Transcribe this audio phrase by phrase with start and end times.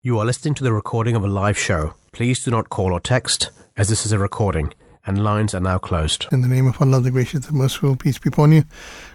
[0.00, 1.94] You are listening to the recording of a live show.
[2.12, 4.72] Please do not call or text, as this is a recording,
[5.04, 6.28] and lines are now closed.
[6.30, 8.62] In the name of Allah, the gracious, the merciful, peace be upon you.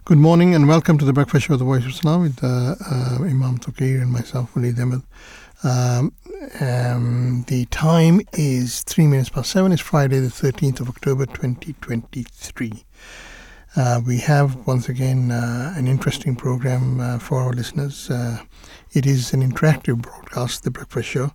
[0.03, 2.75] Good morning and welcome to the breakfast show of the Voice of Islam with uh,
[2.91, 5.03] uh, Imam Touqeer and myself, Waleed Ahmed.
[5.63, 6.13] Um,
[6.59, 9.71] um, the time is three minutes past seven.
[9.71, 12.83] It's Friday, the 13th of October, 2023.
[13.75, 18.11] Uh, we have once again uh, an interesting program uh, for our listeners.
[18.93, 21.31] It is an interactive broadcast, the breakfast show,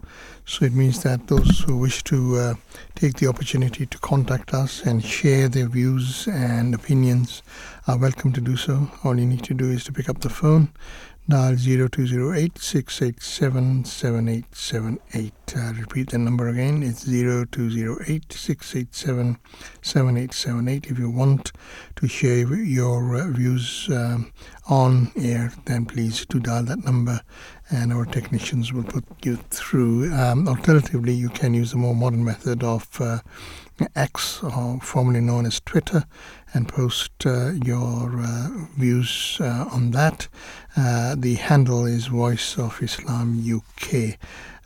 [0.47, 2.55] so it means that those who wish to uh,
[2.95, 7.43] take the opportunity to contact us and share their views and opinions
[7.89, 8.89] are welcome to do so.
[9.02, 10.69] All you need to do is to pick up the phone
[11.28, 15.32] dial 0208 687 7878.
[15.54, 19.38] Uh, repeat the number again, it's 0208 687
[19.82, 20.87] 7878.
[20.87, 21.52] If you want
[21.96, 24.32] to share your uh, views um,
[24.68, 27.20] on air, then please do dial that number
[27.70, 30.12] and our technicians will put you through.
[30.12, 33.18] Um, alternatively, you can use the more modern method of uh,
[33.95, 36.04] X, or formerly known as Twitter,
[36.54, 40.29] and post uh, your uh, views uh, on that.
[40.79, 44.16] Uh, the handle is Voice of Islam UK.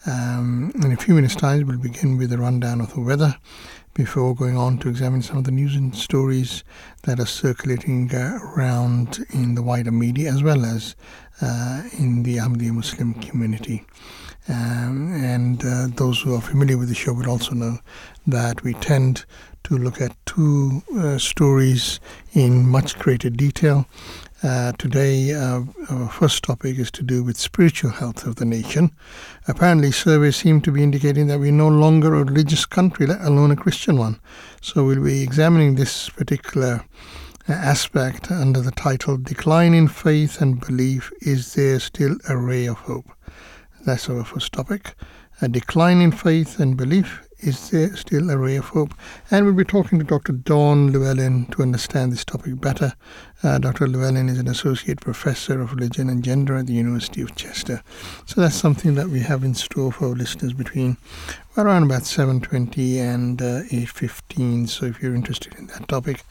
[0.04, 3.38] Um, in a few minutes' time, we'll begin with a rundown of the weather
[3.94, 6.64] before going on to examine some of the news and stories
[7.04, 10.96] that are circulating around in the wider media as well as
[11.40, 13.82] uh, in the Ahmadiyya Muslim community.
[14.50, 17.78] Um, and uh, those who are familiar with the show will also know
[18.26, 19.24] that we tend
[19.64, 22.00] to look at two uh, stories
[22.34, 23.86] in much greater detail.
[24.42, 28.90] Uh, today, uh, our first topic is to do with spiritual health of the nation.
[29.46, 33.52] Apparently, surveys seem to be indicating that we're no longer a religious country, let alone
[33.52, 34.18] a Christian one.
[34.60, 36.84] So, we'll be examining this particular
[37.48, 42.66] uh, aspect under the title Decline in Faith and Belief Is There Still a Ray
[42.66, 43.12] of Hope?
[43.86, 44.96] That's our first topic.
[45.40, 48.94] A decline in faith and belief is there still a ray of hope?
[49.30, 50.32] And we'll be talking to Dr.
[50.32, 52.94] Dawn Llewellyn to understand this topic better.
[53.42, 53.88] Uh, Dr.
[53.88, 57.82] Llewellyn is an associate professor of religion and gender at the University of Chester.
[58.26, 60.96] So that's something that we have in store for our listeners between
[61.56, 64.68] around about 7.20 and uh, 8.15.
[64.68, 66.24] So if you're interested in that topic,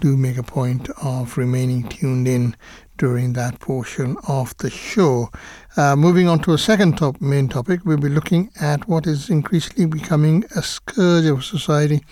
[0.00, 2.56] do make a point of remaining tuned in
[2.98, 5.28] during that portion of the show.
[5.76, 9.30] Uh, moving on to a second top main topic, we'll be looking at what is
[9.30, 12.04] increasingly becoming a scourge of society,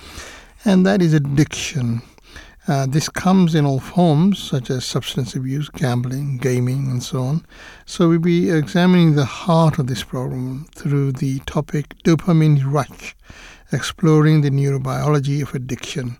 [0.64, 2.02] and that is addiction.
[2.68, 7.44] Uh, this comes in all forms, such as substance abuse, gambling, gaming, and so on.
[7.86, 13.16] So we'll be examining the heart of this problem through the topic dopamine rush,
[13.72, 16.18] exploring the neurobiology of addiction.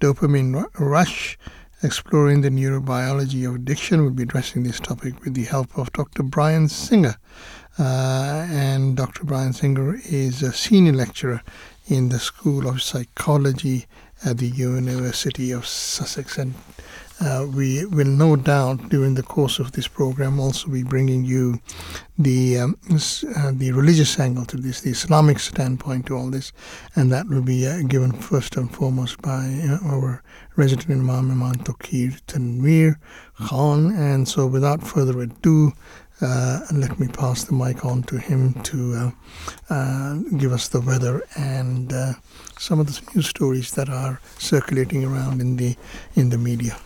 [0.00, 1.38] Dopamine rush
[1.82, 4.02] exploring the neurobiology of addiction.
[4.02, 6.22] We'll be addressing this topic with the help of Dr.
[6.22, 7.16] Bryan Singer.
[7.78, 9.24] Uh, and Dr.
[9.24, 11.42] Bryan Singer is a senior lecturer
[11.88, 13.86] in the School of Psychology
[14.24, 16.38] at the University of Sussex.
[16.38, 16.54] And
[17.22, 21.60] uh, we will no doubt during the course of this program also be bringing you
[22.18, 26.52] the um, uh, the religious angle to this, the Islamic standpoint to all this,
[26.96, 30.22] and that will be uh, given first and foremost by uh, our
[30.56, 32.96] resident Imam Imam Touqeer Tanveer
[33.36, 33.92] Khan.
[33.92, 35.72] And so, without further ado,
[36.20, 39.12] uh, let me pass the mic on to him to
[39.70, 41.92] uh, give us the weather and
[42.58, 45.76] some of the news stories that are circulating around in the
[46.16, 46.76] in the media.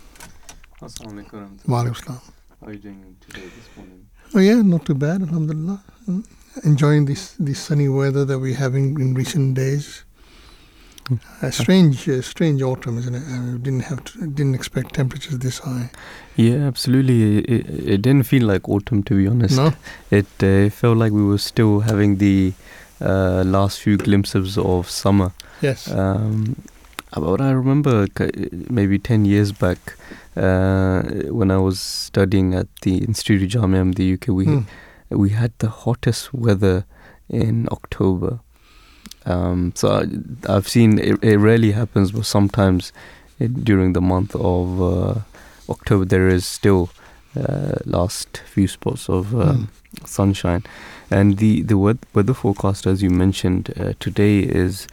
[0.83, 1.59] Assalamu alaikum.
[1.67, 2.21] Walaikum
[2.61, 4.07] How are you doing today this morning?
[4.35, 5.83] Oh yeah, not too bad, alhamdulillah.
[6.09, 6.25] Mm.
[6.65, 10.05] Enjoying this this sunny weather that we're having in recent days.
[11.41, 13.23] A strange, uh, strange autumn, isn't it?
[13.23, 15.89] I didn't have to, didn't expect temperatures this high.
[16.35, 17.39] Yeah, absolutely.
[17.39, 19.57] It, it didn't feel like autumn, to be honest.
[19.57, 19.73] No,
[20.11, 22.55] It uh, felt like we were still having the
[23.01, 25.31] uh, last few glimpses of summer.
[25.63, 26.57] yes, Um,
[27.13, 28.07] about I remember
[28.71, 29.79] maybe 10 years back
[30.37, 34.61] uh, when I was studying at the Institute of Jamia in the UK, we, Hmm.
[35.11, 36.85] we had the hottest weather
[37.29, 38.41] in October.
[39.25, 42.93] Um, so I, I've seen it, it rarely happens, but sometimes
[43.39, 45.15] it, during the month of uh,
[45.69, 46.91] October there is still
[47.37, 49.69] uh, last few spots of um,
[50.05, 50.63] sunshine.
[51.11, 54.89] And the the weather forecast, as you mentioned, uh, today is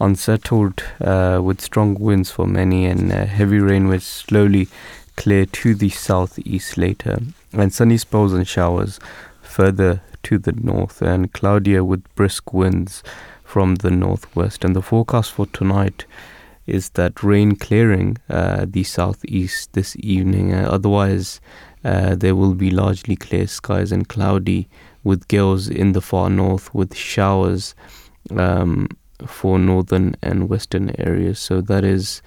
[0.00, 4.68] unsettled uh, with strong winds for many and uh, heavy rain will slowly
[5.16, 7.18] clear to the southeast later,
[7.52, 9.00] and sunny spells and showers
[9.42, 13.02] further to the north, and cloudier with brisk winds
[13.44, 14.64] from the northwest.
[14.64, 16.06] And the forecast for tonight
[16.66, 20.54] is that rain clearing uh, the southeast this evening.
[20.54, 21.40] Uh, otherwise,
[21.84, 24.68] uh, there will be largely clear skies and cloudy
[25.08, 27.74] with gales in the far north, with showers
[28.36, 28.88] um,
[29.26, 31.38] for northern and western areas.
[31.38, 32.22] So that is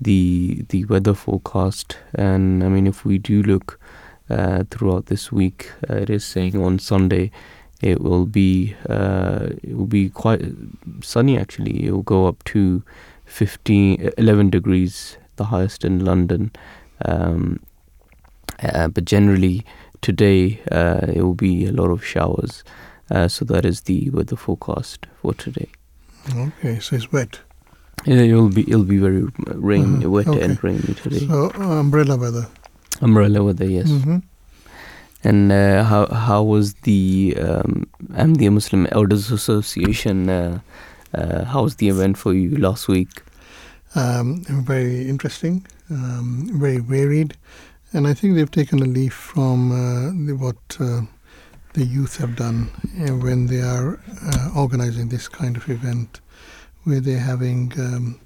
[0.00, 1.96] the the weather forecast.
[2.14, 3.78] And I mean, if we do look
[4.28, 7.30] uh, throughout this week, uh, it is saying on Sunday
[7.80, 10.42] it will be uh, it will be quite
[11.02, 11.38] sunny.
[11.38, 12.82] Actually, it will go up to
[13.26, 16.50] 15, 11 degrees, the highest in London.
[17.04, 17.60] Um,
[18.62, 19.64] uh, but generally,
[20.06, 22.62] today uh, it will be a lot of showers.
[23.10, 25.68] Uh, so that is the weather forecast for today.
[26.44, 27.40] Okay, so it's wet.
[28.04, 29.22] Yeah, it'll be it'll be very
[29.70, 30.42] rain, Mhm, wet okay.
[30.44, 31.26] and rainy today.
[31.26, 32.46] So uh, umbrella weather.
[33.00, 33.88] Umbrella weather, yes.
[33.90, 34.22] Mhm.
[35.24, 37.86] And uh, how how was the um,
[38.24, 40.28] Ahmadiyya Muslim Elders Association?
[40.28, 40.58] Uh,
[41.14, 43.22] uh, how was the event for you last week?
[43.94, 47.34] Um, very interesting, um, very varied,
[47.96, 51.00] and I think they've taken a leaf from uh, what uh,
[51.72, 52.68] the youth have done
[53.00, 56.20] uh, when they are uh, organizing this kind of event,
[56.84, 58.20] where they're having um,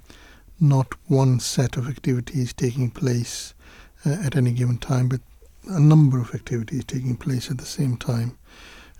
[0.59, 3.53] not one set of activities taking place
[4.05, 5.21] uh, at any given time, but
[5.69, 8.37] a number of activities taking place at the same time.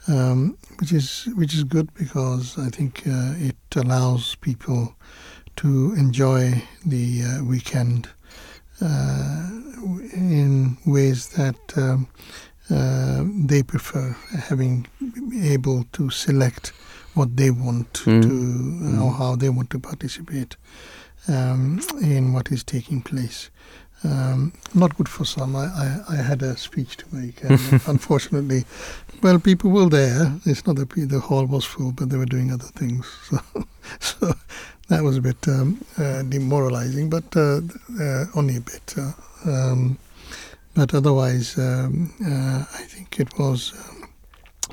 [0.08, 4.96] Um, which is which is good because I think uh, it allows people
[5.58, 8.08] to enjoy the weekend
[10.14, 12.08] in ways that um,
[12.70, 14.16] uh, they prefer,
[14.48, 14.88] having
[15.44, 16.74] able to select
[17.14, 18.22] what they want Mm.
[18.24, 20.56] to or how they want to participate
[21.28, 23.50] um, in what is taking place.
[24.04, 25.56] Um, not good for some.
[25.56, 28.64] I, I, I had a speech to make, and unfortunately,
[29.22, 30.34] well, people were there.
[30.46, 33.06] It's not that the hall was full, but they were doing other things.
[34.00, 34.34] So, so
[34.92, 37.62] that was a bit um, uh, demoralizing, but uh,
[38.00, 38.94] uh, only a bit.
[38.98, 39.14] Uh,
[39.50, 39.98] um,
[40.76, 43.74] but otherwise, um, uh, I think it was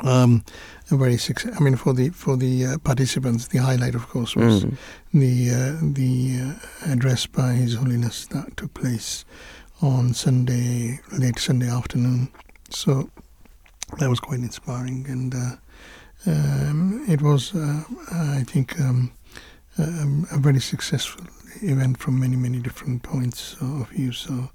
[0.02, 0.44] um, um,
[0.90, 1.54] a very success.
[1.58, 4.76] I mean, for the for the uh, participants, the highlight, of course, was Mm.
[5.14, 9.24] the uh, the uh, address by His Holiness that took place
[9.80, 12.28] on Sunday, late Sunday afternoon.
[12.70, 13.08] So
[13.98, 15.56] that was quite inspiring, and uh,
[16.26, 17.82] um, it was, uh,
[18.40, 19.10] I think, um,
[19.78, 21.24] um, a very successful
[21.62, 24.12] event from many many different points of view.
[24.12, 24.50] So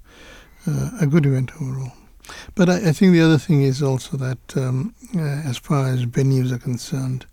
[0.66, 1.92] uh, a good event overall.
[2.54, 6.06] But I, I think the other thing is also that um, uh, as far as
[6.06, 7.26] venues are concerned,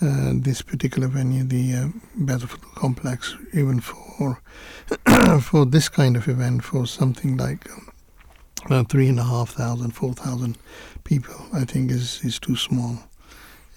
[0.00, 1.88] uh, this particular venue, the uh,
[2.18, 4.40] Baitul Futuh Complex, even for
[5.40, 7.68] for this kind of event, for something like
[8.70, 10.58] um, three and a half thousand, four thousand
[11.04, 12.98] people, I think is is too small,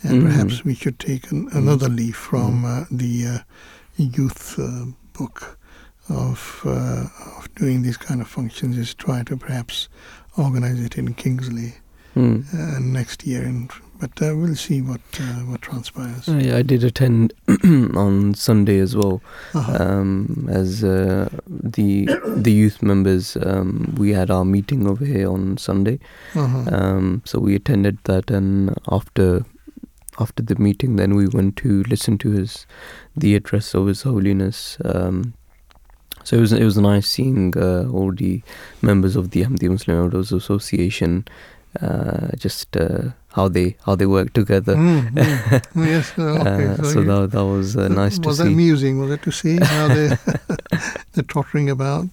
[0.03, 0.25] and Mhm.
[0.25, 3.39] perhaps we should take an, another leaf from uh, the uh,
[3.97, 5.57] youth uh, book
[6.09, 7.05] of uh,
[7.38, 8.77] of doing these kind of functions.
[8.77, 9.89] Is try to perhaps
[10.38, 11.73] organize it in Kingsley
[12.15, 12.45] Mm.
[12.51, 16.27] uh, next year, and but uh, we'll see what uh, what transpires.
[16.27, 17.31] Yeah, I did attend
[17.95, 19.21] on Sunday as well.
[19.53, 19.77] Uh-huh.
[19.83, 25.57] Um, as uh, the the youth members, um, we had our meeting over here on
[25.57, 25.99] Sunday.
[26.33, 26.63] Uh-huh.
[26.75, 29.45] Um, so we attended that, and after
[30.19, 32.65] after the meeting, then we went to listen to his
[33.15, 34.77] the address of His Holiness.
[34.85, 35.33] Um,
[36.23, 38.41] so it was it was nice seeing uh, all the
[38.81, 41.25] members of the Ahmadiyya Muslim Elders Association,
[41.81, 44.75] uh, just uh, how they how they work together.
[44.75, 45.85] Mm, mm.
[45.93, 46.11] yes.
[46.17, 46.65] uh, Okay.
[46.67, 48.99] Uh, so so you- that that was uh, nice to was that amusing?
[48.99, 50.07] Was it to see how they
[51.13, 52.06] they're tottering about?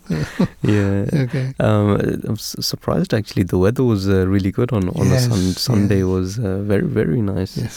[0.62, 1.06] Yeah.
[1.24, 1.46] okay.
[1.58, 1.86] Um,
[2.28, 3.44] I'm surprised actually.
[3.44, 5.98] The weather was uh, really good on on a sun, Sunday.
[5.98, 6.14] yes.
[6.14, 7.56] Was uh, very very nice.
[7.56, 7.76] Yes.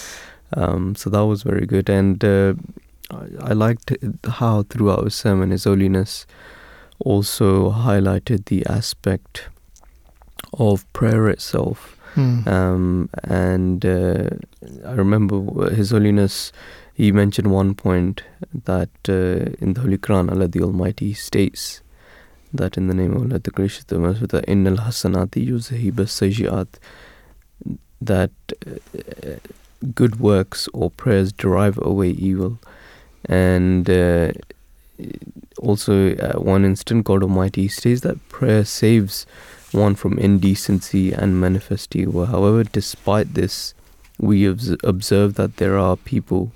[0.56, 2.54] Um, so that was very good, and uh,
[3.12, 3.92] I, I liked
[4.39, 6.25] how throughout his sermon, His Holiness
[7.00, 9.50] also highlighted the aspect
[10.54, 11.97] of prayer itself.
[12.18, 12.48] Mm.
[12.48, 14.30] Um, and uh,
[14.84, 16.52] I remember His Holiness,
[16.94, 18.24] he mentioned one point
[18.66, 21.82] that uh, in the Holy Quran, Allah the Almighty states
[22.52, 26.80] that in the name of Allah the Gracious, the Merciful, Innal Hasanati Yuzahib Sajiat,
[28.02, 28.32] that
[28.66, 29.36] uh,
[29.94, 32.58] good works or prayers drive away evil.
[33.26, 34.32] And uh,
[35.60, 39.28] also, uh, one instant, God Almighty states that prayer saves
[39.72, 42.26] one from indecency and manifest evil.
[42.26, 43.74] however, despite this,
[44.20, 46.52] we observe that there are people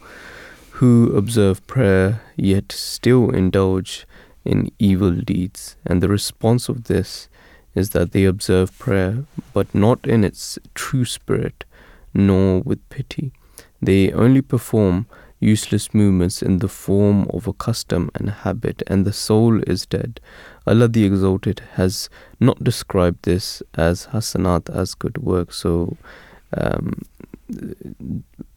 [0.81, 4.07] who observe prayer yet still indulge
[4.43, 5.75] in evil deeds.
[5.85, 7.29] And the response of this
[7.75, 11.63] is that they observe prayer, but not in its true spirit,
[12.13, 13.31] nor with pity.
[13.81, 15.05] They only perform
[15.39, 20.19] useless movements in the form of a custom and habit, and the soul is dead.
[20.67, 25.53] Allah the Exalted has not described this as hasanat, as good work.
[25.53, 25.97] So,
[26.55, 27.01] um,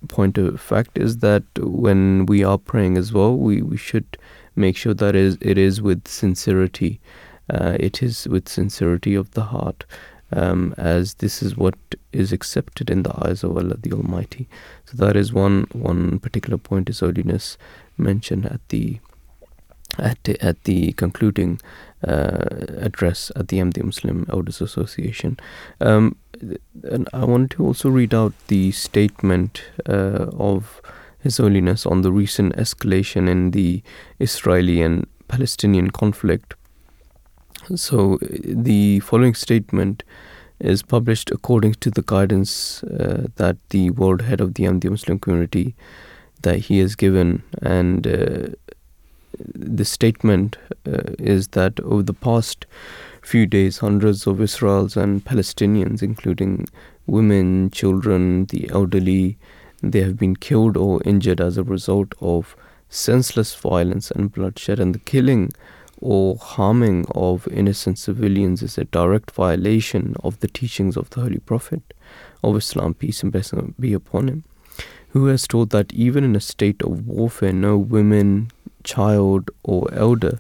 [0.09, 4.19] point of fact is that when we are praying as well, we, we should
[4.55, 7.01] make sure that is it is with sincerity.
[7.51, 9.85] Uh, it is with sincerity of the heart,
[10.33, 11.75] um, as this is what
[12.13, 14.49] is accepted in the eyes of Allah the Almighty.
[14.87, 17.59] So that is one one particular point His Holiness
[17.97, 18.99] mentioned at the
[19.99, 21.61] at the, at the concluding
[22.09, 25.39] address at the Ahmadiyya Muslim Elders Association.
[25.81, 26.17] Um,
[26.83, 30.81] and I want to also read out the statement uh, of
[31.21, 33.83] His Holiness on the recent escalation in the
[34.19, 36.55] Israeli and Palestinian conflict.
[37.75, 40.03] So, the following statement
[40.61, 45.19] is published according to the guidance uh, that the world head of the Ahmadiyya Muslim
[45.19, 45.75] community
[46.43, 48.49] that he has given and uh,
[49.39, 52.67] the statement uh, is that over the past
[53.23, 56.67] few days, hundreds of Israelis and Palestinians, including
[57.07, 59.37] women, children, the elderly,
[59.83, 62.57] they have been killed or injured as a result of
[62.89, 65.51] senseless violence and bloodshed, and the killing
[66.01, 71.39] or harming of innocent civilians is a direct violation of the teachings of the Holy
[71.39, 71.95] Prophet
[72.43, 74.45] of Islam, peace and blessing be upon him,
[75.11, 78.51] who has taught that even in a state of warfare, no women,
[78.85, 80.39] child, or elder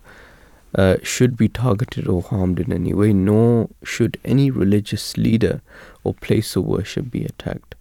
[0.74, 5.62] uh, should be targeted or harmed in any way, nor should any religious leader
[6.02, 7.74] or place of worship be attacked.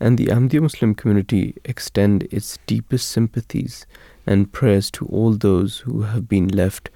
[0.00, 3.86] And the Ahmadiyya Muslim community extend its deepest sympathies
[4.26, 6.90] and prayers to all those who have been left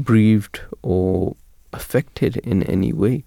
[0.00, 1.36] bereaved or
[1.72, 3.24] affected in any way.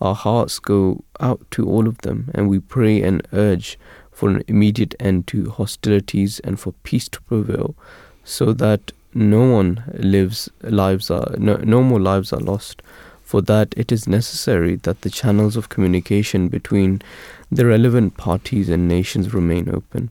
[0.00, 3.78] Our hearts go out to all of them, and we pray and urge
[4.12, 7.74] for an immediate end to hostilities and for peace to prevail,
[8.26, 12.82] so that no one lives lives are no, no more lives are lost.
[13.22, 17.02] For that it is necessary that the channels of communication between
[17.50, 20.10] the relevant parties and nations remain open.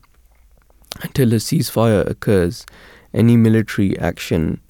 [1.02, 2.66] Until a ceasefire occurs
[3.14, 4.60] any military action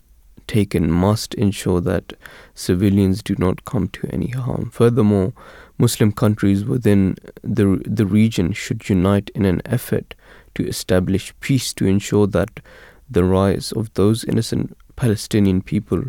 [0.47, 2.13] taken must ensure that
[2.55, 4.71] civilians do not come to any harm.
[4.71, 5.33] Furthermore
[5.79, 10.15] muslim countries within the the region should unite in an effort
[10.55, 12.61] to establish peace to ensure that
[13.09, 16.03] the rise of those innocent Palestinian people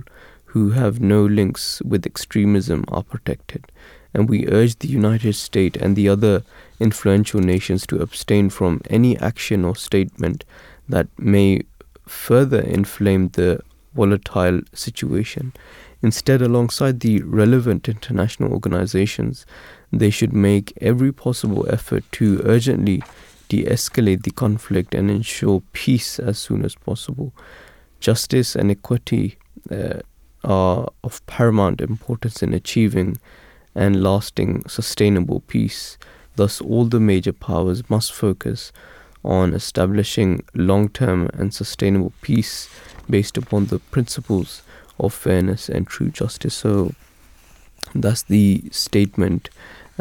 [0.45, 3.65] who have no links with extremism are protected.
[4.13, 6.43] And we urge the United States and the other
[6.79, 10.45] influential nations to abstain from any action or statement
[10.89, 11.63] that may
[12.07, 13.61] further inflame the
[13.93, 15.53] volatile situation.
[16.01, 19.45] Instead, alongside the relevant international organizations,
[19.91, 23.03] they should make every possible effort to urgently
[23.47, 27.33] de escalate the conflict and ensure peace as soon as possible.
[27.99, 29.37] Justice and equity
[29.71, 29.99] uh,
[30.43, 33.17] are of paramount importance in achieving
[33.75, 35.97] and lasting sustainable peace.
[36.35, 38.71] Thus, all the major powers must focus
[39.23, 42.69] on establishing long term and sustainable peace
[43.09, 44.61] based upon the principles
[44.99, 46.53] of fairness and true justice.
[46.53, 46.93] So,
[47.95, 49.49] that's the statement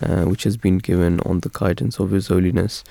[0.03, 2.85] uh, which has been given on the guidance of His Holiness.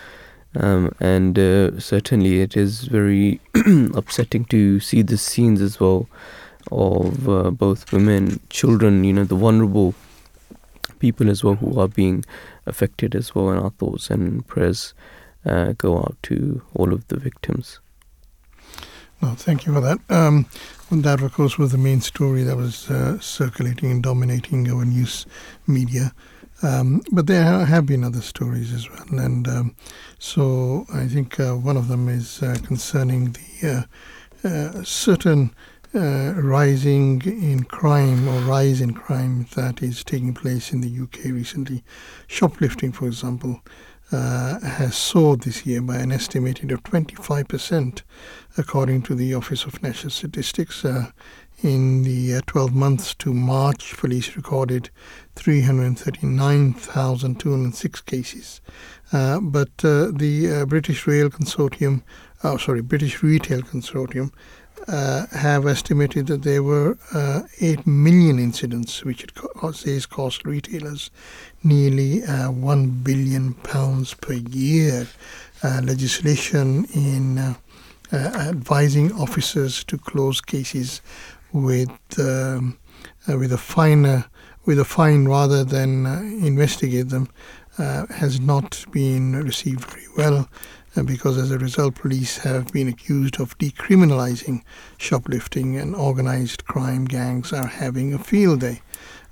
[0.55, 3.39] Um, and uh, certainly it is very
[3.93, 6.07] upsetting to see the scenes as well
[6.71, 9.93] of uh, both women, children, you know, the vulnerable
[10.99, 12.23] people as well who are being
[12.65, 13.49] affected as well.
[13.49, 14.93] And our thoughts and prayers
[15.45, 17.79] uh, go out to all of the victims.
[19.21, 19.99] No, thank you for that.
[20.09, 20.47] Um,
[20.91, 25.25] that, of course, was the main story that was uh, circulating and dominating our news
[25.65, 26.13] media.
[26.61, 29.75] Um, but there have been other stories as well, and um,
[30.19, 33.87] so I think uh, one of them is uh, concerning the
[34.43, 35.53] uh, uh certain
[35.95, 41.25] uh, rising in crime or rise in crime that is taking place in the UK
[41.31, 41.83] recently.
[42.27, 43.61] Shoplifting, for example,
[44.11, 48.03] uh, has soared this year by an estimated of 25%,
[48.57, 50.85] according to the Office of National Statistics.
[51.63, 54.89] In the uh, 12 months to March, police recorded
[55.35, 58.59] 339,206 cases.
[59.13, 62.03] Uh, but uh, the uh, British Rail Consortium,
[62.43, 64.33] oh, sorry, British Retail Consortium,
[64.87, 70.45] uh, have estimated that there were uh, 8 million incidents, which it co- says cost
[70.45, 71.11] retailers
[71.63, 75.07] nearly 1 billion pounds per year.
[75.63, 77.55] legislation in
[78.13, 81.01] advising officers to close cases
[81.51, 81.89] with
[82.19, 82.77] um,
[83.27, 84.23] uh, with a fine uh,
[84.65, 87.29] with a fine rather than uh, investigate them
[87.77, 90.49] uh, has not been received very well.
[91.03, 94.61] Because as a result, police have been accused of decriminalizing
[94.97, 98.81] shoplifting, and organized crime gangs are having a field day.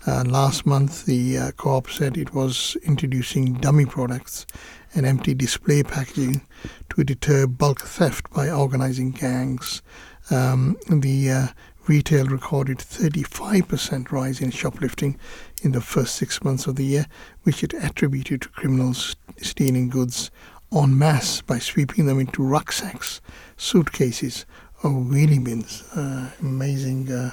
[0.06, 4.46] Uh, last month, the uh, co-op said it was introducing dummy products
[4.94, 6.42] and empty display packaging
[6.90, 9.82] to deter bulk theft by organizing gangs.
[10.30, 11.48] Um, the uh,
[11.88, 15.18] retail recorded 35% rise in shoplifting
[15.62, 17.06] in the first six months of the year,
[17.44, 20.32] which it attributed to criminals stealing goods
[20.74, 23.22] en masse by sweeping them into rucksacks,
[23.58, 24.46] suitcases,
[24.84, 25.84] or wheelie bins.
[25.96, 27.12] Uh, amazing.
[27.12, 27.32] Uh,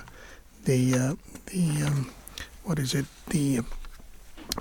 [0.65, 1.15] the uh,
[1.47, 2.11] the um,
[2.65, 3.07] what is it?
[3.29, 3.61] The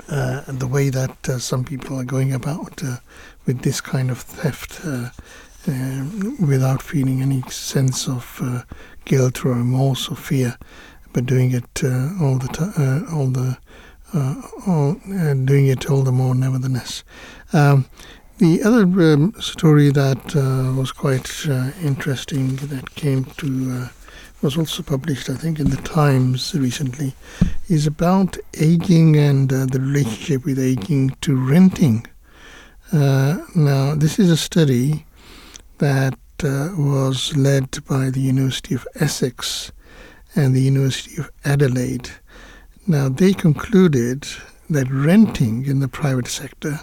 [0.07, 2.98] uh, the way that uh, some people are going about uh,
[3.45, 4.81] with this kind of theft
[6.39, 8.65] without feeling any sense of
[9.05, 10.57] guilt or remorse or fear,
[11.13, 11.83] but doing it
[12.21, 13.57] all the time, all the
[14.65, 14.93] all,
[15.45, 17.03] doing it all the more nevertheless.
[17.51, 17.86] Um,
[18.39, 23.88] the other um, story that uh, was quite uh, interesting that came to uh,
[24.41, 27.13] was also published, I think, in the Times recently,
[27.67, 32.08] is about aging and uh, the relationship with aging to renting.
[32.93, 35.05] Uh, now, this is a study
[35.79, 39.74] that uh, was led by the University of Essex
[40.34, 42.10] and the University of Adelaide.
[42.88, 44.25] Now, they concluded
[44.69, 46.79] that renting in the private sector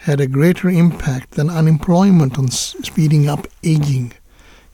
[0.00, 4.12] had a greater impact than unemployment on speeding up aging.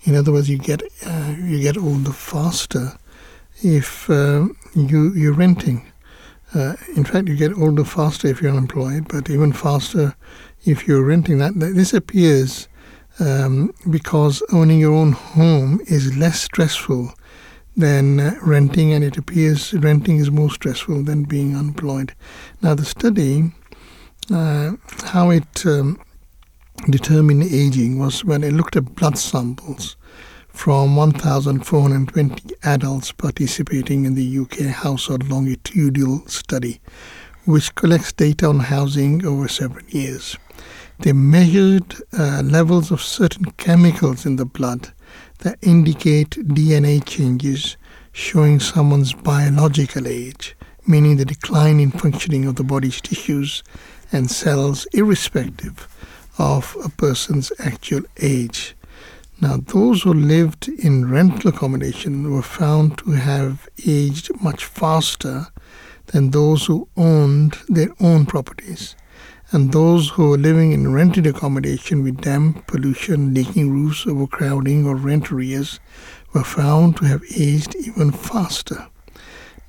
[0.05, 2.97] In other words, you get uh, you get older faster
[3.63, 5.91] if uh, you you're renting.
[6.55, 10.15] Uh, in fact, you get older faster if you're unemployed, but even faster
[10.65, 11.39] if you're renting.
[11.39, 12.69] That, this appears
[13.19, 17.13] um, because owning your own home is less stressful
[17.77, 22.15] than uh, renting, and it appears renting is more stressful than being unemployed.
[22.63, 23.51] Now, the study,
[24.29, 26.01] how it um,
[26.91, 29.97] determine aging was when I looked at blood samples
[30.49, 36.81] from 1,420 adults participating in the UK Household Longitudinal Study,
[37.45, 40.37] which collects data on housing over several years.
[41.01, 44.93] They measured uh, levels of certain chemicals in the blood
[45.41, 47.77] that indicate DNA changes
[48.13, 53.63] showing someone's biological age, meaning the decline in functioning of the body's tissues
[54.13, 55.89] and cells, irrespective
[56.39, 58.75] of a person's actual age.
[59.41, 65.49] Now, those who lived in rental accommodation were found to have aged much faster
[66.07, 68.97] than those who owned their own properties.
[69.53, 74.97] And those who were living in rented accommodation with damp, pollution, leaking roofs, overcrowding, or
[74.97, 75.79] rent arrears
[76.33, 78.89] were found to have aged even faster.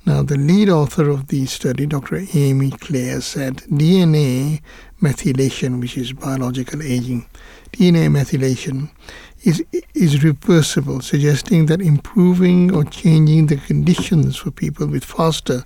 [0.08, 2.24] Now, the lead author of the study, Dr.
[2.32, 4.62] Amy Clair, said DNA
[5.02, 7.28] methylation, which is biological aging,
[7.72, 8.88] DNA methylation
[9.42, 15.62] is, is reversible, suggesting that improving or changing the conditions for people with faster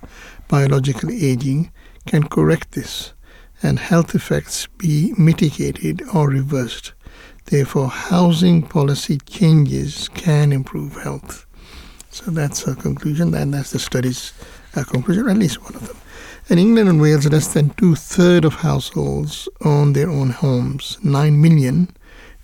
[0.49, 1.71] biological aging
[2.05, 3.13] can correct this
[3.61, 6.91] and health effects be mitigated or reversed.
[7.45, 11.42] Therefore, housing policy changes can improve health.
[12.13, 14.33] So that's a conclusion, and that's the study's
[14.75, 15.97] uh, conclusion, at least one of them.
[16.47, 20.99] In England and Wales, less than two thirds of households own their own homes.
[21.01, 21.89] Nine million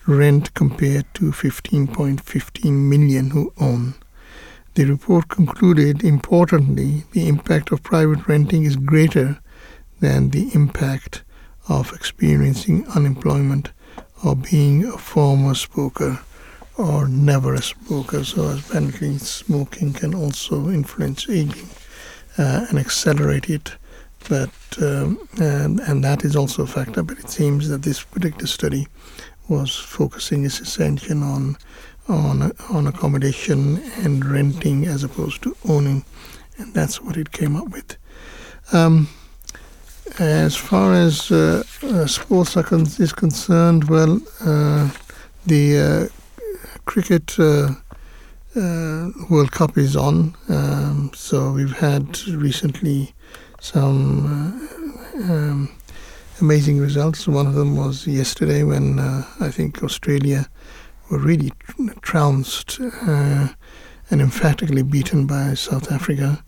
[0.08, 3.94] rent compared to 15.15 million who own.
[4.74, 9.40] The report concluded, importantly, the impact of private renting is greater
[10.00, 11.22] than the impact
[11.68, 13.70] of experiencing unemployment
[14.26, 16.22] or being a former smoker
[16.80, 18.24] or never a smoker.
[18.24, 21.70] So apparently, smoking can also influence aging
[22.38, 23.76] uh, and accelerate it.
[24.30, 24.50] But
[24.82, 27.04] um, and, and that is also a factor.
[27.04, 28.88] But it seems that this particular study
[29.50, 31.58] was focusing its attention on
[32.08, 36.04] on on accommodation and renting as opposed to owning,
[36.58, 37.98] and that's what it came up with.
[38.72, 39.10] Um,
[40.18, 44.90] as far as uh, uh, sports con- is concerned, well, uh,
[45.46, 46.19] the uh,
[46.90, 47.70] cricket uh,
[48.56, 50.36] uh, World Cup is on.
[50.48, 53.14] Um, so we've had recently
[53.62, 55.70] some uh, um,
[56.42, 57.28] amazing results.
[57.28, 60.50] One of them was yesterday when uh, I think Australia
[61.12, 61.52] were really
[62.02, 63.50] trounced uh,
[64.10, 66.44] and emphatically beaten by South Africa.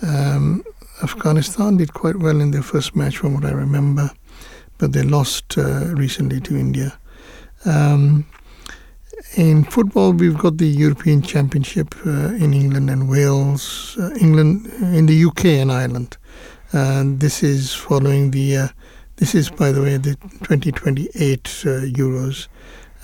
[0.00, 0.62] Um,
[1.02, 4.12] Afghanistan did quite well in their first match, from what I remember,
[4.78, 6.96] but they lost recently to India.
[7.64, 8.26] Um,
[9.36, 14.86] in football, we've got the European Championship uh, in England and Wales, uh, England uh,
[14.86, 16.16] in the UK and Ireland.
[16.72, 18.68] And this is following the uh,
[19.16, 22.48] This is, by the way, the 2028 uh, Euros.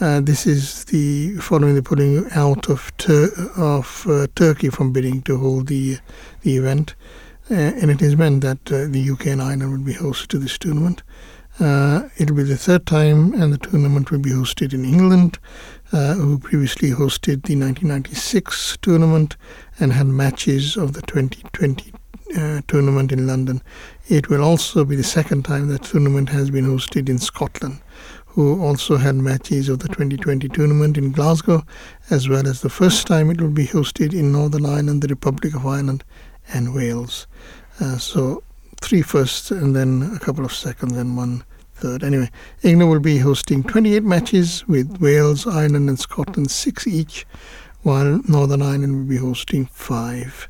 [0.01, 5.37] Uh, this is the following the pulling out of Tur- of Turkey from bidding to
[5.37, 5.99] hold the
[6.43, 6.95] the event,
[7.51, 11.03] and it is meant that the UK and Ireland will be host to this tournament.
[11.59, 15.39] It will be the third time, and the tournament will be hosted in England,
[15.93, 19.37] uh, who previously hosted the 1996 tournament
[19.81, 21.93] and had matches of the 2020
[22.37, 23.63] uh, tournament in London.
[24.09, 27.81] It will also be the second time that tournament has been hosted in Scotland,
[28.27, 31.65] who also had matches of the 2020 tournament in Glasgow,
[32.11, 35.55] as well as the first time it will be hosted in Northern Ireland, the Republic
[35.55, 36.05] of Ireland,
[36.53, 37.27] and Wales.
[37.81, 38.43] Uh, so
[38.81, 41.45] three firsts and then a couple of seconds and one
[41.79, 42.03] third.
[42.03, 42.31] Anyway,
[42.63, 47.27] England will be hosting 28 matches with Wales, Ireland, and Scotland six each,
[47.83, 50.49] while Northern Ireland will be hosting five.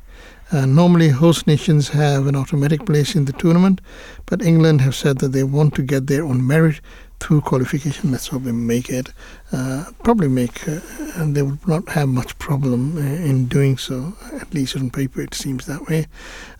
[0.51, 3.81] Uh, normally, host nations have an automatic place in the tournament,
[4.25, 6.81] but England have said that they want to get there on merit
[7.19, 8.11] through qualification.
[8.11, 9.09] Let's hope they make it.
[9.51, 10.79] Uh, probably make, uh,
[11.15, 14.13] and they will not have much problem uh, in doing so.
[14.41, 16.07] At least on paper, it seems that way.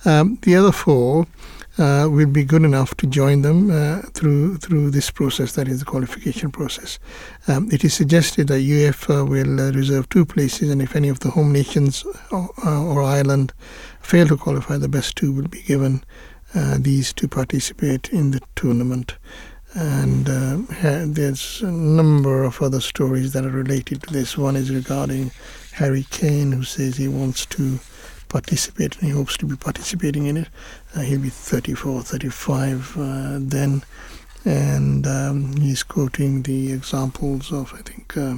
[0.06, 1.26] Um, the other four
[1.80, 5.80] uh, will be good enough to join them uh, through through this process, that is
[5.80, 7.00] the qualification process.
[7.48, 11.20] Um, it is suggested that UEFA will uh, reserve two places, and if any of
[11.20, 13.54] the home nations or, uh, or Ireland
[14.02, 16.04] fail to qualify, the best two will be given
[16.54, 19.16] uh, these to participate in the tournament.
[19.76, 24.36] And there's a number of other stories that are related to this.
[24.36, 25.32] One is regarding
[25.74, 27.80] Harry Kane, who says he wants to
[28.30, 30.48] participate and he hopes to be participating in it.
[30.96, 33.84] Uh, he'll be 34, 35 uh, then.
[34.46, 38.36] And um, he's quoting the examples of, I think, uh,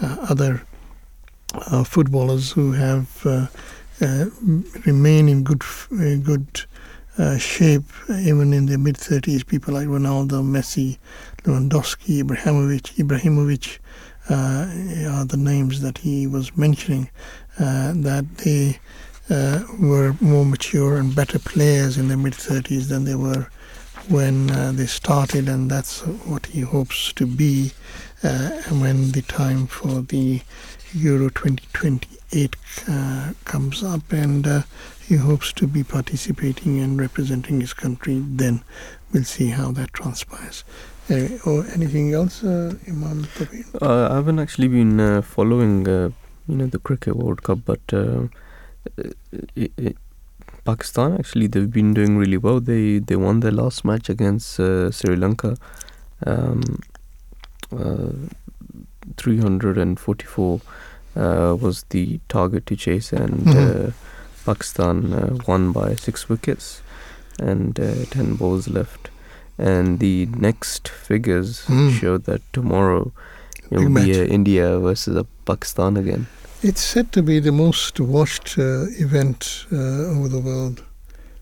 [0.00, 0.64] uh, other
[1.54, 3.46] uh, footballers who have uh,
[4.00, 4.26] uh,
[4.86, 5.62] remain in good,
[6.24, 6.64] good
[7.38, 9.46] shape even in their mid 30s.
[9.46, 10.98] People like Ronaldo, Messi,
[11.42, 13.78] Lewandowski, Ibrahimovic, Ibrahimovic
[14.30, 17.08] are the names that he was mentioning.
[17.58, 18.80] Uh, that they
[19.30, 23.48] uh, were more mature and better players in their mid 30s than they were
[24.08, 27.72] when uh, they started, and that's what he hopes to be
[28.22, 30.42] uh, when the time for the
[30.92, 32.56] Euro 2028
[32.88, 34.62] uh, comes up, and uh,
[35.06, 38.22] he hopes to be participating and representing his country.
[38.26, 38.62] Then
[39.12, 40.64] we'll see how that transpires.
[41.08, 43.26] Anyway, or anything else, uh, Imam
[43.82, 46.12] I haven't actually been following, you
[46.48, 47.80] know, the cricket World Cup, but
[49.56, 49.96] it, it,
[50.64, 52.60] Pakistan actually they've been doing really well.
[52.60, 55.56] They they won their last match against uh, Sri Lanka,
[56.26, 56.62] um,
[57.72, 58.12] uh,
[59.16, 60.60] 344
[61.16, 63.56] uh, was the target to chase, and Mhm.
[63.56, 63.90] uh,
[64.46, 66.82] Pakistan uh, won by six wickets
[67.38, 69.10] and uh, ten balls left.
[69.58, 71.90] And the next figures Mm.
[72.00, 73.12] show that tomorrow
[73.70, 76.26] it will be uh, India versus uh, Pakistan again.
[76.66, 80.82] It's said to be the most watched uh, event uh, over the world.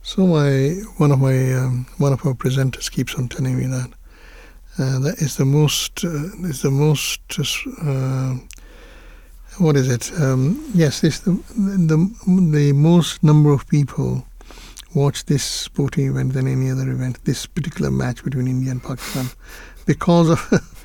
[0.03, 3.91] So my one of my um, one of our presenters keeps on telling me that
[4.81, 8.35] uh, that is the most uh, is the most uh,
[9.59, 10.11] what is it?
[10.21, 11.99] Um, yes, this the, the
[12.51, 14.27] the most number of people
[14.93, 17.25] watch this sporting event than any other event.
[17.25, 19.27] This particular match between India and Pakistan,
[19.87, 20.41] because of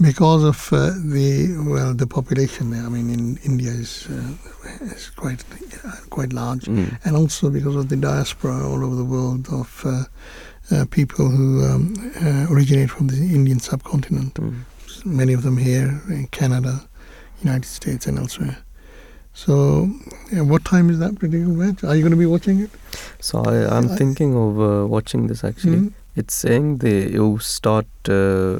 [0.00, 2.72] because of uh, the well the population.
[2.74, 5.44] I mean, in India is uh, is quite
[5.84, 6.98] uh, quite large, Mm.
[7.04, 10.04] and also because of the diaspora all over the world of uh,
[10.74, 14.34] uh, people who um, uh, originate from the Indian subcontinent.
[14.34, 14.64] Mm.
[15.04, 16.80] Many of them here in Canada,
[17.42, 18.56] United States, and elsewhere.
[19.34, 19.90] So,
[20.36, 21.82] uh, what time is that particular match?
[21.84, 22.70] Are you going to be watching it?
[23.20, 25.76] So I, I'm I- thinking of uh, watching this actually.
[25.78, 25.92] Mhm.
[26.16, 27.86] It's saying they will start.
[28.08, 28.58] Uh,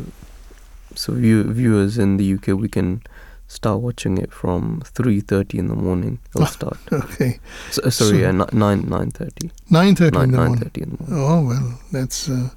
[0.94, 3.02] so view, viewers in the UK, we can
[3.46, 6.18] start watching it from three thirty in the morning.
[6.34, 6.78] It'll start.
[6.92, 7.38] Okay,
[7.70, 9.50] So, uh, sorry, So- uh, ni- nine nine thirty.
[9.70, 11.24] nine thirty Nine in the nine in the morning.
[11.24, 12.48] Oh well, that's uh,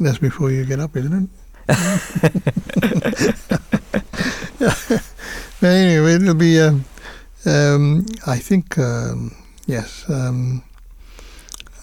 [0.00, 1.28] that's before you get up, isn't it?
[4.58, 6.60] but anyway, it'll be.
[6.60, 6.74] Uh,
[7.46, 9.34] um, I think um,
[9.66, 10.04] yes.
[10.08, 10.62] Um,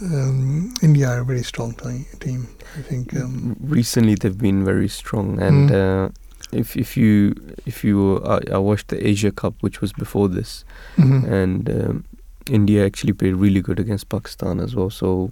[0.01, 1.73] um, India are a very strong
[2.19, 2.47] team.
[2.77, 3.13] I think.
[3.15, 6.07] Um, Recently, they've been very strong, and Mm.
[6.07, 6.09] uh,
[6.51, 10.63] if if you if you I, I watched the Asia Cup, which was before this,
[10.97, 11.23] mhm.
[11.31, 12.03] and um,
[12.49, 14.89] India actually played really good against Pakistan as well.
[14.89, 15.31] So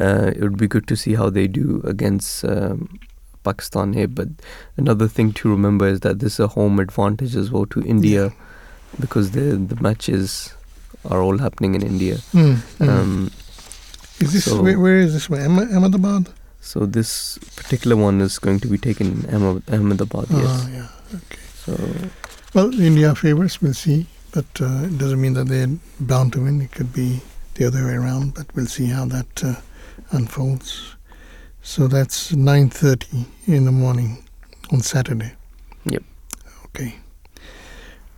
[0.00, 2.98] uh, it would be good to see how they do against um,
[3.44, 4.08] Pakistan here.
[4.08, 4.28] But
[4.76, 8.32] another thing to remember is that this is a home advantage as well to India
[9.00, 10.54] because the the matches
[11.10, 12.16] are all happening in India.
[12.32, 12.88] Mm, mm.
[12.88, 13.30] Um,
[14.20, 15.40] is this so- where, where is this one?
[15.74, 16.28] Ahmedabad?
[16.60, 20.26] So this particular one is going to be taken in Ahmed- Ahmedabad.
[20.30, 20.68] Ah, Yes.
[20.72, 20.88] yeah.
[21.18, 21.42] Okay.
[21.64, 21.72] So
[22.54, 23.60] Well, India favors.
[23.60, 26.60] We'll see, but uh, it doesn't mean that they're bound to win.
[26.60, 27.20] It could be
[27.54, 29.54] the other way around, but we'll see how that uh,
[30.12, 30.94] unfolds.
[31.62, 34.22] So that's 9:30 in the morning
[34.70, 35.32] on Saturday.
[35.86, 36.02] Yep.
[36.66, 36.94] Okay.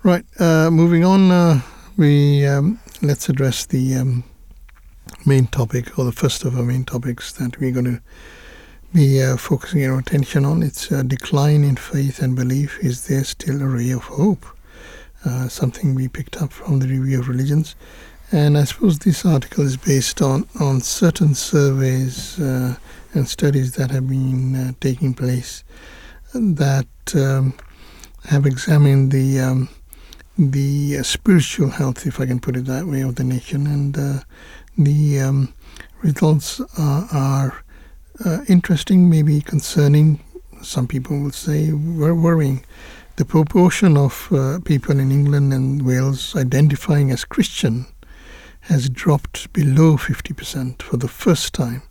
[0.03, 0.25] Right.
[0.38, 1.61] Uh, moving on, uh,
[1.96, 4.24] we um, let's address the um,
[5.24, 8.02] main topic, or the first of our main topics that we're going to
[8.92, 10.62] be uh, focusing our attention on.
[10.62, 12.78] It's a decline in faith and belief.
[12.80, 14.44] Is there still a ray of hope?
[15.24, 17.76] Uh, something we picked up from the Review of Religions.
[18.30, 22.76] And I suppose this article is based on, on certain surveys uh,
[23.12, 25.64] and studies that have been uh, taking place
[26.35, 27.54] that um,
[28.26, 29.68] have examined the um,
[30.37, 33.97] the uh, spiritual health, if I can put it that way, of the nation, and
[33.97, 34.20] uh,
[34.77, 35.55] the um,
[36.03, 37.64] results are, are
[38.25, 40.20] uh, interesting, maybe concerning.
[40.62, 42.64] Some people will say wor- worrying.
[43.16, 47.87] The proportion of uh, people in England and Wales identifying as Christian
[48.62, 51.83] has dropped below 50% for the first time.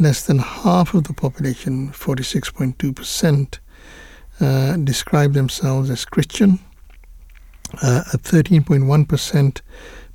[0.00, 3.58] Less than half of the population, 46.2%,
[4.40, 6.58] uh, describe themselves as Christian.
[7.82, 9.60] Uh, a 13.1%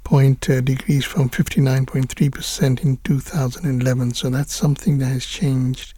[0.03, 4.13] point uh, decrease from 59.3% in 2011.
[4.15, 5.93] So that's something that has changed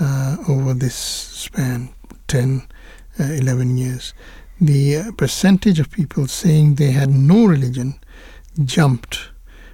[0.00, 1.92] uh, over this span
[2.28, 2.66] 10,
[3.18, 4.14] uh, 11 years.
[4.60, 7.98] The uh, percentage of people saying they had no religion
[8.64, 9.30] jumped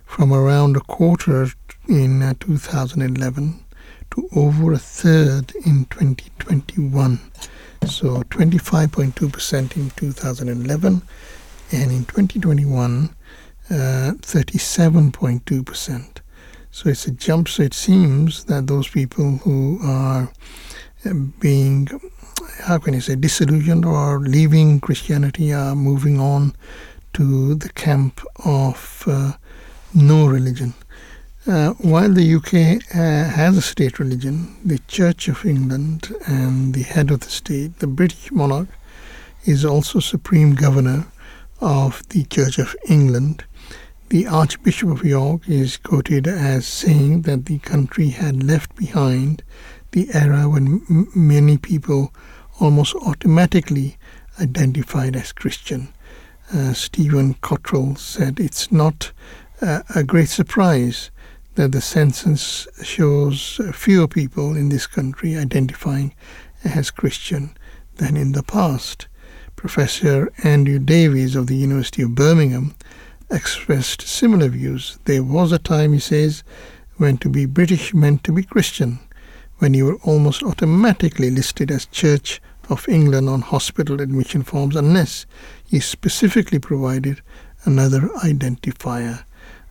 [0.07, 1.49] from around a quarter
[1.89, 3.65] in uh, 2011
[4.13, 7.21] to over a third in 2021.
[7.87, 11.03] So 25.2% in 2011,
[11.73, 13.15] and in 2021,
[13.71, 16.19] uh, 37.2%.
[16.71, 17.49] So it's a jump.
[17.49, 20.31] So it seems that those people who are
[21.05, 21.89] uh, being,
[22.61, 26.55] how can you say, disillusioned or leaving Christianity are moving on
[27.15, 29.33] to the camp of uh,
[29.95, 30.75] no religion.
[31.47, 36.83] Uh, while the UK uh, has a state religion, the Church of England and the
[36.83, 38.69] head of the state, the British monarch,
[39.47, 41.07] is also supreme governor
[41.59, 43.45] of the Church of England.
[44.11, 49.43] The Archbishop of York is quoted as saying that the country had left behind
[49.93, 52.13] the era when m- many people
[52.61, 53.97] almost automatically
[54.39, 55.89] identified as Christian.
[56.53, 59.13] Uh, Stephen Cottrell said it's not
[59.63, 61.11] uh, a great surprise
[61.61, 66.15] that the census shows fewer people in this country identifying
[66.65, 67.55] as Christian
[67.97, 69.09] than in the past.
[69.57, 72.75] Professor Andrew Davies of the University of Birmingham
[73.31, 74.99] expressed similar views.
[75.05, 76.43] There was a time, he says,
[76.97, 78.99] when to be British meant to be Christian,
[79.59, 85.27] when you were almost automatically listed as Church of England on hospital admission forms unless
[85.69, 87.21] you specifically provided
[87.67, 89.25] another identifier.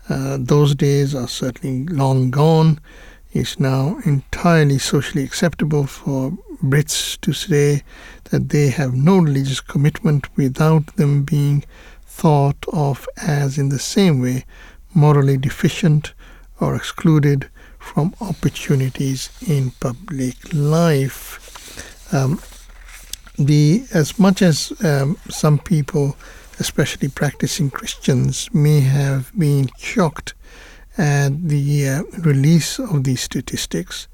[0.10, 2.80] Uh, those days are certainly long gone.
[3.32, 6.32] It's now entirely socially acceptable for
[6.64, 7.84] Brits to say
[8.32, 11.64] that they have no religious commitment without them being
[12.06, 14.46] thought of as, in the same way,
[14.94, 16.14] morally deficient
[16.60, 22.14] or excluded from opportunities in public life.
[22.14, 22.42] Um,
[23.38, 26.18] the as much as um, some people,
[26.60, 30.34] especially practicing Christians, may have been shocked
[30.98, 34.08] at the uh, release of these statistics,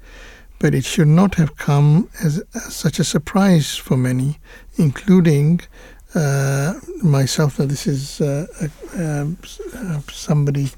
[0.58, 4.38] but it should not have come as, as such a surprise for many,
[4.76, 5.60] including
[6.14, 7.58] uh, myself.
[7.58, 8.46] Now, this is uh,
[8.96, 10.70] uh, somebody.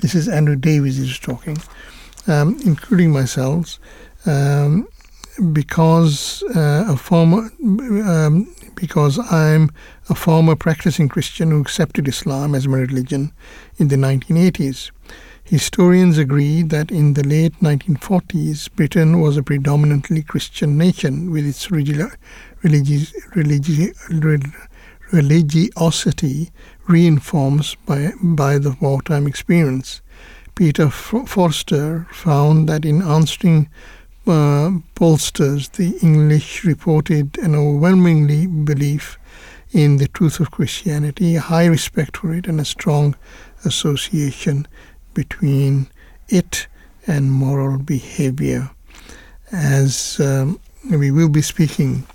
[0.00, 1.58] This is Andrew Davies is talking,
[2.26, 3.78] um, including myself.
[4.24, 4.88] Um,
[5.52, 9.70] because uh, a former um, because I'm
[10.08, 13.32] a former practicing Christian who accepted Islam as my religion
[13.78, 14.90] in the 1980s.
[15.44, 21.68] Historians agree that in the late 1940s, Britain was a predominantly Christian nation with its
[21.68, 22.16] religi-
[22.62, 24.54] religi- religi-
[25.12, 26.50] religiosity
[26.88, 30.02] reinforced by, by the wartime experience.
[30.56, 33.68] Peter Forster found that in answering
[34.26, 39.18] uh, pollsters, the English reported an overwhelmingly belief
[39.72, 43.14] in the truth of Christianity, a high respect for it, and a strong
[43.64, 44.66] association
[45.14, 45.88] between
[46.28, 46.66] it
[47.06, 48.70] and moral behavior.
[49.52, 52.06] As um, we will be speaking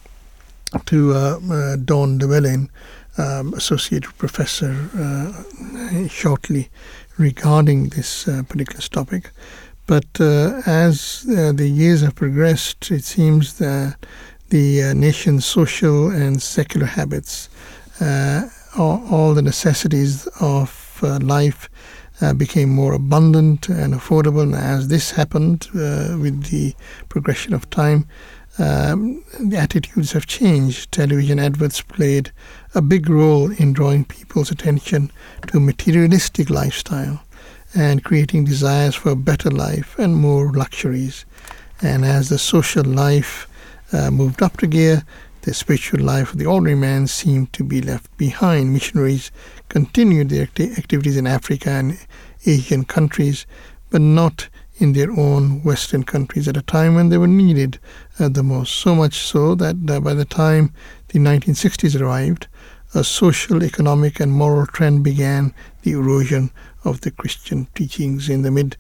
[0.86, 2.70] to uh, uh, Dawn Llewellyn,
[3.18, 6.70] um, Associate Professor, uh, shortly
[7.18, 9.32] regarding this uh, particular topic.
[9.88, 13.98] But uh, as uh, the years have progressed, it seems that
[14.52, 17.50] the uh, nation's social and secular habits,
[18.02, 21.70] uh, all, all, the necessities of uh, life,
[22.22, 24.44] uh, became more abundant and affordable.
[24.44, 26.76] And as this happened with the
[27.10, 28.06] progression of time,
[28.60, 30.92] um, the attitudes have changed.
[30.92, 32.32] Television adverts played
[32.76, 35.12] a big role in drawing people's attention
[35.48, 37.24] to materialistic lifestyle
[37.74, 41.26] and creating desires for a better life and more luxuries.
[41.82, 43.48] And as the social life
[43.94, 45.04] uh, moved up to gear,
[45.42, 48.74] the spiritual life of the ordinary man seemed to be left behind.
[48.74, 49.32] Missionaries
[49.70, 51.98] continued their acti- activities in Africa and
[52.46, 53.46] Asian countries,
[53.90, 57.80] but not in their own Western countries at a time when they were needed
[58.20, 58.76] uh, the most.
[58.76, 60.74] So much so that uh, by the time
[61.10, 62.48] the 1960s arrived,
[62.94, 66.52] a social, economic, and moral trend began the erosion
[66.84, 68.76] of the Christian teachings in the mid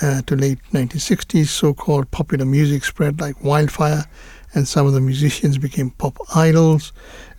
[0.00, 1.48] uh, to late 1960s.
[1.48, 4.06] So called popular music spread like wildfire,
[4.54, 6.92] and some of the musicians became pop idols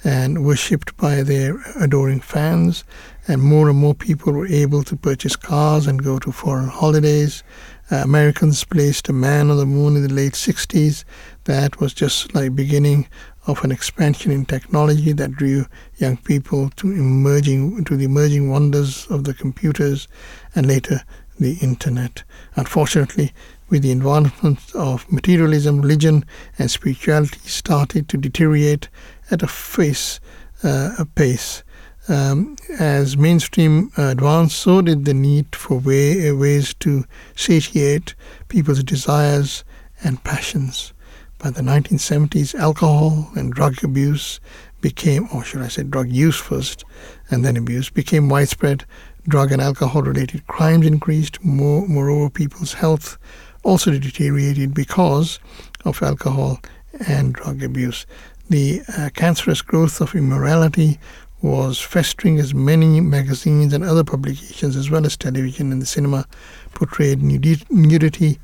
[0.03, 2.83] and worshipped by their adoring fans.
[3.27, 7.43] And more and more people were able to purchase cars and go to foreign holidays.
[7.91, 11.03] Uh, Americans placed a man on the moon in the late 60s.
[11.43, 13.07] That was just like beginning
[13.47, 15.65] of an expansion in technology that drew
[15.97, 20.07] young people to emerging to the emerging wonders of the computers
[20.55, 21.03] and later
[21.39, 22.23] the internet.
[22.55, 23.33] Unfortunately,
[23.71, 26.25] with the advancement of materialism, religion
[26.59, 28.89] and spirituality started to deteriorate
[29.31, 30.19] at a face
[30.63, 31.63] uh, a pace.
[32.07, 37.05] Um, as mainstream advanced, so did the need for way, ways to
[37.35, 38.15] satiate
[38.47, 39.63] people's desires
[40.03, 40.93] and passions.
[41.37, 44.39] By the 1970s, alcohol and drug abuse
[44.81, 46.83] became, or should I say, drug use first
[47.29, 48.83] and then abuse, became widespread.
[49.27, 51.43] Drug and alcohol related crimes increased.
[51.43, 53.17] More, moreover, people's health
[53.63, 55.39] also deteriorated because
[55.85, 56.59] of alcohol
[57.07, 58.05] and drug abuse.
[58.49, 60.99] The uh, cancerous growth of immorality
[61.41, 66.27] was festering as many magazines and other publications, as well as television and the cinema,
[66.73, 68.39] portrayed nudity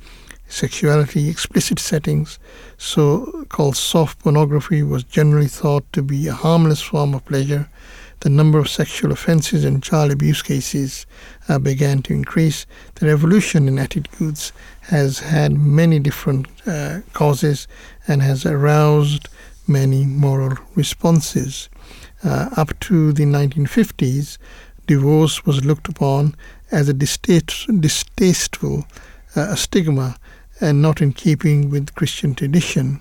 [0.48, 2.38] sexuality, explicit settings,
[2.78, 7.68] so called soft pornography, was generally thought to be a harmless form of pleasure.
[8.20, 11.06] The number of sexual offenses and child abuse cases
[11.48, 12.66] uh, began to increase.
[12.96, 14.52] The revolution in attitudes
[14.88, 17.68] has had many different uh, causes
[18.06, 19.28] and has aroused
[19.66, 21.68] many moral responses.
[22.24, 24.38] Uh, up to the 1950s,
[24.86, 26.34] divorce was looked upon
[26.70, 28.86] as a distaste, distasteful
[29.36, 30.16] uh, stigma
[30.60, 33.00] and not in keeping with Christian tradition.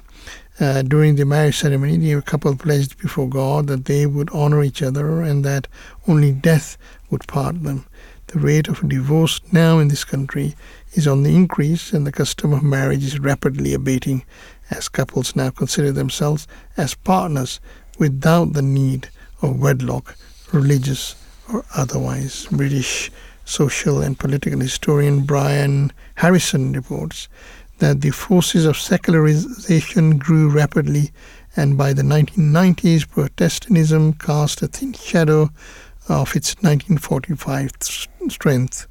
[0.60, 4.82] Uh, during the marriage ceremony, the couple pledged before God that they would honor each
[4.82, 5.68] other and that
[6.08, 6.78] only death
[7.10, 7.86] would part them.
[8.28, 10.56] The rate of divorce now in this country
[10.94, 14.24] is on the increase, and the custom of marriage is rapidly abating
[14.70, 17.60] as couples now consider themselves as partners
[18.00, 19.10] without the need
[19.42, 20.16] of wedlock,
[20.52, 21.16] religious
[21.52, 22.48] or otherwise.
[22.52, 23.12] British
[23.46, 27.30] social and political historian Brian Harrison reports
[27.80, 31.12] that the forces of secularization grew rapidly,
[31.56, 35.50] and by the 1990s, Protestantism cast a thin shadow
[36.10, 37.72] of its 1945
[38.30, 38.88] strength.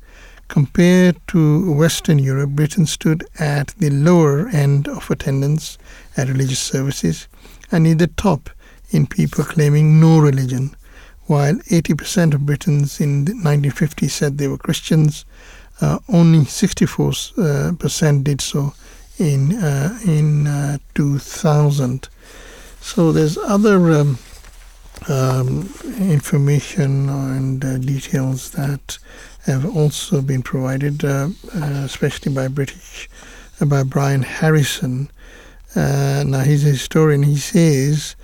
[0.48, 5.76] Compared to Western Europe, Britain stood at the lower end of attendance
[6.16, 7.28] at religious services
[7.72, 8.50] and near the top
[8.90, 10.74] in people claiming no religion.
[11.26, 15.24] While 80% of Britons in 1950 said they were Christians,
[15.80, 18.74] uh, only 64% uh, did so
[19.18, 22.08] in uh, in uh, 2000.
[22.80, 24.18] So there's other um,
[25.08, 28.98] um, information and uh, details that
[29.46, 33.08] have also been provided, uh, especially by British
[33.66, 35.08] by Brian Harrison.
[35.74, 37.22] now he's a historian.
[37.22, 38.16] He says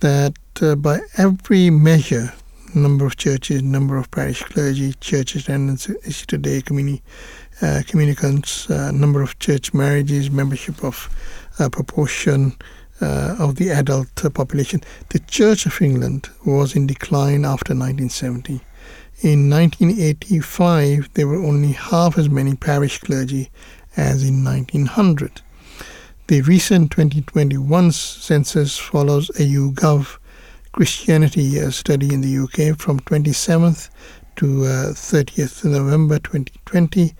[0.00, 0.34] that
[0.82, 2.32] by every measure
[2.74, 7.02] number of churches, number of parish clergy, church attendance is today, communi-
[7.62, 11.08] uh, communicants, uh, number of church marriages, membership of
[11.58, 12.56] uh, proportion
[13.00, 14.80] uh, of the adult population.
[15.10, 18.60] The Church of England was in decline after 1970.
[19.22, 23.48] In 1985, there were only half as many parish clergy
[23.96, 25.40] as in 1900.
[26.26, 30.18] The recent 2021 census follows a YouGov
[30.72, 33.88] Christianity study in the UK from 27th
[34.36, 37.14] to uh, 30th November 2020,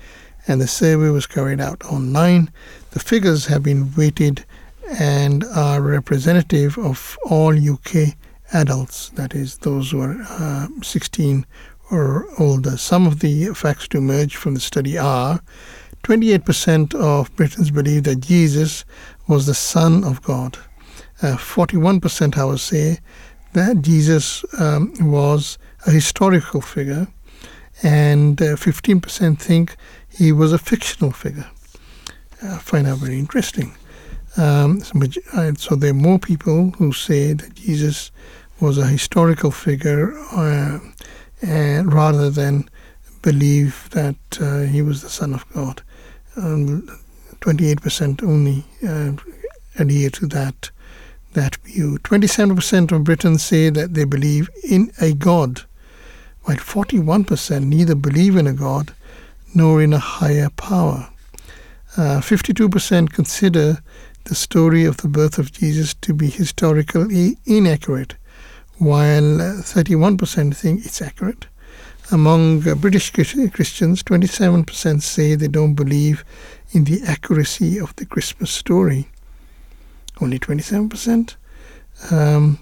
[0.48, 2.50] and the survey was carried out online.
[2.90, 4.44] The figures have been weighted
[4.98, 8.16] and are representative of all UK
[8.52, 11.46] adults, that is, those who are uh, 16
[11.90, 12.76] or older.
[12.76, 15.40] Some of the facts to emerge from the study are
[16.04, 18.84] 28% of Britons believe that Jesus
[19.26, 20.58] was the Son of God.
[21.22, 22.98] Uh, 41%, I would say
[23.54, 27.06] that Jesus um, was a historical figure,
[27.82, 29.76] and uh, 15% think
[30.10, 31.48] he was a fictional figure.
[32.42, 33.74] I find that very interesting.
[34.36, 38.10] Um, so there are more people who say that Jesus
[38.60, 40.80] was a historical figure uh,
[41.46, 42.68] and rather than
[43.22, 45.82] believe that uh, he was the Son of God.
[46.36, 46.88] Um,
[47.40, 49.12] 28% only uh,
[49.78, 50.70] adhere to that
[51.34, 51.98] that view.
[51.98, 55.62] 27% of Britons say that they believe in a God,
[56.42, 58.94] while 41% neither believe in a God
[59.52, 61.08] nor in a higher power.
[61.96, 63.78] Uh, 52% consider
[64.24, 68.14] the story of the birth of Jesus to be historically inaccurate,
[68.78, 71.46] while 31% think it's accurate.
[72.10, 76.24] Among uh, British Christians, 27% say they don't believe
[76.72, 79.08] in the accuracy of the Christmas story.
[80.20, 81.36] Only 27%.
[82.10, 82.58] Um,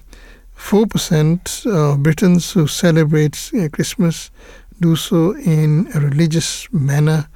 [0.57, 4.31] 4% of Britons who celebrate uh, Christmas
[4.79, 7.27] do so in a religious manner,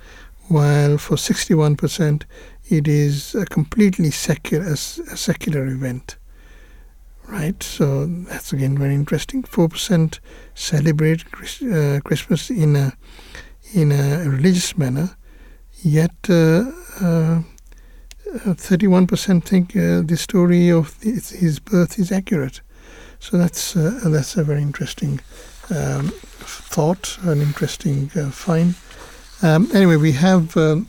[0.48, 2.24] while for 61%
[2.70, 6.16] it is a completely secular, a secular event.
[7.30, 9.44] Right, so that's again very interesting.
[9.44, 10.22] Four percent
[10.56, 11.26] celebrate
[11.62, 12.94] uh, Christmas in a
[13.74, 15.18] in a religious manner,
[15.84, 16.72] yet uh,
[17.02, 17.42] uh,
[18.56, 22.62] thirty-one percent think uh, the story of his birth is accurate.
[23.20, 25.20] So that's that's a very interesting
[25.70, 26.14] um,
[26.72, 28.76] thought, an interesting find.
[29.42, 30.56] Um, anyway, we have.
[30.56, 30.88] Um,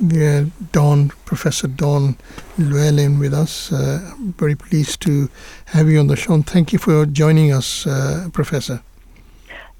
[0.00, 2.16] yeah, Dawn, Professor Dawn
[2.58, 3.72] Llewellyn with us.
[3.72, 5.28] Uh, very pleased to
[5.66, 6.34] have you on the show.
[6.34, 8.82] And thank you for joining us, uh, Professor.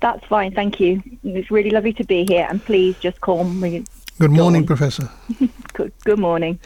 [0.00, 1.02] That's fine, thank you.
[1.24, 3.84] It's really lovely to be here, and please just call me.
[4.18, 4.66] Good morning, Dawn.
[4.66, 5.10] Professor.
[5.72, 6.58] good, good morning.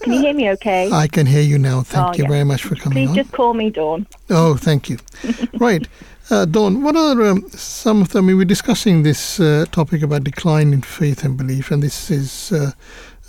[0.00, 0.90] Can you hear me okay?
[0.92, 1.82] I can hear you now.
[1.82, 3.14] Thank oh, you very much for coming Please on.
[3.16, 4.06] just call me Dawn.
[4.30, 4.98] Oh, thank you.
[5.54, 5.86] right.
[6.30, 8.26] Uh, Dawn, what are um, some of them?
[8.26, 12.10] I mean, we're discussing this uh, topic about decline in faith and belief, and this
[12.10, 12.72] is uh,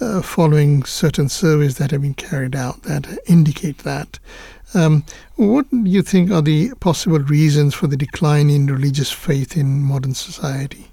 [0.02, 4.20] uh following certain surveys that have been carried out that indicate that.
[4.74, 5.06] Um,
[5.38, 9.82] what do you think are the possible reasons for the decline in religious faith in
[9.82, 10.91] modern society?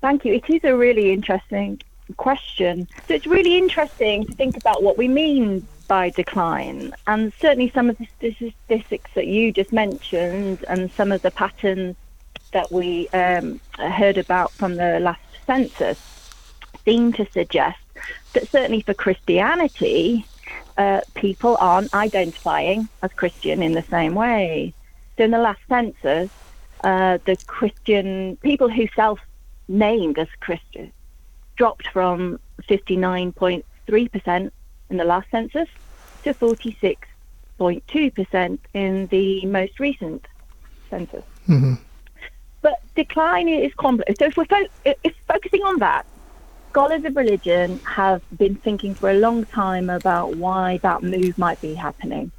[0.00, 0.32] Thank you.
[0.32, 1.78] It is a really interesting
[2.16, 2.88] question.
[3.06, 6.92] So it's really interesting to think about what we mean by decline.
[7.06, 11.96] And certainly some of the statistics that you just mentioned and some of the patterns
[12.52, 15.98] that we um, heard about from the last census
[16.84, 17.78] seem to suggest
[18.32, 20.24] that certainly for Christianity,
[20.78, 24.74] uh, people aren't identifying as Christian in the same way.
[25.16, 26.30] So in the last census,
[26.84, 29.18] uh, the Christian people who self
[29.68, 30.92] named as Christian
[31.56, 34.50] dropped from 59.3%
[34.90, 35.68] in the last census
[36.24, 40.26] to 46.2% in the most recent
[40.90, 41.24] census.
[41.48, 41.74] Mm-hmm.
[42.62, 44.18] But decline is complex.
[44.18, 46.04] So if we're fo- if focusing on that,
[46.70, 51.60] scholars of religion have been thinking for a long time about why that move might
[51.60, 52.32] be happening.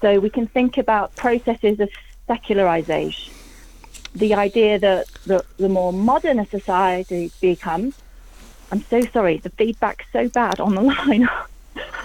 [0.00, 1.90] So we can think about processes of
[2.26, 3.32] secularization,
[4.14, 7.94] the idea that the, the more modern a society becomes,
[8.70, 9.38] I'm so sorry.
[9.38, 11.28] The feedback's so bad on the line.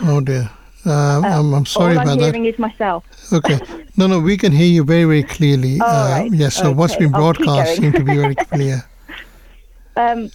[0.02, 0.50] Oh dear.
[0.86, 2.12] Um, uh, I'm, I'm, sorry about that.
[2.12, 3.04] All I'm hearing is myself.
[3.34, 3.60] Okay.
[3.98, 5.82] No, no, we can hear you very, very clearly.
[5.82, 6.32] uh, right.
[6.32, 6.56] Yes.
[6.56, 6.76] so okay.
[6.76, 8.86] what's been broadcast seems to be very clear.
[9.98, 10.32] Um,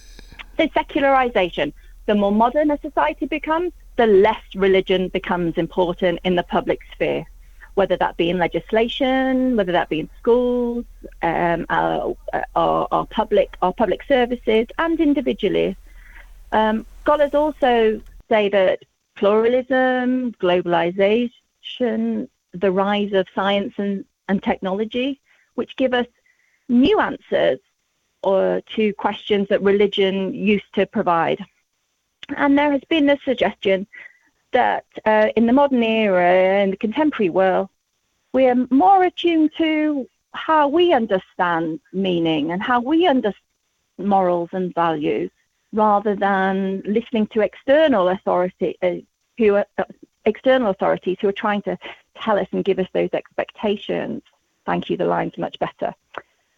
[0.57, 1.73] the secularization.
[2.05, 7.25] The more modern a society becomes, the less religion becomes important in the public sphere,
[7.75, 10.85] whether that be in legislation, whether that be in schools,
[11.21, 12.15] um, our,
[12.55, 15.77] our, our public, our public services, and individually.
[16.51, 18.83] Um, scholars also say that
[19.15, 25.19] pluralism, globalization, the rise of science and, and technology,
[25.55, 26.07] which give us
[26.69, 27.59] new answers
[28.23, 31.43] or to questions that religion used to provide.
[32.37, 33.85] And there has been a suggestion
[34.51, 37.69] that uh, in the modern era, in the contemporary world,
[38.31, 43.43] we are more attuned to how we understand meaning and how we understand
[43.97, 45.29] morals and values
[45.73, 48.93] rather than listening to external authority uh,
[49.37, 49.83] who are, uh,
[50.25, 51.77] external authorities who are trying to
[52.15, 54.21] tell us and give us those expectations.
[54.65, 55.93] Thank you, the line's much better.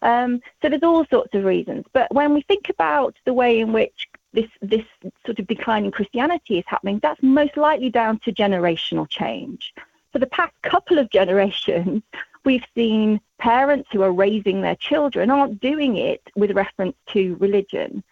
[0.02, 1.84] Um, so there's all sorts of reasons.
[1.92, 4.84] But when we think about the way in which this, this
[5.24, 9.74] sort of decline in Christianity is happening, that's most likely down to generational change.
[10.12, 12.02] For the past couple of generations,
[12.44, 18.04] we've seen parents who are raising their children aren't doing it with reference to religion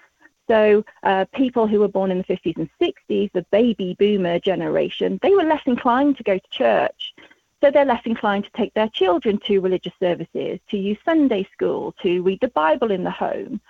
[0.48, 5.18] So uh, people who were born in the 50s and 60s, the baby boomer generation,
[5.22, 7.14] they were less inclined to go to church.
[7.62, 11.94] So they're less inclined to take their children to religious services, to use Sunday school,
[12.02, 13.60] to read the Bible in the home.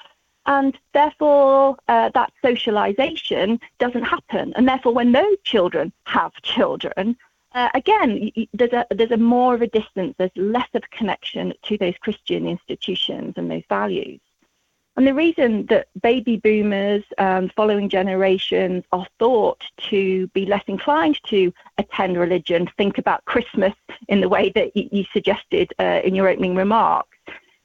[0.46, 4.52] And therefore, uh, that socialization doesn't happen.
[4.56, 7.16] And therefore, when those children have children,
[7.54, 10.14] uh, again, there's a there's a more of a distance.
[10.18, 14.20] There's less of a connection to those Christian institutions and those values.
[14.96, 21.20] And the reason that baby boomers, um, following generations, are thought to be less inclined
[21.24, 23.74] to attend religion, think about Christmas
[24.08, 27.16] in the way that you, suggested uh, in your opening remarks,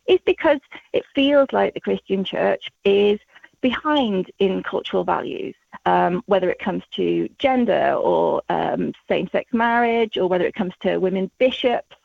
[0.08, 0.60] is because
[0.92, 3.20] it feels like the Christian church is
[3.62, 5.56] behind in cultural values,
[5.86, 10.74] um, whether it comes to gender or um, same sex marriage, or whether it comes
[10.82, 11.96] to women bishops.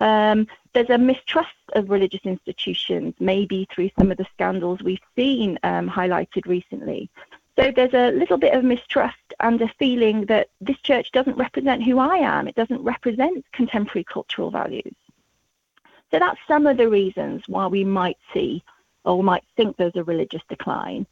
[0.00, 5.58] Um, there's a mistrust of religious institutions, maybe through some of the scandals we've seen
[5.62, 7.10] um, highlighted recently.
[7.56, 11.82] So there's a little bit of mistrust and a feeling that this church doesn't represent
[11.82, 12.48] who I am.
[12.48, 14.94] It doesn't represent contemporary cultural values.
[16.10, 18.64] So that's some of the reasons why we might see
[19.04, 21.06] or might think there's a religious decline.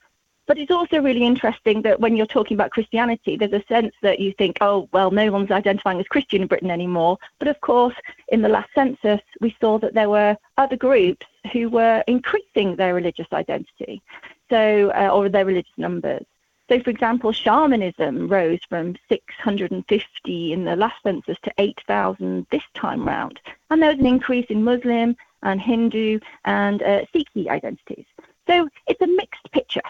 [0.48, 4.18] But it's also really interesting that when you're talking about Christianity, there's a sense that
[4.18, 7.18] you think, oh, well, no one's identifying as Christian in Britain anymore.
[7.38, 7.94] But of course,
[8.28, 12.94] in the last census, we saw that there were other groups who were increasing their
[12.94, 14.02] religious identity,
[14.48, 16.24] so uh, or their religious numbers.
[16.70, 23.06] So, for example, shamanism rose from 650 in the last census to 8,000 this time
[23.06, 23.38] round.
[23.68, 28.06] And there was an increase in Muslim and Hindu and uh, Sikh identities.
[28.48, 29.82] So it's a mixed picture.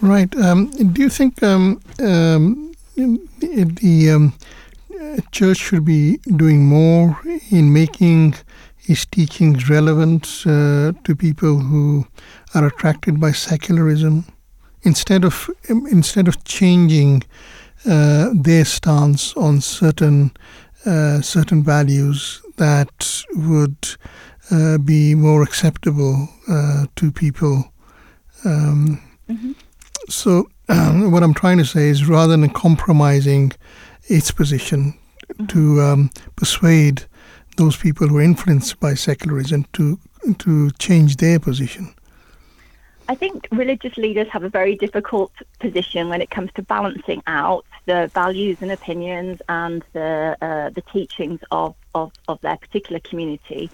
[0.00, 0.34] Right.
[0.36, 4.34] Um, do you think um, um, the um,
[5.32, 7.18] church should be doing more
[7.50, 8.34] in making
[8.76, 12.06] his teachings relevant uh, to people who
[12.54, 14.24] are attracted by secularism,
[14.82, 17.22] instead of um, instead of changing
[17.86, 20.30] uh, their stance on certain
[20.86, 23.96] uh, certain values that would
[24.50, 27.72] uh, be more acceptable uh, to people.
[28.44, 29.52] Um, mm-hmm.
[30.08, 33.52] So, um, what I'm trying to say is rather than compromising
[34.08, 34.98] its position
[35.28, 35.46] mm-hmm.
[35.46, 37.04] to um, persuade
[37.56, 39.98] those people who are influenced by secularism to
[40.38, 41.94] to change their position.
[43.08, 47.64] I think religious leaders have a very difficult position when it comes to balancing out
[47.86, 53.70] the values and opinions and the uh, the teachings of, of, of their particular community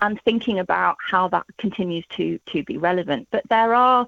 [0.00, 3.28] and thinking about how that continues to to be relevant.
[3.30, 4.06] But there are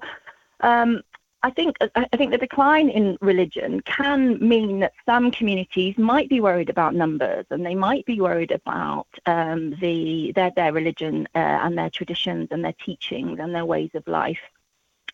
[0.61, 1.01] um,
[1.43, 6.39] I think I think the decline in religion can mean that some communities might be
[6.39, 11.57] worried about numbers, and they might be worried about um, the their their religion uh,
[11.63, 14.39] and their traditions and their teachings and their ways of life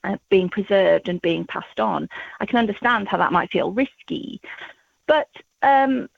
[0.03, 2.09] uh, being preserved and being passed on.
[2.41, 4.41] I can understand how that might feel risky,
[5.05, 5.29] but
[5.61, 6.09] um,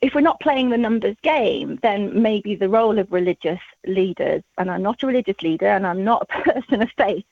[0.00, 4.70] if we're not playing the numbers game, then maybe the role of religious leaders, and
[4.70, 7.24] I'm not a religious leader and I'm not a person of faith,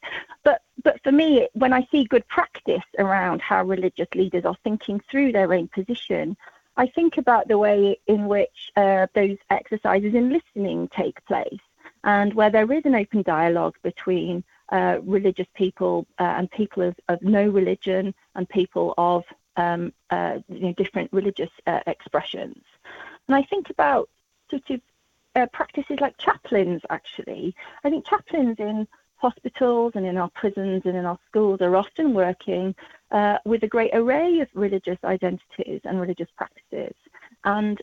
[0.45, 5.01] but but for me, when I see good practice around how religious leaders are thinking
[5.11, 6.37] through their own position,
[6.77, 11.59] I think about the way in which uh, those exercises in listening take place
[12.05, 16.95] and where there is an open dialogue between uh, religious people uh, and people of,
[17.09, 19.25] of, no religion and people of
[19.59, 22.63] um, uh, you know, different religious uh, expressions.
[23.27, 24.09] And I think about
[24.49, 24.81] sort of
[25.35, 27.55] uh, practices like chaplains, actually.
[27.85, 28.87] I think chaplains in
[29.17, 32.75] hospitals and in our prisons and in our schools are often working
[33.11, 36.95] uh, with a great array of religious identities and religious practices.
[37.45, 37.83] And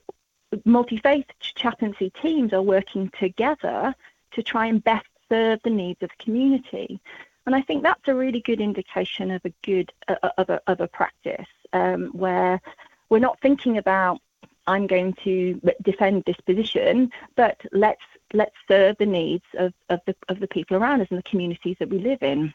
[0.64, 3.94] multi faith chaplaincy teams are working together
[4.32, 7.02] to try and best serve the needs of the community.
[7.46, 10.80] And I think that's a really good indication of a good uh, of, a, of
[10.80, 12.62] a practice um, where
[13.10, 14.20] we're not thinking about
[14.68, 18.02] I'm going to defend this position, but let's
[18.34, 21.78] let's serve the needs of, of the of the people around us and the communities
[21.80, 22.54] that we live in.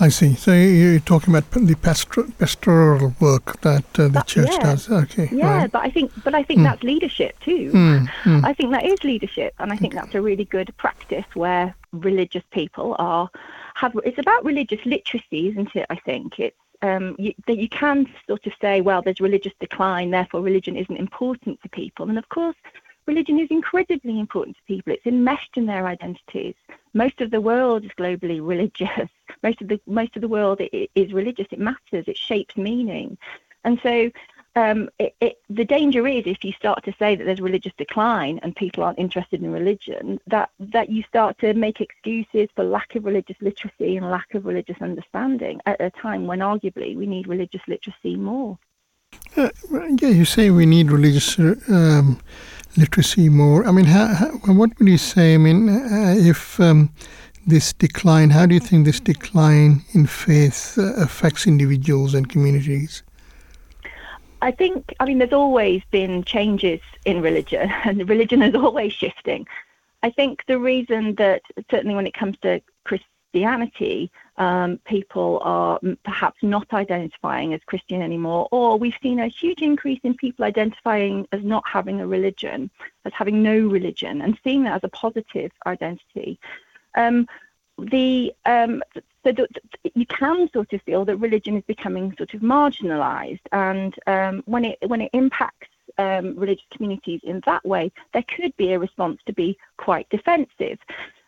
[0.00, 0.34] I see.
[0.34, 1.74] So you're talking about the
[2.38, 4.62] pastoral work that uh, the that, church yeah.
[4.62, 4.90] does.
[4.90, 5.28] Okay.
[5.32, 5.72] Yeah, right.
[5.72, 6.64] but I think but I think mm.
[6.64, 7.72] that's leadership too.
[7.72, 8.44] Mm, mm.
[8.44, 12.44] I think that is leadership, and I think that's a really good practice where religious
[12.52, 13.28] people are
[13.74, 13.92] have.
[14.04, 15.86] It's about religious literacy, isn't it?
[15.90, 20.10] I think it's um, you, that you can sort of say, well, there's religious decline,
[20.10, 22.08] therefore religion isn't important to people.
[22.08, 22.56] And of course,
[23.06, 24.92] religion is incredibly important to people.
[24.92, 26.54] It's enmeshed in their identities.
[26.94, 29.08] Most of the world is globally religious.
[29.42, 31.46] Most of the most of the world is religious.
[31.50, 32.06] It matters.
[32.06, 33.18] It shapes meaning.
[33.64, 34.10] And so
[34.58, 38.40] um, it, it, the danger is if you start to say that there's religious decline
[38.42, 42.94] and people aren't interested in religion, that that you start to make excuses for lack
[42.96, 47.28] of religious literacy and lack of religious understanding at a time when arguably we need
[47.28, 48.58] religious literacy more.
[49.36, 49.50] Uh,
[50.00, 52.20] yeah, you say we need religious um,
[52.76, 53.64] literacy more.
[53.66, 54.30] I mean, how, how,
[54.60, 55.34] what would you say?
[55.34, 56.92] I mean, uh, if um,
[57.46, 63.02] this decline, how do you think this decline in faith uh, affects individuals and communities?
[64.40, 69.46] I think, I mean, there's always been changes in religion, and religion is always shifting.
[70.02, 76.40] I think the reason that, certainly when it comes to Christianity, um, people are perhaps
[76.42, 81.42] not identifying as Christian anymore, or we've seen a huge increase in people identifying as
[81.42, 82.70] not having a religion,
[83.04, 86.38] as having no religion, and seeing that as a positive identity.
[86.94, 87.26] Um,
[87.78, 88.82] the um,
[89.24, 89.46] so
[89.94, 94.64] you can sort of feel that religion is becoming sort of marginalised, and um, when
[94.64, 99.20] it when it impacts um, religious communities in that way, there could be a response
[99.26, 100.78] to be quite defensive.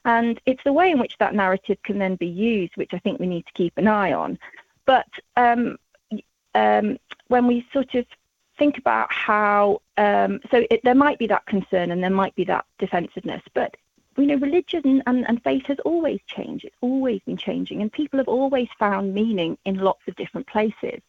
[0.05, 3.21] And it's the way in which that narrative can then be used, which I think
[3.21, 4.39] we need to keep an eye on.
[4.87, 5.77] But um,
[6.55, 8.07] um, when we sort of
[8.59, 12.45] think about how, um, so it, there might be that concern and there might be
[12.45, 13.77] that defensiveness, but
[14.21, 16.65] you know, religion and, and faith has always changed.
[16.65, 21.01] It's always been changing, and people have always found meaning in lots of different places.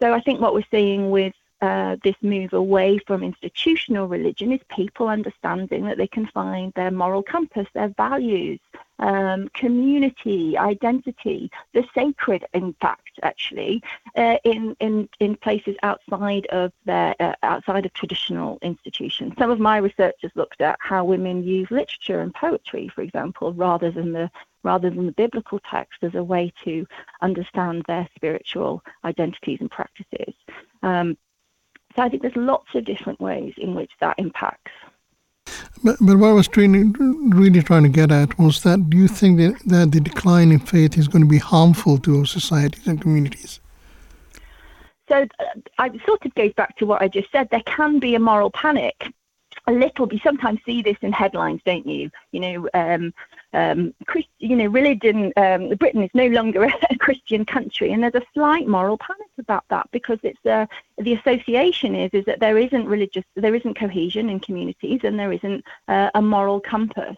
[0.00, 4.60] So I think what we're seeing with uh, this move away from institutional religion is
[4.74, 8.60] people understanding that they can find their moral compass, their values,
[9.00, 13.82] um, community, identity, the sacred, in fact, actually,
[14.16, 19.32] uh, in, in, in places outside of their uh, outside of traditional institutions.
[19.38, 23.52] Some of my research has looked at how women use literature and poetry, for example,
[23.52, 24.30] rather than the
[24.64, 26.86] rather than the biblical text as a way to
[27.22, 30.34] understand their spiritual identities and practices.
[30.82, 31.16] Um,
[31.98, 34.70] so I think there's lots of different ways in which that impacts.
[35.82, 36.92] But, but what I was trying,
[37.30, 40.60] really trying to get at was that do you think that, that the decline in
[40.60, 43.58] faith is going to be harmful to our societies and communities?
[45.08, 45.26] So
[45.78, 47.48] uh, it sort of goes back to what I just said.
[47.50, 49.12] There can be a moral panic
[49.66, 53.12] a little you sometimes see this in headlines don't you you know um,
[53.52, 58.14] um, Christ, you know religion um, britain is no longer a christian country and there's
[58.14, 60.66] a slight moral panic about that because it's uh,
[60.98, 65.32] the association is is that there isn't religious there isn't cohesion in communities and there
[65.32, 67.16] isn't uh, a moral compass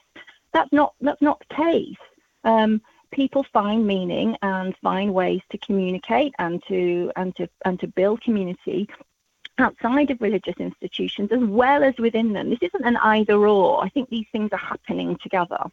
[0.53, 1.97] that's not that's not the case
[2.45, 7.87] um, people find meaning and find ways to communicate and to and to and to
[7.89, 8.89] build community
[9.59, 12.51] outside of religious institutions as well as within them.
[12.51, 13.85] This isn't an either or.
[13.85, 15.65] I think these things are happening together.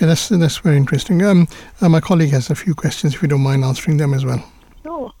[0.00, 1.22] Yeah, that's that's very interesting.
[1.22, 1.46] Um,
[1.82, 3.14] uh, my colleague has a few questions.
[3.14, 4.42] If you don't mind answering them as well.
[4.82, 5.12] Sure,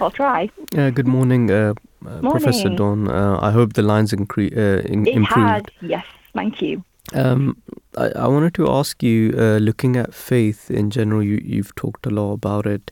[0.00, 0.50] I'll try.
[0.76, 1.72] Uh, good morning, uh,
[2.04, 2.30] uh morning.
[2.30, 3.08] Professor Dawn.
[3.08, 5.48] Uh, I hope the lines incre- uh, in- it improved.
[5.48, 6.84] Had, yes, thank you.
[7.14, 7.62] Um,
[7.96, 12.04] I, I, wanted to ask you, uh, looking at faith in general, you, you've talked
[12.04, 12.90] a lot about it.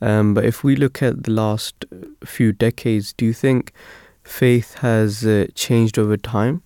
[0.00, 1.84] Um, but if we look at the last
[2.24, 3.72] few decades, do you think
[4.22, 6.62] faith has uh, changed over time?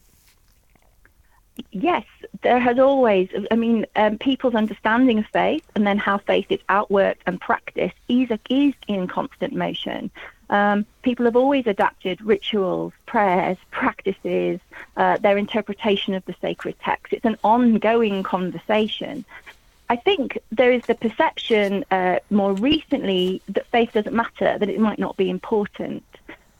[1.72, 2.04] Yes,
[2.42, 3.28] there has always.
[3.50, 7.96] I mean, um, people's understanding of faith and then how faith is outworked and practiced
[8.08, 10.10] is, is in constant motion.
[10.50, 14.58] Um, people have always adapted rituals, prayers, practices,
[14.96, 17.12] uh, their interpretation of the sacred text.
[17.12, 19.24] It's an ongoing conversation.
[19.88, 24.80] I think there is the perception uh, more recently that faith doesn't matter, that it
[24.80, 26.04] might not be important.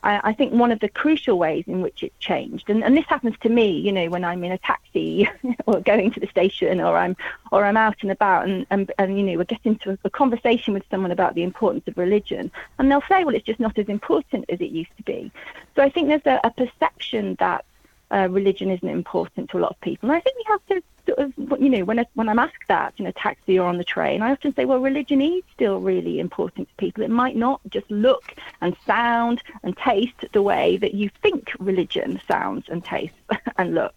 [0.03, 3.05] I, I, think one of the crucial ways in which it's changed, and, and this
[3.05, 5.29] happens to me, you know, when I'm in a taxi
[5.67, 7.15] or going to the station or I'm
[7.51, 10.09] or I'm out and about and, and, and you know, we get into a, a
[10.09, 13.77] conversation with someone about the importance of religion and they'll say, well, it's just not
[13.77, 15.31] as important as it used to be.
[15.75, 17.65] So I think there's a, a perception that
[18.11, 20.09] uh, religion isn't important to a lot of people.
[20.09, 22.67] And I think we have to sort of, you know, when I, when I'm asked
[22.67, 25.79] that in a taxi or on the train, I often say, well, religion is still
[25.79, 27.03] really important to people.
[27.03, 32.19] It might not just look and sound and taste the way that you think religion
[32.27, 33.17] sounds and tastes
[33.57, 33.95] and looks.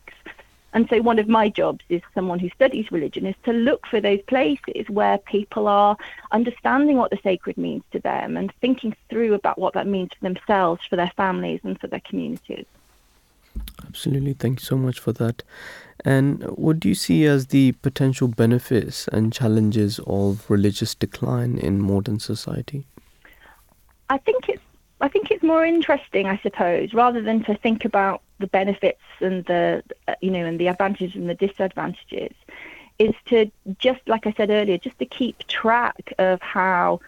[0.72, 4.00] And so one of my jobs is someone who studies religion is to look for
[4.00, 5.96] those places where people are
[6.32, 10.28] understanding what the sacred means to them and thinking through about what that means for
[10.28, 12.66] themselves, for their families and for their communities.
[13.94, 14.32] Absolutely.
[14.32, 15.44] Thank you so much for that.
[16.04, 21.80] And what do you see as the potential benefits and challenges of religious decline in
[21.80, 22.88] modern society?
[24.10, 24.62] I think it's
[25.00, 29.44] I think it's more interesting, I suppose, rather than to think about the benefits and
[29.44, 29.84] the
[30.20, 32.34] you know and the advantages and the disadvantages,
[32.98, 36.98] is to just like I said earlier, just to keep track of how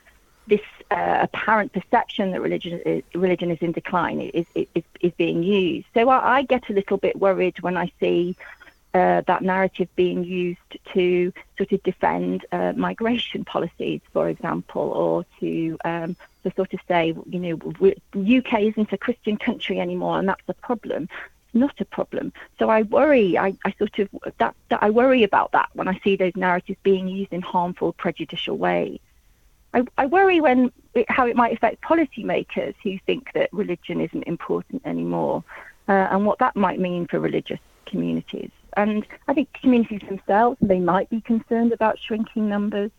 [0.46, 0.60] this
[0.90, 5.86] uh, apparent perception that religion is, religion is in decline is, is, is being used.
[5.94, 8.36] So I, I get a little bit worried when I see
[8.94, 15.26] uh, that narrative being used to sort of defend uh, migration policies, for example, or
[15.40, 17.56] to um, to sort of say, you know,
[18.12, 21.02] the UK isn't a Christian country anymore, and that's a problem.
[21.02, 22.32] It's not a problem.
[22.58, 23.36] So I worry.
[23.36, 24.08] I, I sort of
[24.38, 27.92] that, that I worry about that when I see those narratives being used in harmful,
[27.92, 29.00] prejudicial ways.
[29.76, 34.22] I, I worry when it, how it might affect policymakers who think that religion isn't
[34.22, 35.44] important anymore,
[35.88, 38.50] uh, and what that might mean for religious communities.
[38.78, 42.90] And I think communities themselves, they might be concerned about shrinking numbers.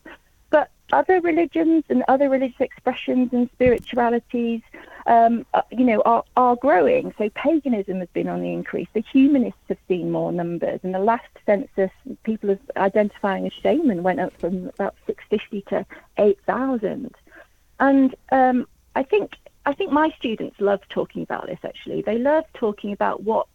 [0.92, 4.62] Other religions and other religious expressions and spiritualities,
[5.06, 7.14] um, uh, you know, are, are growing.
[7.18, 8.88] So paganism has been on the increase.
[8.94, 10.80] The humanists have seen more numbers.
[10.84, 11.92] In the last census,
[12.24, 15.86] people identifying as shaman went up from about 650 to
[16.18, 17.14] 8,000.
[17.80, 19.36] And um, I think
[19.66, 21.60] I think my students love talking about this.
[21.64, 23.48] Actually, they love talking about what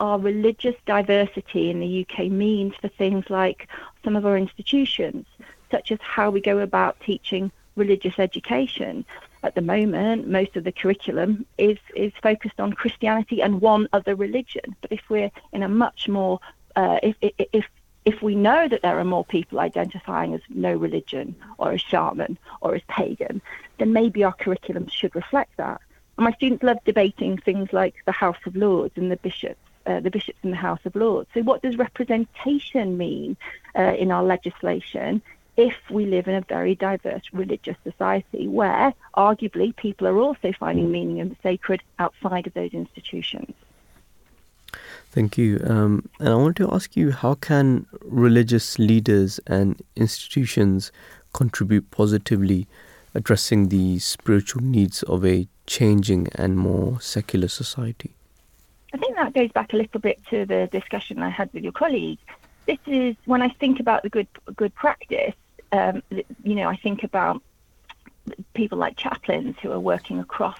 [0.00, 3.68] our religious diversity in the UK means for things like
[4.02, 5.24] some of our institutions,
[5.72, 9.04] such as how we go about teaching religious education.
[9.42, 14.14] At the moment, most of the curriculum is, is focused on Christianity and one other
[14.14, 14.76] religion.
[14.80, 16.38] But if we're in a much more,
[16.76, 17.64] uh, if, if,
[18.04, 22.38] if we know that there are more people identifying as no religion or as shaman
[22.60, 23.42] or as pagan,
[23.78, 25.80] then maybe our curriculum should reflect that.
[26.18, 29.98] And my students love debating things like the House of Lords and the bishops uh,
[29.98, 31.28] the bishops in the House of Lords.
[31.34, 33.36] So, what does representation mean
[33.76, 35.20] uh, in our legislation
[35.56, 40.90] if we live in a very diverse religious society where, arguably, people are also finding
[40.90, 43.54] meaning in the sacred outside of those institutions?
[45.10, 45.60] Thank you.
[45.66, 50.90] Um, and I want to ask you how can religious leaders and institutions
[51.34, 52.66] contribute positively
[53.14, 58.14] addressing the spiritual needs of a changing and more secular society?
[58.94, 61.72] I think that goes back a little bit to the discussion I had with your
[61.72, 62.18] colleague.
[62.66, 65.34] This is when I think about the good good practice.
[65.72, 67.42] Um, you know, I think about
[68.54, 70.58] people like chaplains who are working across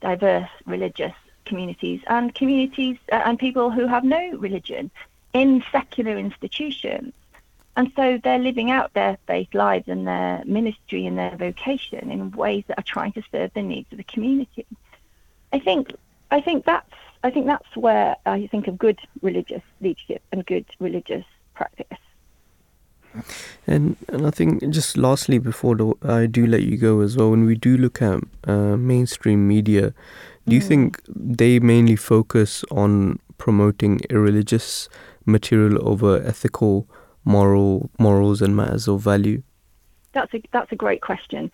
[0.00, 4.90] diverse religious communities and communities uh, and people who have no religion
[5.32, 7.12] in secular institutions.
[7.76, 12.30] And so they're living out their faith lives and their ministry and their vocation in
[12.30, 14.64] ways that are trying to serve the needs of the community.
[15.52, 15.94] I think
[16.30, 16.90] I think that's
[17.22, 21.98] I think that's where I think of good religious leadership and good religious practice.
[23.66, 27.30] And and I think just lastly before the, I do let you go as well,
[27.30, 29.94] when we do look at uh, mainstream media,
[30.46, 30.68] do you mm.
[30.68, 34.88] think they mainly focus on promoting irreligious
[35.24, 36.88] material over ethical,
[37.24, 39.42] moral morals and matters of value?
[40.12, 41.50] That's a that's a great question.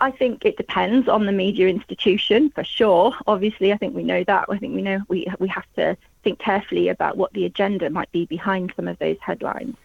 [0.00, 3.14] I think it depends on the media institution for sure.
[3.28, 4.46] Obviously, I think we know that.
[4.48, 8.10] I think we know we we have to think carefully about what the agenda might
[8.10, 9.76] be behind some of those headlines.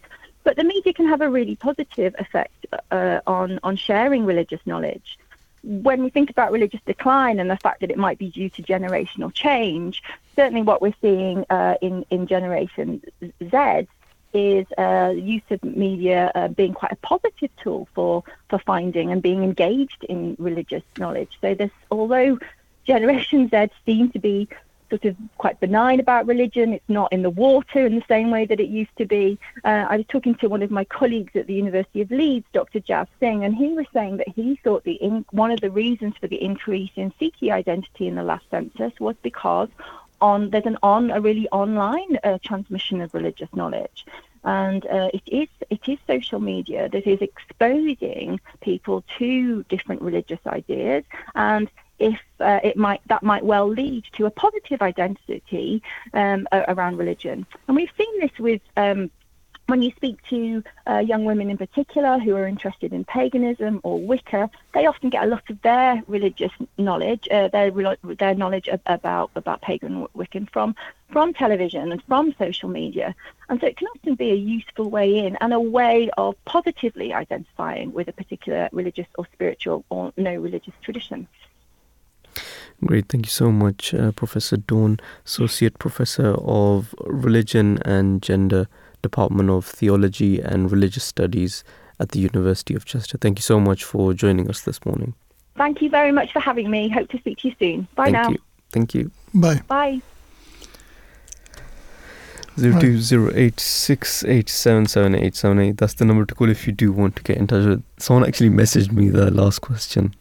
[0.47, 5.19] But the media can have a really positive effect uh, on on sharing religious knowledge.
[5.61, 8.63] When we think about religious decline and the fact that it might be due to
[8.63, 10.01] generational change,
[10.37, 13.87] certainly what we're seeing uh, in in Generation Z
[14.31, 19.21] is uh, use of media uh, being quite a positive tool for for finding and
[19.21, 21.37] being engaged in religious knowledge.
[21.41, 22.39] So this, although
[22.85, 24.47] Generation Z seem to be
[24.89, 26.73] sort of quite benign about religion.
[26.73, 29.37] It's not in the water in the same way that it used to be.
[29.63, 32.79] Uh, I was talking to one of my colleagues at the University of Leeds, Dr.
[32.79, 36.15] Jav Singh, and he was saying that he thought the in, one of the reasons
[36.19, 39.69] for the increase in Sikh identity in the last census was because
[40.21, 44.05] on there's an on a really online uh, transmission of religious knowledge
[44.43, 50.39] and uh, it is it is social media that is exposing people to different religious
[50.47, 51.03] ideas
[51.35, 51.69] and
[51.99, 55.81] if uh, it might that might well lead to a positive identity
[56.13, 59.09] um, around religion and we've seen this with um,
[59.67, 63.99] when you speak to uh, young women in particular who are interested in paganism or
[63.99, 67.71] Wicca, they often get a lot of their religious knowledge, uh, their
[68.15, 70.73] their knowledge about about pagan Wiccan from
[71.09, 73.13] from television and from social media,
[73.49, 77.13] and so it can often be a useful way in and a way of positively
[77.13, 81.27] identifying with a particular religious or spiritual or no religious tradition.
[82.85, 88.67] Great, thank you so much, uh, Professor Dawn, Associate Professor of Religion and Gender.
[89.01, 91.63] Department of Theology and Religious Studies
[91.99, 93.17] at the University of Chester.
[93.17, 95.13] Thank you so much for joining us this morning.
[95.55, 96.89] Thank you very much for having me.
[96.89, 97.87] Hope to speak to you soon.
[97.95, 98.29] Bye Thank now.
[98.29, 98.37] You.
[98.71, 99.11] Thank you.
[99.33, 99.61] Bye.
[99.67, 100.01] Bye.
[102.59, 105.77] Zero two zero eight six eight seven seven eight seven eight.
[105.77, 107.83] That's the number to call if you do want to get in touch with.
[107.97, 110.15] Someone actually messaged me the last question.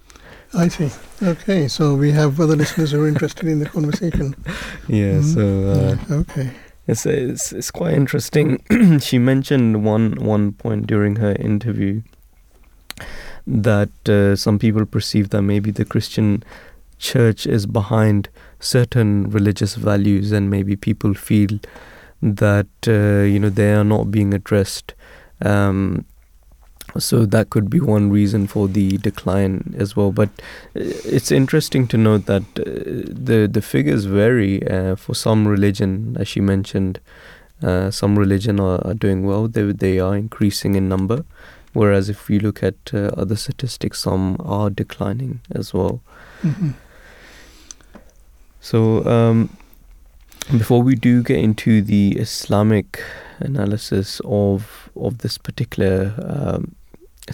[0.54, 0.90] I see.
[1.22, 4.34] Okay, so we have other listeners who are interested in the conversation.
[4.88, 5.34] Yeah, Mhm.
[5.34, 5.42] so
[5.72, 6.50] uh, okay.
[6.86, 8.62] it's, it's it's quite interesting.
[9.00, 12.02] she mentioned one one point during her interview
[13.46, 16.42] that uh, some people perceive that maybe the Christian
[16.98, 18.28] church is behind
[18.60, 21.58] certain religious values, and maybe people feel
[22.22, 24.94] that uh, you know they are not being addressed.
[25.42, 26.04] Um,
[26.98, 30.12] so that could be one reason for the decline as well.
[30.12, 30.28] But
[30.74, 32.64] uh, it's interesting to note that uh,
[33.24, 37.00] the the figures vary uh, for some religion, as she mentioned.
[37.62, 41.24] Uh, some religion are, are doing well; they they are increasing in number,
[41.72, 46.00] whereas if we look at uh, other statistics, some are declining as well.
[46.42, 46.74] Mhm.
[48.60, 49.48] So, um,
[50.58, 53.00] before we do get into the Islamic
[53.38, 56.74] analysis of of this particular um,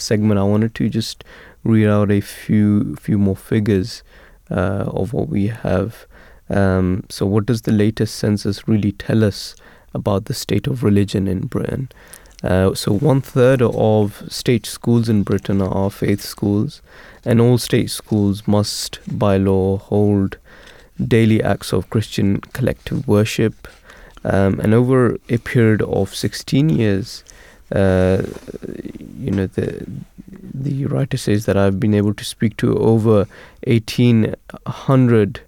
[0.00, 1.24] segment, I wanted to just
[1.64, 4.02] read out a few few more figures
[4.50, 6.06] uh, of what we have.
[6.48, 9.54] Um, so, what does the latest census really tell us
[9.94, 11.88] about the state of religion in Britain?
[12.42, 16.82] Uh, so, one third of state schools in Britain are faith schools,
[17.24, 20.38] and all state schools must, by law, hold
[21.02, 23.68] daily acts of Christian collective worship.
[24.24, 27.24] Um, and over a period of 16 years,
[27.74, 28.22] uh,
[29.18, 29.86] you know, the
[30.54, 33.26] the writer says that I've been able to speak to over
[33.66, 35.40] 1,800,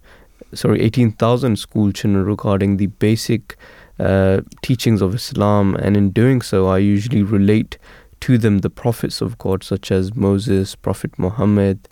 [0.52, 3.56] sorry, 18,000 school children regarding the basic
[3.98, 7.78] uh, teachings of Islam, and in doing so, I usually relate
[8.20, 11.88] to them the prophets of God, such as Moses, Prophet Muhammad.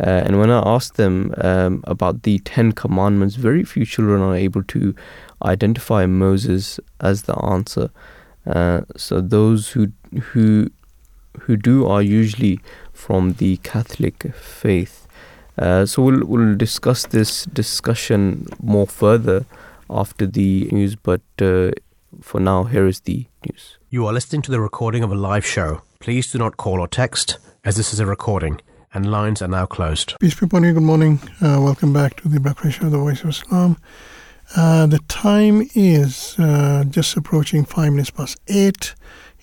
[0.00, 4.34] Uh, and when I ask them um, about the Ten Commandments, very few children are
[4.34, 4.94] able to
[5.44, 7.90] identify Moses as the answer.
[8.46, 9.88] Uh, so those who
[10.32, 10.70] who
[11.40, 12.60] who do are usually
[12.92, 15.06] from the Catholic faith.
[15.56, 19.46] Uh, so we'll we'll discuss this discussion more further
[19.88, 20.96] after the news.
[20.96, 21.70] But uh,
[22.20, 23.78] for now, here is the news.
[23.90, 25.82] You are listening to the recording of a live show.
[26.00, 28.60] Please do not call or text, as this is a recording,
[28.92, 30.14] and lines are now closed.
[30.20, 30.72] Peace be upon you.
[30.74, 31.18] Good morning.
[31.40, 33.78] Uh, welcome back to the Breakfast Show, the Voice of Islam.
[34.52, 38.94] Uh, the time is uh, just approaching five minutes past eight.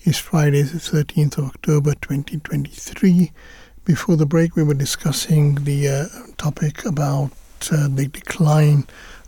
[0.04, 3.32] It's Friday, the 13th of October, 2023.
[3.84, 7.32] Before the break, we were discussing the uh, topic about
[7.70, 8.86] uh, the decline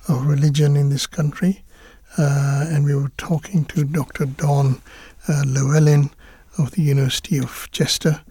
[0.09, 1.65] of religion in this country.
[2.17, 4.27] Uh, and we were talking to Dr.
[4.27, 4.81] Dawn
[5.29, 6.11] Llewellyn
[6.57, 8.23] of the University of Chester.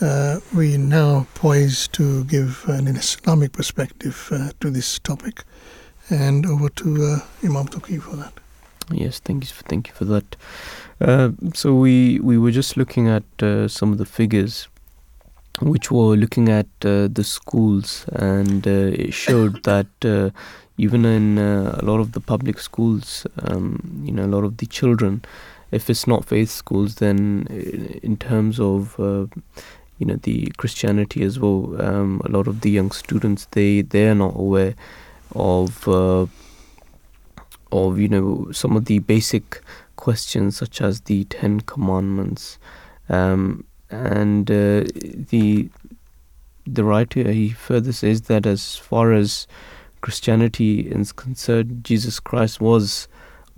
[0.00, 5.42] Uh, we now poised to give an Islamic perspective to this topic.
[6.12, 8.34] And over to uh, Imam Touqeer for that.
[8.90, 9.50] Yes, thank you.
[9.50, 10.36] For, thank you for that.
[11.00, 14.68] Uh, so we we were just looking at uh, some of the figures,
[15.62, 20.28] which were looking at uh, the schools, and uh, it showed that uh,
[20.76, 24.58] even in uh, a lot of the public schools, um, you know, a lot of
[24.58, 25.24] the children,
[25.70, 27.46] if it's not faith schools, then
[28.02, 32.90] in terms of you know the Christianity as well, um, a lot of the young
[32.90, 34.74] students they they are not aware
[35.34, 35.86] of.
[35.88, 36.26] Uh,
[37.72, 39.62] of you know some of the basic
[39.96, 42.58] questions such as the Ten Commandments,
[43.08, 44.84] um, and uh,
[45.30, 45.68] the
[46.66, 49.46] the writer he further says that as far as
[50.00, 53.08] Christianity is concerned, Jesus Christ was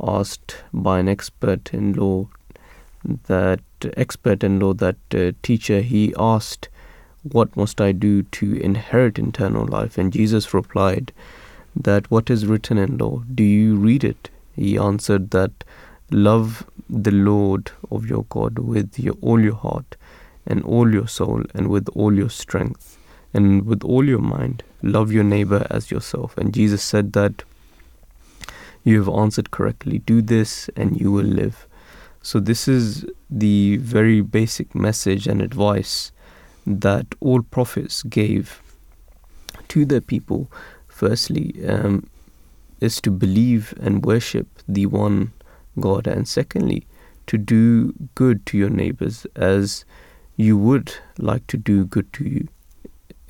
[0.02, 2.28] asked by an expert in law
[3.26, 3.60] that
[3.96, 6.68] expert in law that uh, teacher he asked
[7.22, 11.12] what must i do to inherit eternal life and jesus replied
[11.76, 13.22] that what is written in law?
[13.34, 14.30] Do you read it?
[14.54, 15.64] He answered that
[16.10, 19.96] love the lord of your god with your, all your heart
[20.46, 22.98] and all your soul and with all your strength
[23.32, 24.62] and with all your mind.
[24.82, 26.36] Love your neighbor as yourself.
[26.36, 27.42] And jesus said that
[28.84, 29.98] you have answered correctly.
[29.98, 31.66] Do this and you will live.
[32.22, 36.12] So this is the very basic message and advice
[36.66, 38.62] that all prophets gave
[39.68, 40.50] to their people
[40.94, 42.06] firstly um,
[42.80, 45.32] is to believe and worship the one
[45.80, 46.86] God, and secondly,
[47.26, 49.84] to do good to your neighbors as
[50.36, 52.48] you would like to do good to you.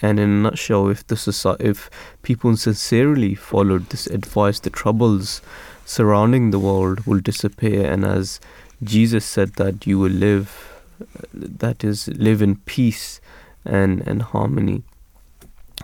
[0.03, 1.89] And in a nutshell, if the society, if
[2.23, 5.41] people sincerely followed this advice, the troubles
[5.87, 8.41] surrounding the world will disappear, and as
[8.83, 10.83] Jesus said that you will live,
[11.33, 13.21] that is, live in peace
[13.65, 14.83] and, and harmony.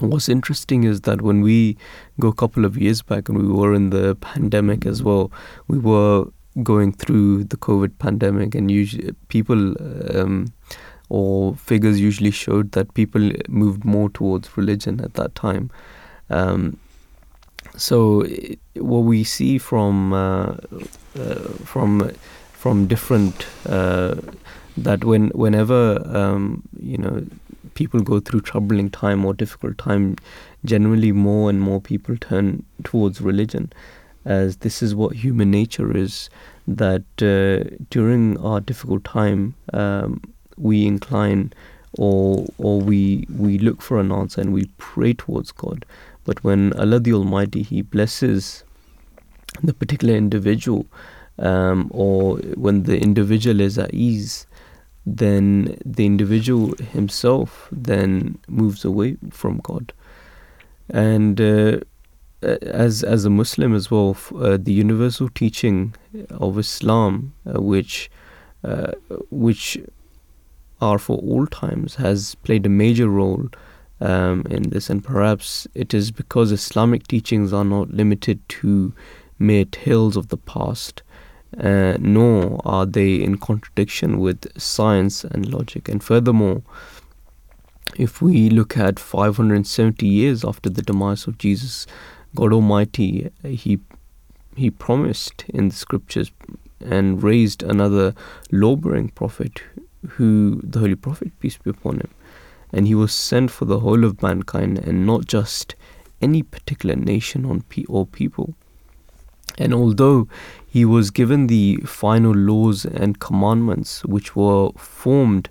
[0.00, 1.76] What's interesting is that when we
[2.18, 5.30] go a couple of years back and we were in the pandemic as well,
[5.68, 6.26] we were
[6.62, 9.74] going through the COVID pandemic, and usually people
[10.16, 10.52] um,
[11.10, 15.70] or figures usually showed that people moved more towards religion at that time.
[16.30, 16.78] Um,
[17.76, 18.26] so
[18.74, 20.56] what we see from uh,
[21.18, 21.34] uh,
[21.64, 22.10] from
[22.52, 24.16] from different uh,
[24.76, 27.26] that when whenever um, you know
[27.80, 30.16] people go through troubling time or difficult time,
[30.66, 33.72] generally more and more people turn towards religion,
[34.26, 36.28] as this is what human nature is.
[36.66, 40.20] That uh, during our difficult time, um,
[40.58, 41.52] we incline
[41.98, 45.86] or or we we look for an answer and we pray towards God.
[46.24, 48.62] But when Allah the Almighty He blesses
[49.62, 50.86] the particular individual,
[51.38, 54.46] um, or when the individual is at ease,
[55.06, 59.92] then the individual himself then moves away from God.
[60.88, 61.78] And uh,
[62.42, 65.94] as as a Muslim as well, uh, the universal teaching
[66.30, 68.10] of Islam, uh, which
[68.64, 68.92] uh,
[69.30, 69.78] which
[70.80, 73.48] are for all times, has played a major role
[74.00, 78.94] um, in this, and perhaps it is because Islamic teachings are not limited to
[79.38, 81.02] mere tales of the past,
[81.58, 85.88] uh, nor are they in contradiction with science and logic.
[85.88, 86.62] And furthermore,
[87.96, 91.86] if we look at 570 years after the demise of Jesus,
[92.34, 93.80] God Almighty, He
[94.56, 96.30] He promised in the scriptures
[96.80, 98.14] and raised another
[98.50, 99.62] law-bearing prophet
[100.08, 102.10] who the Holy Prophet, peace be upon him,
[102.72, 105.74] and he was sent for the whole of mankind and not just
[106.22, 107.44] any particular nation
[107.88, 108.54] or people.
[109.58, 110.28] And although
[110.70, 115.50] he was given the final laws and commandments which were formed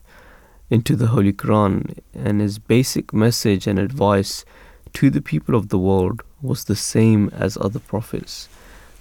[0.69, 4.45] into the Holy Quran, and his basic message and advice
[4.93, 8.47] to the people of the world was the same as other prophets.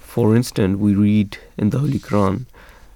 [0.00, 2.46] For instance, we read in the Holy Quran,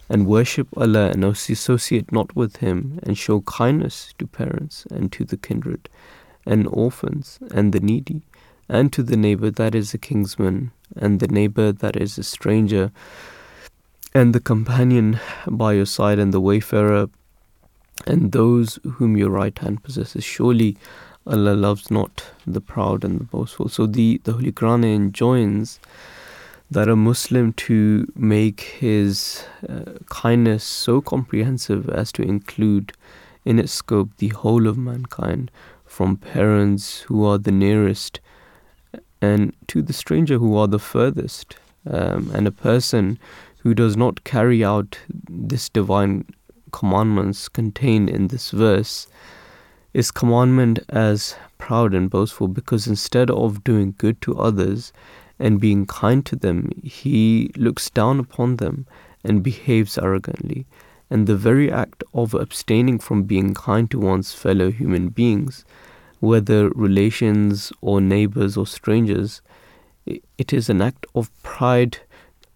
[0.08, 5.24] and worship Allah and associate not with Him, and show kindness to parents and to
[5.24, 5.88] the kindred,
[6.44, 8.22] and orphans and the needy,
[8.72, 12.90] and to the neighbor that is a kinsman, and the neighbor that is a stranger,
[14.14, 17.10] and the companion by your side, and the wayfarer,
[18.06, 20.24] and those whom your right hand possesses.
[20.24, 20.78] Surely
[21.26, 23.68] Allah loves not the proud and the boastful.
[23.68, 25.78] So the, the Holy Quran enjoins
[26.70, 32.94] that a Muslim to make his uh, kindness so comprehensive as to include
[33.44, 35.50] in its scope the whole of mankind,
[35.84, 38.20] from parents who are the nearest
[39.22, 41.56] and to the stranger who are the furthest,
[41.88, 43.18] um, and a person
[43.60, 44.98] who does not carry out
[45.30, 46.24] this divine
[46.72, 49.06] commandments contained in this verse
[49.94, 54.92] is commandment as proud and boastful because instead of doing good to others
[55.38, 58.86] and being kind to them, he looks down upon them
[59.22, 60.66] and behaves arrogantly.
[61.10, 65.64] And the very act of abstaining from being kind to one's fellow human beings,
[66.22, 69.42] whether relations or neighbors or strangers,
[70.06, 71.98] it is an act of pride,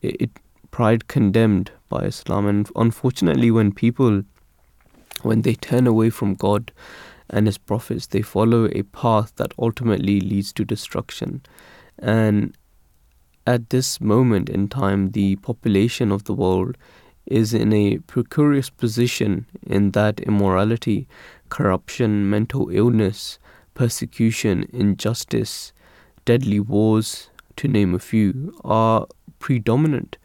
[0.02, 0.30] it,
[0.70, 2.46] pride condemned by Islam.
[2.46, 4.22] And unfortunately, when people,
[5.22, 6.70] when they turn away from God
[7.28, 11.42] and His prophets, they follow a path that ultimately leads to destruction.
[11.98, 12.56] And
[13.48, 16.78] at this moment in time, the population of the world
[17.26, 21.08] is in a precarious position in that immorality,
[21.48, 23.40] corruption, mental illness,
[23.76, 25.72] persecution, injustice,
[26.24, 29.06] deadly wars, to name a few, are
[29.38, 30.16] predominant.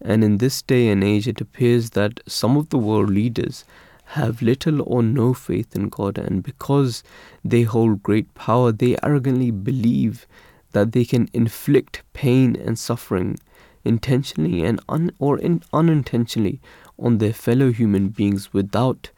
[0.00, 3.64] And in this day and age, it appears that some of the world leaders
[4.06, 7.04] have little or no faith in God, and because
[7.44, 10.26] they hold great power, they arrogantly believe
[10.72, 13.38] that they can inflict pain and suffering
[13.84, 16.60] intentionally and un- or in- unintentionally
[16.98, 19.10] on their fellow human beings without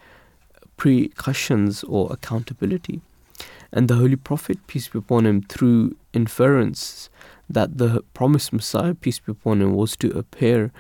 [0.76, 3.00] precautions or accountability.
[3.76, 7.10] And the Holy Prophet, peace be upon him, through inference
[7.50, 10.72] that the promised Messiah, peace be upon him, was to appear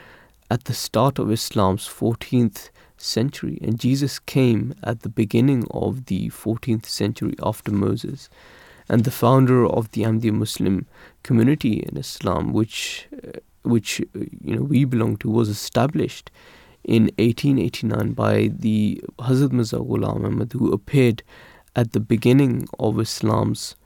[0.50, 3.58] at the start of Islam's 14th century.
[3.60, 8.30] And Jesus came at the beginning of the 14th century after Moses
[8.88, 10.86] and the founder of the Ahmadiyya Muslim
[11.22, 16.30] community in Islam, which uh, which uh, you know we belong to, was established
[16.84, 21.22] in 1889 by the Hazrat Mirza Ghulam Ahmad, who appeared
[21.76, 23.76] at the beginning of Islam's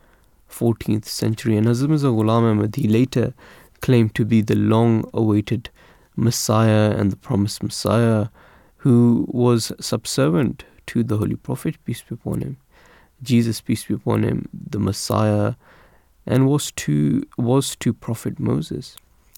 [0.49, 1.57] 14th century.
[1.57, 3.35] And Hazrat Mirza Ghulam Ahmad, he later
[3.81, 5.69] claimed to be the long-awaited
[6.17, 8.29] Messiah and the promised Messiah,
[8.79, 12.57] who was subservient to the Holy Prophet, peace be upon him.
[13.23, 15.55] Jesus, peace be upon him, the Messiah,
[16.27, 18.97] and was to was to Prophet Moses.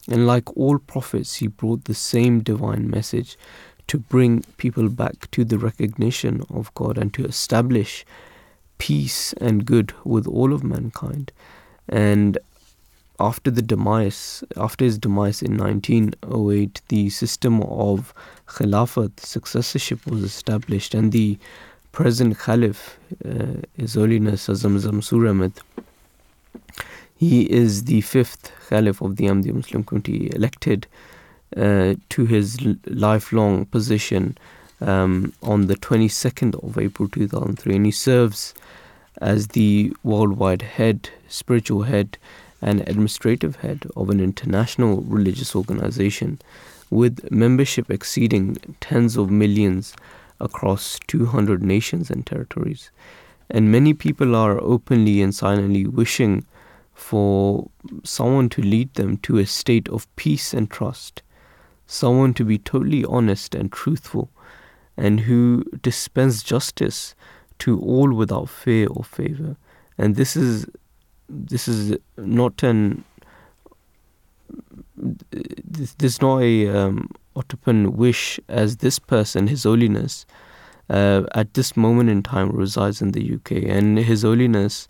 [0.09, 3.39] And like all prophets, he brought the same divine message
[3.87, 8.05] to bring people back to the recognition of God and to establish
[8.83, 11.31] peace and good with all of mankind.
[11.89, 12.37] And
[13.21, 18.13] after the demise, after his demise in 1908, the system of
[18.49, 21.39] Khilafat, successorship, was established, and the
[21.93, 25.53] present Caliph, uh, His Holiness Hazrat Mirza Masroor Ahmad,
[27.17, 30.89] he is the fifth Caliph of the Ahmadiyya Muslim community, elected
[31.57, 34.37] uh, to his lifelong position
[34.83, 38.55] um, on the 22nd of April 2003, and he serves
[39.21, 42.19] as the worldwide head, spiritual head,
[42.61, 46.41] and administrative head of an international religious organization
[46.91, 49.95] with membership exceeding tens of millions
[50.41, 52.91] across 200 nations and territories.
[53.51, 56.45] And many people are openly and silently wishing
[56.95, 57.69] for
[58.05, 61.23] someone to lead them to a state of peace and trust,
[61.87, 64.31] someone to be totally honest and truthful,
[64.97, 67.15] and who dispense justice
[67.59, 69.57] to all without fear or favor.
[69.99, 70.67] And this is
[71.29, 73.05] this is not an
[74.97, 80.27] this, this is not a um, wish as this person, His Holiness,
[80.91, 84.89] uh, at this moment in time resides in the UK, and His Holiness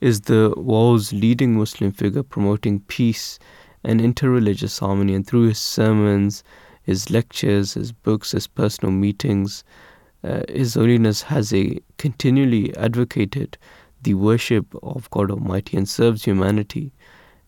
[0.00, 3.38] is the world's leading Muslim figure promoting peace
[3.84, 5.14] and interreligious harmony.
[5.14, 6.42] And through his sermons,
[6.82, 9.64] his lectures, his books, his personal meetings,
[10.24, 13.58] uh, His Holiness has a continually advocated
[14.02, 16.92] the worship of God Almighty and serves humanity.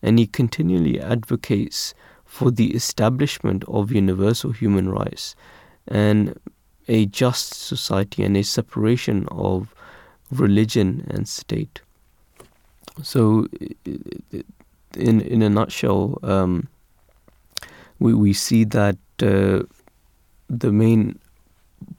[0.01, 1.93] And he continually advocates
[2.25, 5.35] for the establishment of universal human rights
[5.87, 6.39] and
[6.87, 9.73] a just society and a separation of
[10.31, 11.81] religion and state.
[13.01, 13.47] So,
[14.95, 16.67] in in a nutshell, um,
[17.99, 21.19] we we see that the main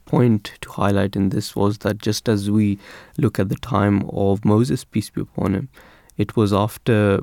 [0.05, 2.77] point to highlight in this was that just as we
[3.17, 5.69] look at the time of Moses, peace be upon him,
[6.17, 7.21] it was after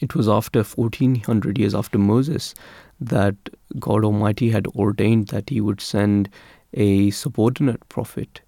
[0.00, 2.54] it was after 1400 years after Moses
[3.00, 3.36] that
[3.78, 6.28] God Almighty had ordained that He would send
[6.74, 8.40] a subordinate prophet,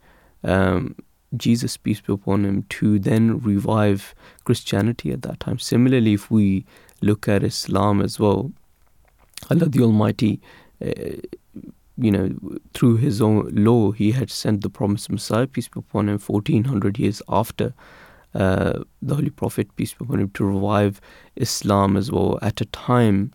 [0.45, 0.95] um,
[1.37, 4.15] Jesus, peace be upon him, to then revive
[4.45, 5.59] Christianity at that time.
[5.59, 6.65] Similarly, if we
[7.01, 8.53] look at Islam as well,
[9.51, 10.41] Allah the Almighty.
[10.85, 11.17] Uh,
[11.99, 12.35] you know,
[12.73, 16.99] through his own law, he had sent the promised Messiah, peace be upon him, 1400
[16.99, 17.75] years after
[18.35, 21.01] uh, the Holy Prophet, peace be upon him, to revive
[21.37, 23.33] Islam as well at a time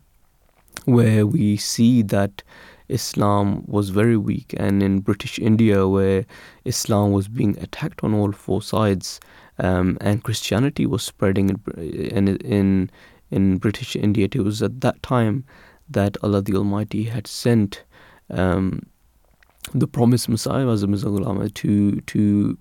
[0.85, 2.41] where we see that
[2.89, 6.25] Islam was very weak, and in British India, where
[6.65, 9.19] Islam was being attacked on all four sides,
[9.59, 12.89] um, and Christianity was spreading in, in
[13.29, 14.29] in British India.
[14.31, 15.43] It was at that time
[15.89, 17.83] that Allah the Almighty had sent
[18.29, 18.81] um,
[19.73, 22.57] the promised Messiah was a to to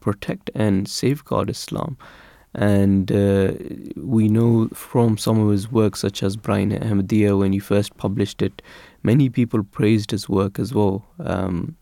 [0.00, 1.96] protect and safeguard Islam.
[2.54, 3.52] And uh,
[3.96, 8.62] we know from some of his works, such as Barahin-e-Ahmadiyya, when he first published it,
[9.02, 11.76] many people praised his work as well um,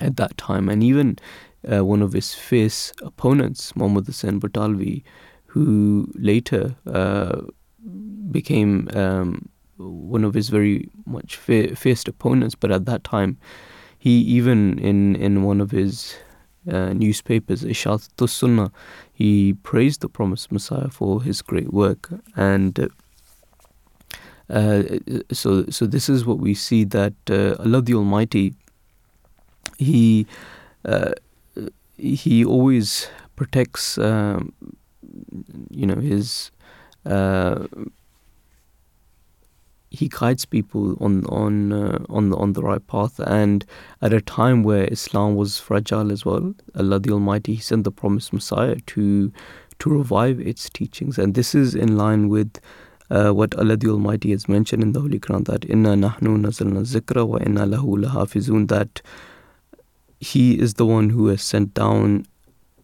[0.00, 0.68] at that time.
[0.68, 1.18] And even
[1.70, 5.04] uh, one of his fierce opponents, Muhammad Hussain Batalvi,
[5.46, 7.42] who later uh,
[8.30, 13.38] became um, one of his very much fierce opponents, but at that time,
[13.98, 16.16] he even in in one of his
[16.70, 18.70] uh, newspapers, Isha'atus Sunnah,
[19.12, 22.88] he praised the promised Messiah for his great work, and uh,
[24.50, 24.82] uh,
[25.32, 28.54] so so this is what we see that uh, Allah the Almighty,
[29.78, 30.26] he
[30.84, 31.12] uh,
[31.96, 34.52] he always protects, um,
[35.70, 36.50] you know, his
[39.94, 43.18] he guides people on on uh, on the on the right path.
[43.20, 43.64] And
[44.02, 47.92] at a time where Islam was fragile as well Allah the Almighty he sent the
[47.92, 49.32] promised Messiah to
[49.78, 51.18] to revive its teachings.
[51.18, 52.60] And this is in line with
[53.10, 56.84] uh, what Allah the Almighty has mentioned in the Holy Quran that inna nahnu nazalna
[56.94, 59.02] zikra wa inna lahu lahafizun that
[60.20, 62.26] he is the one who has sent down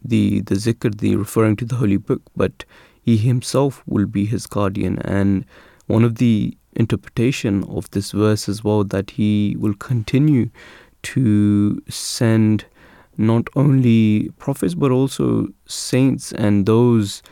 [0.05, 2.65] the the zikr the referring to the holy book but
[3.03, 4.99] he himself will be his guardian.
[4.99, 5.45] And
[5.87, 10.51] one of the interpretation of this verse as well that he will continue
[11.03, 12.65] to send
[13.17, 17.23] not only prophets but also saints and those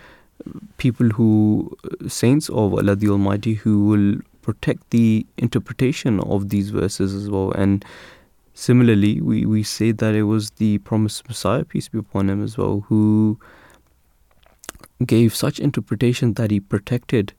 [0.77, 7.15] people who saints of Allah the Almighty who will protect the interpretation of these verses
[7.15, 7.53] as well.
[7.53, 7.85] And
[8.55, 12.57] similarly we, we say that it was the promised Messiah peace be upon him as
[12.57, 13.39] well who
[15.05, 17.33] gave such interpretation that he protected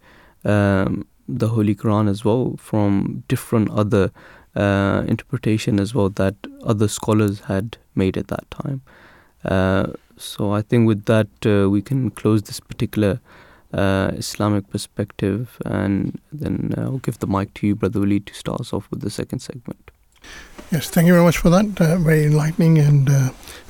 [0.45, 1.05] um,
[1.37, 4.11] the Holy Quran as well from different other
[4.55, 8.81] uh, interpretation as well that other scholars had made at that time.
[9.45, 9.87] Uh,
[10.17, 13.19] so I think with that uh, we can close this particular
[13.73, 18.33] uh, Islamic perspective, and then uh, I'll give the mic to you, Brother Waleed, to
[18.33, 19.91] start us off with the second segment.
[20.71, 21.79] Yes, thank you very much for that.
[21.79, 23.09] Uh, very enlightening and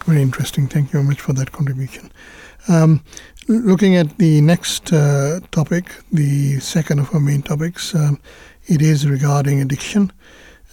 [0.06, 0.68] very interesting.
[0.68, 2.12] Thank you very much for that contribution.
[2.68, 3.04] Um,
[3.50, 8.20] looking at the next uh, topic, the second of our main topics, um,
[8.68, 10.12] it is regarding addiction.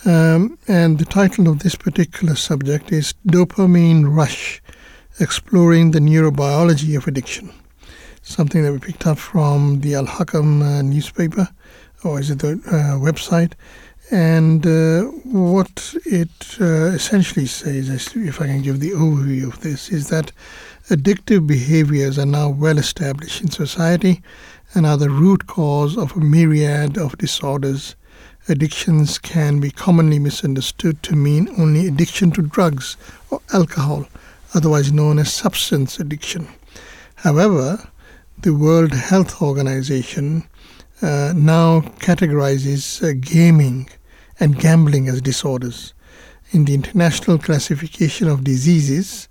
[0.05, 4.61] Um, and the title of this particular subject is Dopamine Rush
[5.19, 7.51] Exploring the Neurobiology of Addiction.
[8.21, 11.49] Something that we picked up from the Al Hakam uh, newspaper,
[12.05, 13.55] or is it the uh, website?
[14.11, 19.89] And uh, what it uh, essentially says, if I can give the overview of this,
[19.89, 20.31] is that
[20.89, 24.23] addictive behaviors are now well established in society
[24.75, 27.97] and are the root cause of a myriad of disorders.
[28.49, 32.97] Addictions can be commonly misunderstood to mean only addiction to drugs
[33.31, 34.07] or alcohol,
[34.55, 36.47] otherwise known as substance addiction.
[37.17, 37.91] However,
[38.43, 40.45] the World Health Organization
[41.03, 43.89] uh, now categorizes uh, gaming
[44.39, 45.95] and gambling as disorders.
[46.53, 49.29] In the International Classification of Diseases,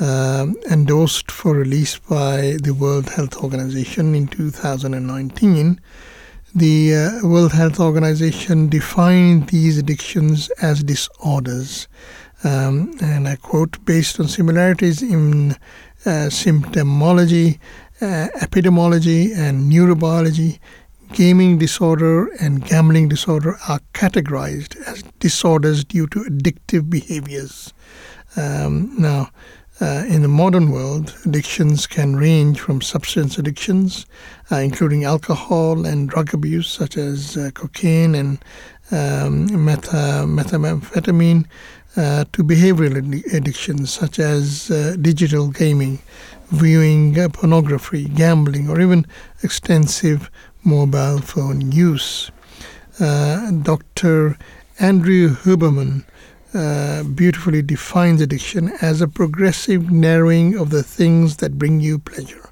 [0.00, 5.80] um, endorsed for release by the World Health Organization in 2019,
[6.54, 11.86] the uh, World Health Organization defined these addictions as disorders.
[12.42, 15.52] Um, and I quote, based on similarities in
[16.06, 17.58] uh, symptomology,
[18.00, 20.58] uh, epidemiology, and neurobiology,
[21.12, 27.74] gaming disorder and gambling disorder are categorized as disorders due to addictive behaviors.
[28.36, 29.30] Um, now,
[29.80, 34.04] uh, in the modern world, addictions can range from substance addictions,
[34.52, 38.38] uh, including alcohol and drug abuse, such as uh, cocaine and
[38.90, 41.46] um, meta, methamphetamine,
[41.96, 45.98] uh, to behavioral addictions, such as uh, digital gaming,
[46.50, 49.06] viewing uh, pornography, gambling, or even
[49.42, 50.30] extensive
[50.62, 52.30] mobile phone use.
[52.98, 54.36] Dr.
[54.78, 56.04] Andrew Huberman
[56.52, 62.50] uh, beautifully defines addiction as a progressive narrowing of the things that bring you pleasure.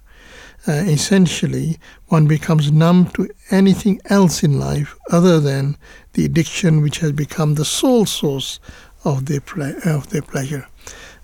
[0.67, 5.77] Uh, essentially, one becomes numb to anything else in life other than
[6.13, 8.61] the addiction which has become the sole source
[9.05, 10.67] of their, ple- of their pleasure.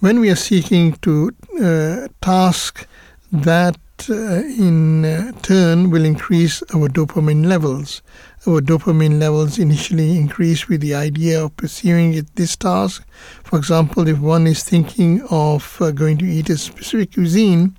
[0.00, 1.30] When we are seeking to
[1.62, 2.86] uh, task
[3.32, 3.78] that
[4.10, 8.02] uh, in uh, turn will increase our dopamine levels.
[8.46, 13.06] Our dopamine levels initially increase with the idea of pursuing this task.
[13.42, 17.74] For example, if one is thinking of uh, going to eat a specific cuisine,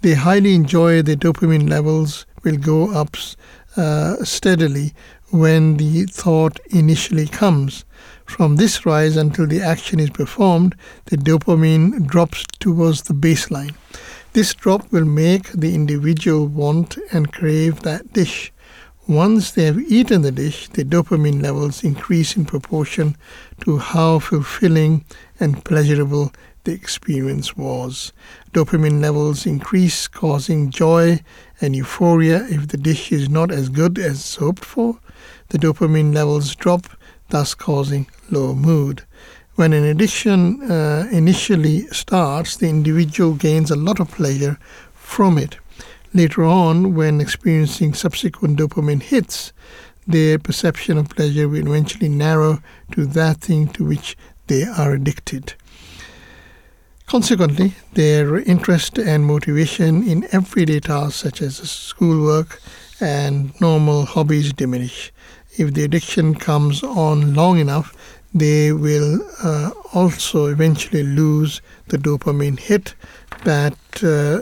[0.00, 3.16] they highly enjoy the dopamine levels will go up
[3.76, 4.94] uh, steadily
[5.30, 7.84] when the thought initially comes.
[8.24, 10.74] From this rise until the action is performed,
[11.06, 13.74] the dopamine drops towards the baseline.
[14.38, 18.52] This drop will make the individual want and crave that dish.
[19.08, 23.16] Once they have eaten the dish, the dopamine levels increase in proportion
[23.62, 25.04] to how fulfilling
[25.40, 26.32] and pleasurable
[26.62, 28.12] the experience was.
[28.52, 31.20] Dopamine levels increase, causing joy
[31.60, 35.00] and euphoria if the dish is not as good as hoped for.
[35.48, 36.86] The dopamine levels drop,
[37.30, 39.02] thus causing low mood.
[39.58, 44.56] When an addiction uh, initially starts, the individual gains a lot of pleasure
[44.94, 45.56] from it.
[46.14, 49.52] Later on, when experiencing subsequent dopamine hits,
[50.06, 52.62] their perception of pleasure will eventually narrow
[52.92, 54.16] to that thing to which
[54.46, 55.54] they are addicted.
[57.06, 62.62] Consequently, their interest and motivation in everyday tasks such as schoolwork
[63.00, 65.12] and normal hobbies diminish.
[65.56, 67.92] If the addiction comes on long enough,
[68.34, 72.94] they will uh, also eventually lose the dopamine hit
[73.44, 74.40] that uh,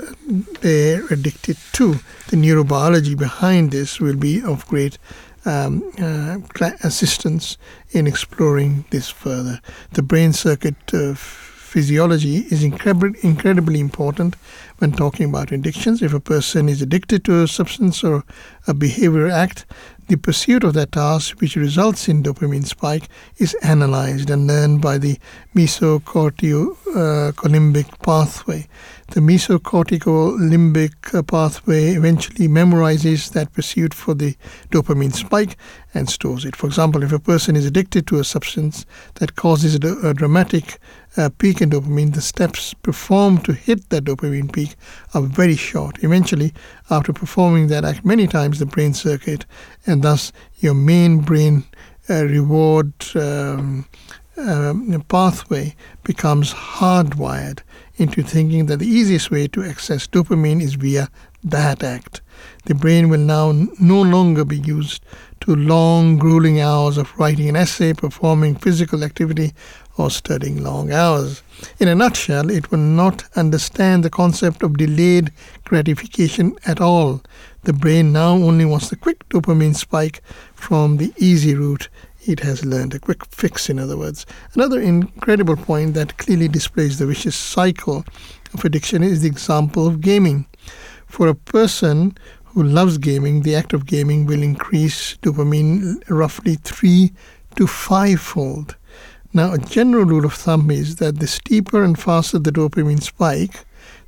[0.60, 1.94] they're addicted to.
[2.28, 4.98] The neurobiology behind this will be of great
[5.44, 6.38] um, uh,
[6.82, 7.56] assistance
[7.92, 9.60] in exploring this further.
[9.92, 10.76] The brain circuit
[11.16, 14.34] physiology is incredibly important
[14.78, 16.00] when talking about addictions.
[16.00, 18.24] If a person is addicted to a substance or
[18.66, 19.66] a behavior act,
[20.08, 23.08] the pursuit of that task, which results in dopamine spike,
[23.38, 25.18] is analyzed and learned by the
[25.54, 28.68] mesocorticolimbic pathway.
[29.08, 34.36] The mesocortical limbic pathway eventually memorizes that pursuit for the
[34.70, 35.56] dopamine spike
[35.94, 36.56] and stores it.
[36.56, 38.84] For example, if a person is addicted to a substance
[39.14, 40.78] that causes a, dramatic
[41.16, 44.74] uh, peak in dopamine, the steps performed to hit that dopamine peak
[45.14, 46.02] are very short.
[46.02, 46.52] Eventually,
[46.90, 49.46] after performing that act many times, the brain circuit
[49.86, 51.64] and thus your main brain
[52.10, 53.86] uh, reward um,
[54.36, 54.74] uh,
[55.08, 57.60] pathway becomes hardwired
[57.96, 61.08] into thinking that the easiest way to access dopamine is via
[61.42, 62.20] that act.
[62.64, 65.04] The brain will now no longer be used
[65.40, 69.52] to long, grueling hours of writing an essay, performing physical activity,
[69.96, 71.42] or studying long hours.
[71.78, 75.32] In a nutshell, it will not understand the concept of delayed
[75.64, 77.22] gratification at all.
[77.62, 80.22] The brain now only wants the quick dopamine spike
[80.54, 81.88] from the easy route
[82.26, 84.26] it has learned, a quick fix, in other words.
[84.54, 88.04] Another incredible point that clearly displays the vicious cycle
[88.52, 90.46] of addiction is the example of gaming.
[91.06, 92.16] For a person
[92.46, 97.12] who loves gaming, the act of gaming will increase dopamine roughly three
[97.56, 98.76] to five fold.
[99.32, 103.64] Now, a general rule of thumb is that the steeper and faster the dopamine spike,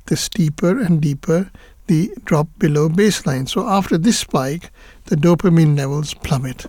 [0.07, 1.51] the steeper and deeper
[1.87, 3.47] the drop below baseline.
[3.47, 4.71] So, after this spike,
[5.05, 6.65] the dopamine levels plummet.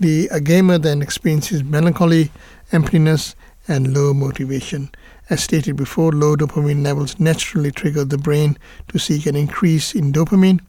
[0.00, 2.32] The gamer then experiences melancholy,
[2.72, 3.36] emptiness,
[3.68, 4.90] and low motivation.
[5.28, 8.58] As stated before, low dopamine levels naturally trigger the brain
[8.88, 10.60] to seek an increase in dopamine.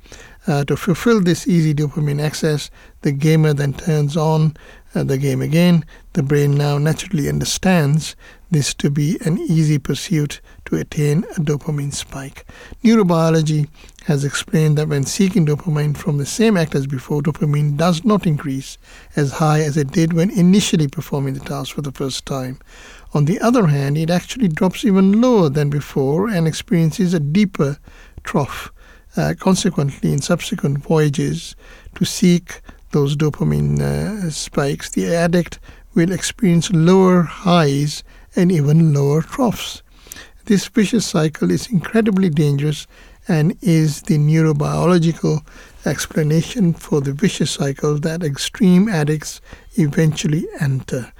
[0.48, 2.70] Uh, to fulfill this easy dopamine access,
[3.02, 4.56] the gamer then turns on
[4.94, 5.86] uh, the game again.
[6.14, 8.16] The brain now naturally understands
[8.52, 12.46] this to be an easy pursuit to attain a dopamine spike.
[12.84, 13.70] Neurobiology
[14.06, 18.26] has explained that when seeking dopamine from the same act as before, dopamine does not
[18.26, 18.78] increase
[19.16, 22.60] as high as it did when initially performing the task for the first time.
[23.14, 27.78] On the other hand, it actually drops even lower than before and experiences a deeper
[28.24, 28.72] trough.
[29.18, 31.56] Uh, consequently, in subsequent voyages
[31.96, 32.62] to seek
[32.92, 35.60] those dopamine uh, spikes, the addict
[35.94, 38.04] will experience lower highs
[38.36, 39.84] and even lower troughs.
[40.46, 42.88] This vicious cycle is incredibly dangerous
[43.32, 45.42] and is the neurobiological
[45.86, 49.40] explanation for the vicious cycle that extreme addicts
[49.76, 51.14] eventually enter.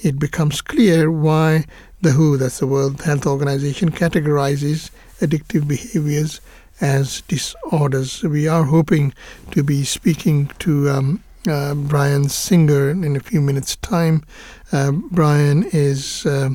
[0.00, 1.66] It becomes clear why
[2.00, 4.90] the WHO, that's the World Health Organization, categorizes
[5.20, 6.40] addictive behaviors
[6.80, 8.22] as disorders.
[8.22, 9.12] We are hoping
[9.50, 14.24] to be speaking to um, uh, Bryan Singer in a few minutes' time.
[14.72, 16.50] Uh, Bryan is uh,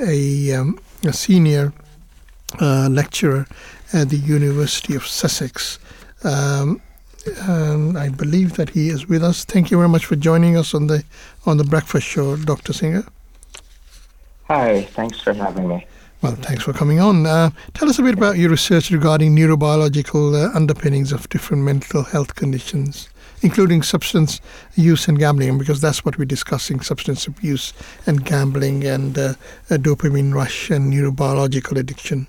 [0.00, 1.74] a, um, a, senior
[2.60, 3.46] uh, lecturer
[3.92, 5.78] at the University of Sussex.
[6.22, 6.80] Um,
[7.46, 9.44] I believe that he is with us.
[9.44, 11.04] Thank you very much for joining us on the
[11.46, 12.72] on the breakfast show, Dr.
[12.72, 13.04] Singer.
[14.48, 15.86] Hi, thanks for having me.
[16.20, 17.26] Well, thanks for coming on.
[17.26, 22.02] Uh, tell us a bit about your research regarding neurobiological uh, underpinnings of different mental
[22.02, 23.08] health conditions
[23.44, 24.40] including substance
[24.74, 27.74] use and gambling, because that's what we're discussing substance abuse
[28.06, 29.34] and gambling and uh,
[29.68, 32.26] dopamine rush and neurobiological addiction.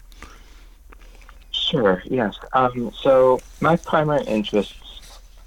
[1.69, 2.37] Sure, yes.
[2.53, 5.01] Um, so, my primary interests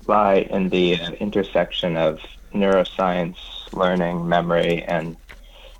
[0.06, 2.20] lie in the uh, intersection of
[2.52, 3.36] neuroscience,
[3.72, 5.16] learning, memory, and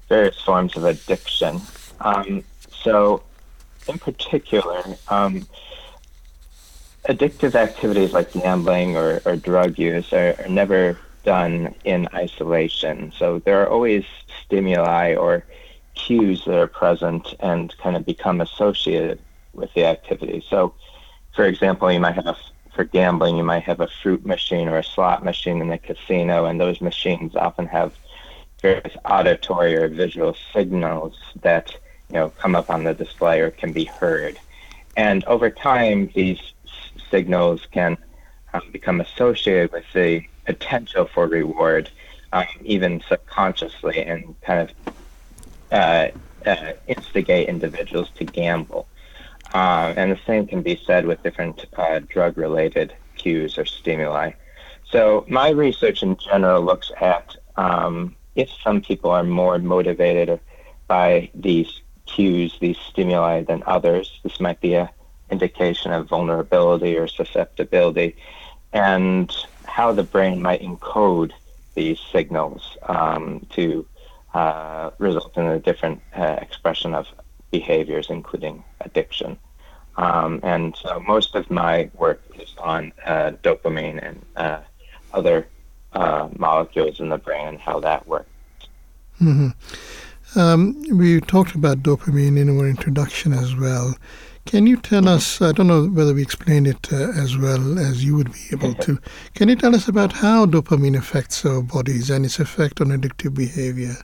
[0.08, 1.60] various forms of addiction.
[2.00, 3.22] Um, so,
[3.88, 5.46] in particular, um,
[7.08, 13.12] addictive activities like gambling or, or drug use are, are never done in isolation.
[13.18, 14.04] So there are always
[14.44, 15.44] stimuli or
[15.94, 19.18] cues that are present and kind of become associated
[19.58, 20.44] with the activity.
[20.48, 20.74] So,
[21.34, 22.36] for example, you might have
[22.74, 26.44] for gambling, you might have a fruit machine or a slot machine in a casino,
[26.44, 27.92] and those machines often have
[28.62, 31.76] various auditory or visual signals that
[32.08, 34.38] you know come up on the display or can be heard.
[34.96, 36.40] And over time, these
[37.10, 37.96] signals can
[38.52, 41.90] um, become associated with the potential for reward,
[42.32, 44.94] um, even subconsciously, and kind of
[45.72, 46.08] uh,
[46.46, 48.86] uh, instigate individuals to gamble.
[49.54, 54.32] Uh, and the same can be said with different uh, drug related cues or stimuli.
[54.84, 60.40] So, my research in general looks at um, if some people are more motivated
[60.86, 64.20] by these cues, these stimuli, than others.
[64.22, 64.90] This might be a
[65.30, 68.16] indication of vulnerability or susceptibility,
[68.72, 69.30] and
[69.66, 71.32] how the brain might encode
[71.74, 73.86] these signals um, to
[74.34, 77.06] uh, result in a different uh, expression of
[77.50, 79.38] behaviors, including addiction.
[79.96, 84.60] Um, and so most of my work is on uh, dopamine and uh,
[85.12, 85.48] other
[85.92, 88.28] uh, molecules in the brain and how that works.
[89.20, 89.48] Mm-hmm.
[90.38, 93.96] Um, we talked about dopamine in our introduction as well.
[94.44, 95.42] Can you tell us?
[95.42, 98.74] I don't know whether we explained it uh, as well as you would be able
[98.74, 98.98] to.
[99.34, 103.34] Can you tell us about how dopamine affects our bodies and its effect on addictive
[103.34, 103.96] behavior?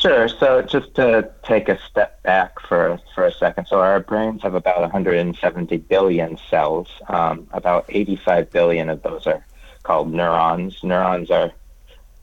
[0.00, 0.28] Sure.
[0.28, 3.66] So just to take a step back for for a second.
[3.66, 6.88] So our brains have about 170 billion cells.
[7.08, 9.44] Um, about 85 billion of those are
[9.82, 10.84] called neurons.
[10.84, 11.50] Neurons are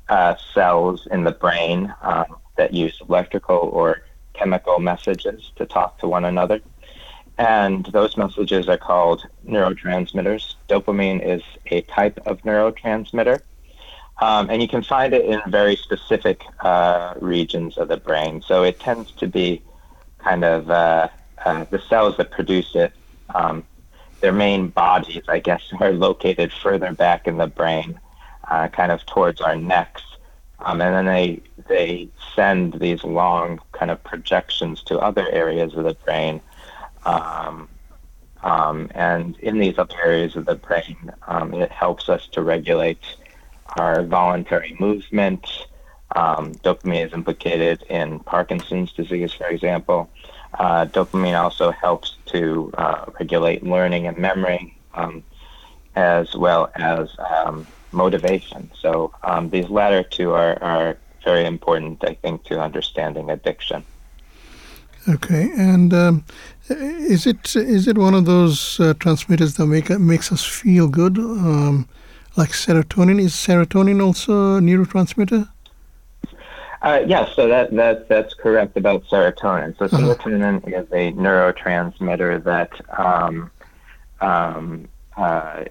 [0.08, 4.04] uh, cells in the brain um, that use electrical or
[4.34, 6.62] chemical messages to talk to one another.
[7.38, 10.56] And those messages are called neurotransmitters.
[10.70, 13.42] Dopamine is a type of neurotransmitter.
[14.20, 18.42] Um, and you can find it in very specific uh, regions of the brain.
[18.42, 19.62] So it tends to be
[20.20, 21.10] kind of uh,
[21.44, 22.94] uh, the cells that produce it.
[23.34, 23.66] Um,
[24.22, 28.00] their main bodies, I guess, are located further back in the brain
[28.50, 30.04] uh, kind of towards our necks.
[30.60, 35.84] Um, and then they they send these long kind of projections to other areas of
[35.84, 36.42] the brain.
[37.06, 37.68] Um,
[38.42, 43.04] um, and in these other areas of the brain, um, it helps us to regulate
[43.78, 45.46] our voluntary movement.
[46.16, 50.10] Um, dopamine is implicated in Parkinson's disease, for example.
[50.58, 55.24] Uh, dopamine also helps to uh, regulate learning and memory, um,
[55.96, 57.10] as well as
[57.92, 58.70] motivation.
[58.80, 63.84] So um, these latter two are, are very important, I think, to understanding addiction.
[65.08, 66.26] Okay, and um,
[66.68, 71.20] is it is it one of those uh, transmitters that make makes us feel good,
[71.20, 71.88] um,
[72.38, 73.20] like serotonin?
[73.20, 75.50] Is serotonin also a neurotransmitter?
[76.82, 79.78] Uh, yes, so that, that that's correct about serotonin.
[79.78, 79.98] So uh-huh.
[79.98, 80.82] serotonin uh-huh.
[80.82, 83.50] is a neurotransmitter that um,
[84.22, 84.88] um,
[85.18, 85.64] uh,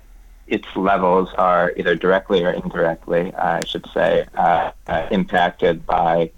[0.47, 6.31] its levels are either directly or indirectly, I should say, uh, uh, impacted by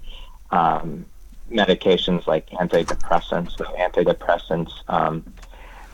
[0.51, 1.05] um,
[1.51, 3.57] medications like antidepressants.
[3.57, 5.23] So antidepressants um,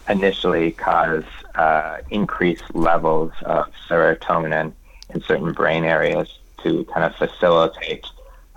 [0.10, 1.24] initially cause
[1.56, 4.74] uh, increased levels of serotonin
[5.14, 8.06] in certain brain areas to kind of facilitate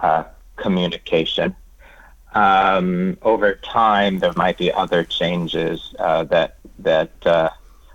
[0.01, 0.24] uh,
[0.56, 1.55] communication.
[2.35, 7.48] Um, over time, there might be other changes uh, that that uh,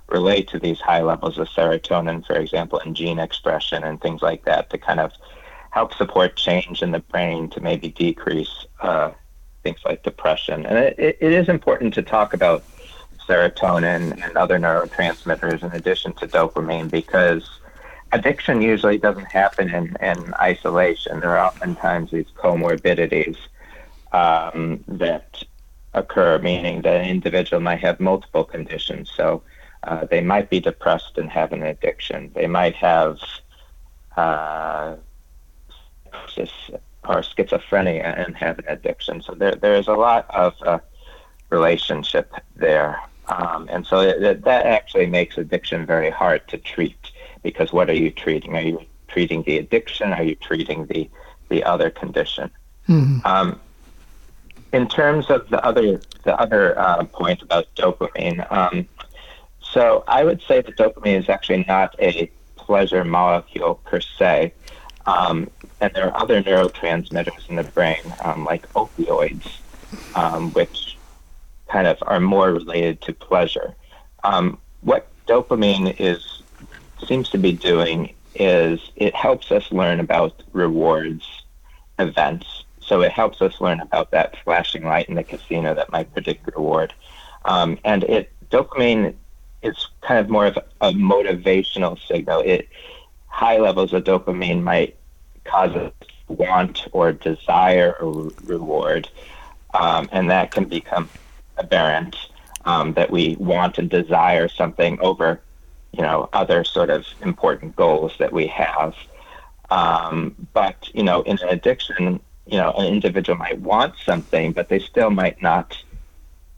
[0.07, 4.45] relate to these high levels of serotonin, for example, in gene expression and things like
[4.45, 5.11] that, to kind of
[5.69, 9.11] help support change in the brain to maybe decrease uh,
[9.63, 10.65] things like depression.
[10.65, 12.65] And it, it is important to talk about
[13.27, 17.49] serotonin and other neurotransmitters in addition to dopamine because
[18.11, 21.19] addiction usually doesn't happen in, in isolation.
[21.19, 23.37] There are oftentimes these comorbidities
[24.11, 25.43] um, that
[25.93, 29.11] occur, meaning that an individual might have multiple conditions.
[29.15, 29.43] So
[29.83, 32.31] uh, they might be depressed and have an addiction.
[32.33, 33.19] They might have
[34.17, 34.95] uh,
[37.07, 39.21] or schizophrenia and have an addiction.
[39.21, 40.79] So there, there is a lot of uh,
[41.49, 42.99] relationship there.
[43.31, 47.11] Um, and so it, that actually makes addiction very hard to treat
[47.43, 48.55] because what are you treating?
[48.57, 50.11] Are you treating the addiction?
[50.11, 51.09] Are you treating the,
[51.49, 52.51] the other condition?
[52.89, 53.25] Mm-hmm.
[53.25, 53.59] Um,
[54.73, 58.87] in terms of the other the other uh, point about dopamine, um,
[59.61, 64.53] so I would say that dopamine is actually not a pleasure molecule per se.
[65.05, 65.49] Um,
[65.79, 69.57] and there are other neurotransmitters in the brain, um, like opioids,
[70.15, 70.90] um, which
[71.71, 73.75] kind of are more related to pleasure.
[74.23, 76.43] Um, what dopamine is
[77.07, 81.43] seems to be doing is it helps us learn about rewards
[81.97, 82.63] events.
[82.79, 86.47] So it helps us learn about that flashing light in the casino that might predict
[86.55, 86.93] reward.
[87.45, 89.15] Um, and it dopamine
[89.63, 92.41] is kind of more of a motivational signal.
[92.41, 92.67] It
[93.27, 94.97] high levels of dopamine might
[95.45, 95.93] cause us
[96.27, 99.09] want or desire a reward,
[99.73, 101.09] um, and that can become
[101.61, 102.15] aberrant.
[102.63, 105.41] Um, that we want and desire something over,
[105.93, 108.93] you know, other sort of important goals that we have.
[109.71, 114.69] Um, but you know, in an addiction, you know, an individual might want something, but
[114.69, 115.75] they still might not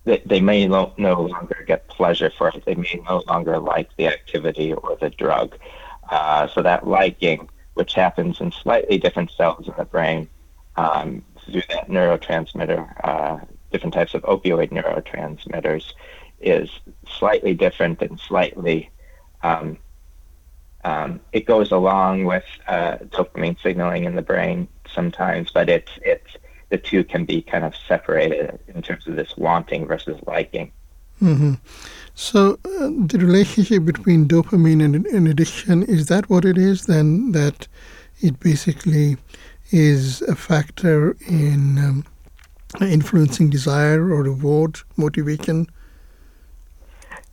[0.06, 2.66] they, they may no, no longer get pleasure for it.
[2.66, 5.58] They may no longer like the activity or the drug.
[6.10, 10.28] Uh, so that liking, which happens in slightly different cells in the brain
[10.76, 13.40] um, through that neurotransmitter, uh,
[13.74, 15.92] different types of opioid neurotransmitters,
[16.40, 16.70] is
[17.08, 18.90] slightly different and slightly.
[19.42, 19.78] Um,
[20.86, 26.38] um, it goes along with uh, dopamine signaling in the brain sometimes, but it's it's
[26.70, 30.72] the two can be kind of separated in terms of this wanting versus liking.
[31.20, 31.54] hmm
[32.16, 36.86] So uh, the relationship between dopamine and, and addiction is that what it is?
[36.86, 37.68] Then that
[38.22, 39.18] it basically
[39.72, 42.06] is a factor in um,
[42.82, 45.68] influencing desire or reward, motivation.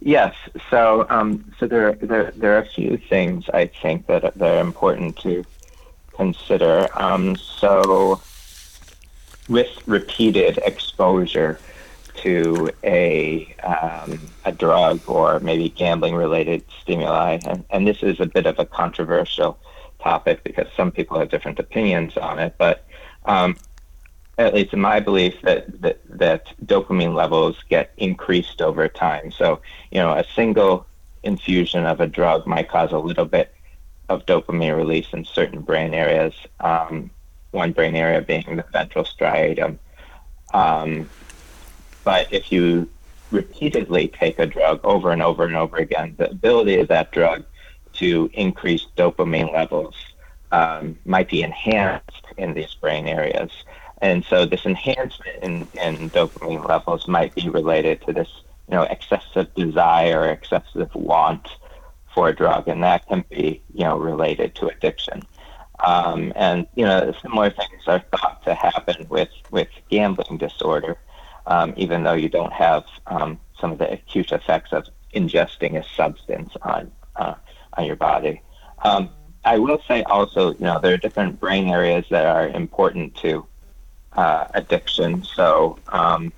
[0.01, 0.35] Yes.
[0.71, 4.57] So, um, so there, there, there are a few things I think that are, that
[4.57, 5.45] are important to
[6.15, 6.89] consider.
[6.95, 8.21] Um, so,
[9.49, 11.59] with repeated exposure
[12.15, 18.27] to a um, a drug or maybe gambling related stimuli, and, and this is a
[18.27, 19.59] bit of a controversial
[20.01, 22.87] topic because some people have different opinions on it, but
[23.27, 23.57] um,
[24.39, 29.31] at least in my belief, that, that that dopamine levels get increased over time.
[29.31, 30.87] So, you know, a single
[31.23, 33.55] infusion of a drug might cause a little bit
[34.09, 36.35] of dopamine release in certain brain areas.
[36.61, 37.11] Um,
[37.51, 39.79] one brain area being the ventral striatum.
[40.55, 41.09] Um,
[42.05, 42.89] but if you
[43.31, 47.45] repeatedly take a drug over and over and over again, the ability of that drug
[47.95, 49.95] to increase dopamine levels
[50.53, 53.51] um, might be enhanced in these brain areas.
[54.01, 58.29] And so this enhancement in, in dopamine levels might be related to this,
[58.69, 61.49] you know, excessive desire, excessive want
[62.15, 65.23] for a drug, and that can be, you know, related to addiction.
[65.85, 70.99] Um, and you know, similar things are thought to happen with with gambling disorder,
[71.47, 75.85] um, even though you don't have um, some of the acute effects of ingesting a
[75.95, 77.35] substance on uh,
[77.75, 78.43] on your body.
[78.83, 79.11] Um,
[79.45, 83.47] I will say also, you know, there are different brain areas that are important to
[84.17, 85.25] uh, addiction.
[85.25, 86.33] So um,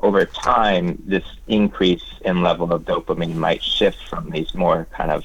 [0.00, 5.24] over time, this increase in level of dopamine might shift from these more kind of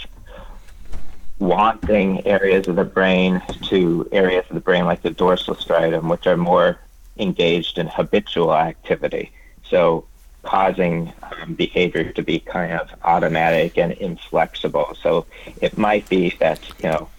[1.39, 6.25] wanting areas of the brain to areas of the brain like the dorsal striatum, which
[6.27, 6.79] are more
[7.17, 9.31] engaged in habitual activity.
[9.63, 10.05] So
[10.43, 14.95] causing um, behavior to be kind of automatic and inflexible.
[15.01, 15.25] So
[15.61, 17.09] it might be that, you know,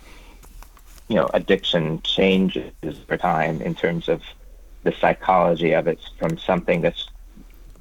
[1.08, 4.22] you know, addiction changes over time in terms of
[4.84, 7.08] the psychology of it from something that's,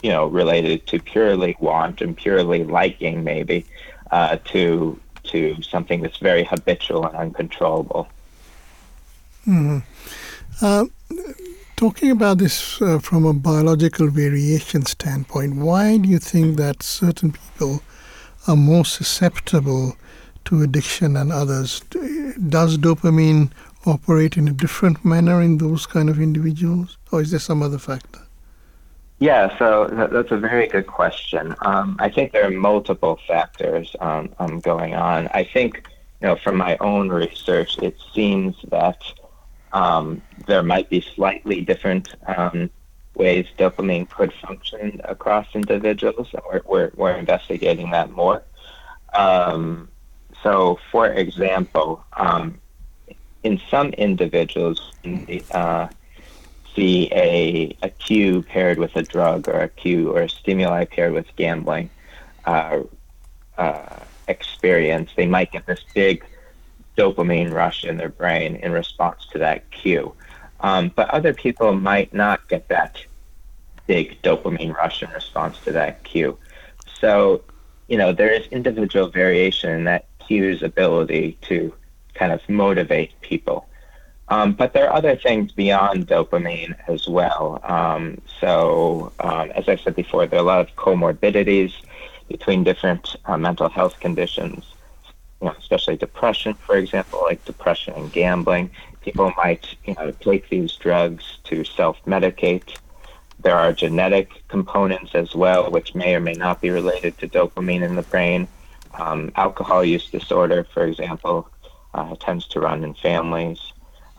[0.02, 3.66] you know, related to purely want and purely liking maybe
[4.12, 8.08] uh, to to something that's very habitual and uncontrollable.
[9.48, 9.80] Mm-hmm.
[10.62, 10.86] Uh,
[11.78, 17.32] talking about this uh, from a biological variation standpoint, why do you think that certain
[17.32, 17.82] people
[18.48, 19.96] are more susceptible
[20.46, 21.80] to addiction than others?
[22.50, 23.50] Does dopamine
[23.86, 27.78] operate in a different manner in those kind of individuals, or is there some other
[27.78, 28.20] factor?
[29.20, 31.56] Yeah, so that's a very good question.
[31.62, 35.30] Um, I think there are multiple factors um, um, going on.
[35.34, 35.88] I think,
[36.20, 39.02] you know, from my own research, it seems that
[39.72, 42.70] um, there might be slightly different um,
[43.16, 46.34] ways dopamine could function across individuals.
[46.34, 48.44] We're, we're, we're investigating that more.
[49.14, 49.90] Um,
[50.42, 52.04] so, for example,
[53.44, 54.92] in some individuals,
[55.52, 55.88] uh,
[56.76, 61.14] see a, a cue paired with a drug or a cue or a stimuli paired
[61.14, 61.90] with gambling
[62.46, 62.80] uh,
[63.58, 66.26] uh, experience, they might get this big
[66.98, 70.14] dopamine rush in their brain in response to that cue.
[70.62, 73.04] Um, but other people might not get that
[73.88, 76.38] big dopamine rush in response to that cue.
[77.00, 77.44] So,
[77.88, 81.74] you know, there is individual variation in that cue's ability to
[82.14, 83.68] kind of motivate people.
[84.30, 87.60] Um, but there are other things beyond dopamine as well.
[87.64, 91.74] Um, so, um, as I said before, there are a lot of comorbidities
[92.30, 94.66] between different uh, mental health conditions,
[95.42, 98.72] you know, especially depression, for example, like depression and gambling.
[99.02, 102.78] People might you know, take these drugs to self-medicate.
[103.42, 107.82] There are genetic components as well, which may or may not be related to dopamine
[107.82, 108.48] in the brain.
[108.94, 111.50] Um, alcohol use disorder, for example,
[111.94, 113.60] uh, tends to run in families.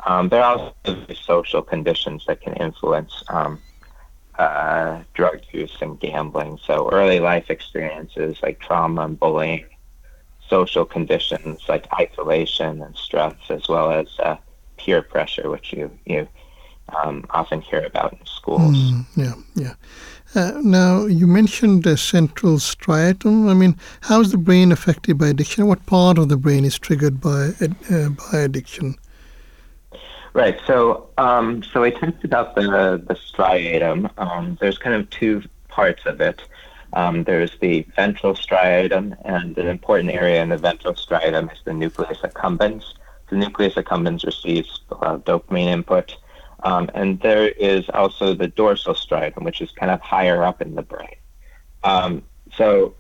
[0.07, 3.61] Um, there are also social conditions that can influence um,
[4.39, 6.59] uh, drug use and gambling.
[6.65, 9.65] So early life experiences like trauma and bullying,
[10.49, 14.37] social conditions like isolation and stress, as well as uh,
[14.77, 16.29] peer pressure, which you you
[17.03, 18.77] um, often hear about in schools.
[18.77, 19.75] Mm, yeah, yeah.
[20.35, 23.49] Uh, now you mentioned the ventral striatum.
[23.49, 25.67] I mean, how is the brain affected by addiction?
[25.67, 28.97] What part of the brain is triggered by uh, by addiction?
[30.33, 30.59] Right.
[30.67, 34.11] So, um, so I talked about the the striatum.
[34.19, 36.43] Um, there's kind of two parts of it.
[36.95, 41.75] Um, there's the ventral striatum, and an important area in the ventral striatum is the
[41.75, 42.85] nucleus accumbens.
[43.31, 46.17] The nucleus accumbens receives of dopamine input,
[46.65, 50.75] Um, and there is also the dorsal striatum, which is kind of higher up in
[50.75, 51.17] the brain.
[51.85, 52.23] Um,
[52.57, 52.95] so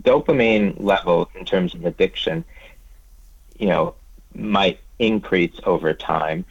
[0.00, 2.44] dopamine level in terms of addiction,
[3.58, 3.94] you know,
[4.34, 6.44] might increase over time,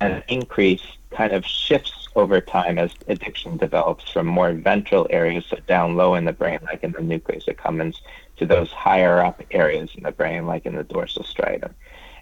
[0.00, 5.56] and increase kind of shifts over time as addiction develops from more ventral areas, so
[5.66, 7.96] down low in the brain, like in the nucleus accumbens,
[8.36, 11.72] to those higher up areas in the brain, like in the dorsal striatum.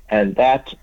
[0.09, 0.74] And that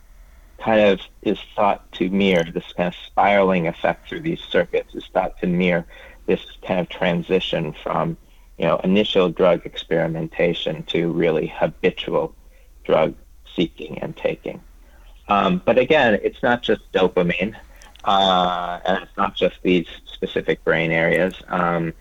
[0.61, 5.05] kind of is thought to mirror this kind of spiraling effect through these circuits is
[5.13, 5.85] thought to mirror
[6.27, 8.15] this kind of transition from
[8.57, 12.35] you know initial drug experimentation to really habitual
[12.83, 13.15] drug
[13.55, 14.61] seeking and taking.
[15.27, 17.55] Um, but again, it's not just dopamine,
[18.03, 21.35] uh, and it's not just these specific brain areas.
[21.47, 21.93] Um,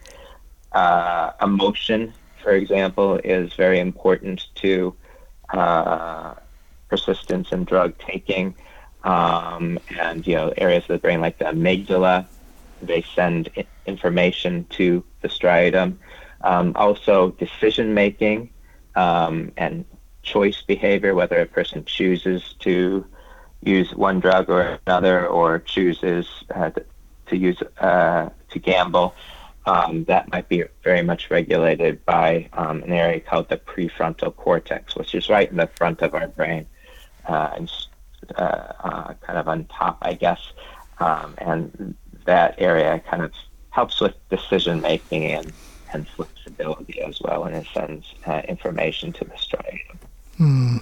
[0.72, 2.12] uh, emotion,
[2.42, 4.94] for example, is very important to
[5.52, 6.34] uh,
[6.90, 8.54] persistence in drug taking.
[9.04, 12.26] Um, and you know areas of the brain like the amygdala,
[12.82, 13.48] they send
[13.86, 15.96] information to the striatum.
[16.42, 18.50] Um, also, decision making
[18.94, 19.84] um, and
[20.22, 23.06] choice behavior, whether a person chooses to
[23.62, 26.70] use one drug or another or chooses uh,
[27.26, 29.14] to use uh, to gamble,
[29.66, 34.96] um, that might be very much regulated by um, an area called the prefrontal cortex,
[34.96, 36.66] which is right in the front of our brain,
[37.28, 37.70] and
[38.36, 40.40] uh, uh, kind of on top, I guess.
[40.98, 41.94] Um, and
[42.26, 43.32] that area kind of
[43.70, 45.52] helps with decision making and,
[45.92, 49.96] and flexibility as well, and it sends uh, information to the striatum.
[50.36, 50.76] Hmm.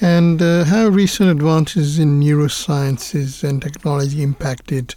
[0.00, 4.94] And uh, how recent advances in neurosciences and technology impacted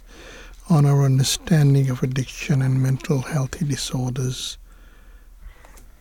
[0.70, 4.58] on our understanding of addiction and mental health disorders?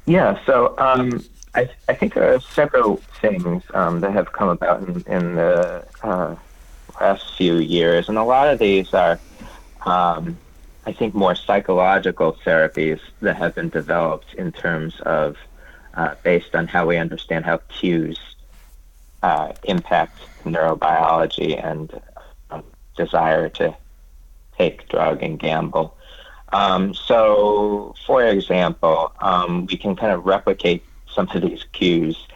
[0.06, 1.24] Yeah, so um,
[1.58, 5.84] I, I, think there are several things um, that have come about in, in the
[6.04, 6.36] uh,
[7.02, 9.20] last few years, and a lot of these are,
[9.84, 10.38] um,
[10.86, 15.36] I think, more psychological therapies that have been developed in terms of
[15.96, 18.20] uh, based on how we understand how cues
[19.24, 22.00] uh, impact neurobiology and
[22.52, 22.64] um,
[22.96, 23.76] desire to
[24.56, 25.98] take drug and gamble.
[26.54, 30.84] Um, so, for example, um, we can kind of replicate
[31.18, 32.28] some of these cues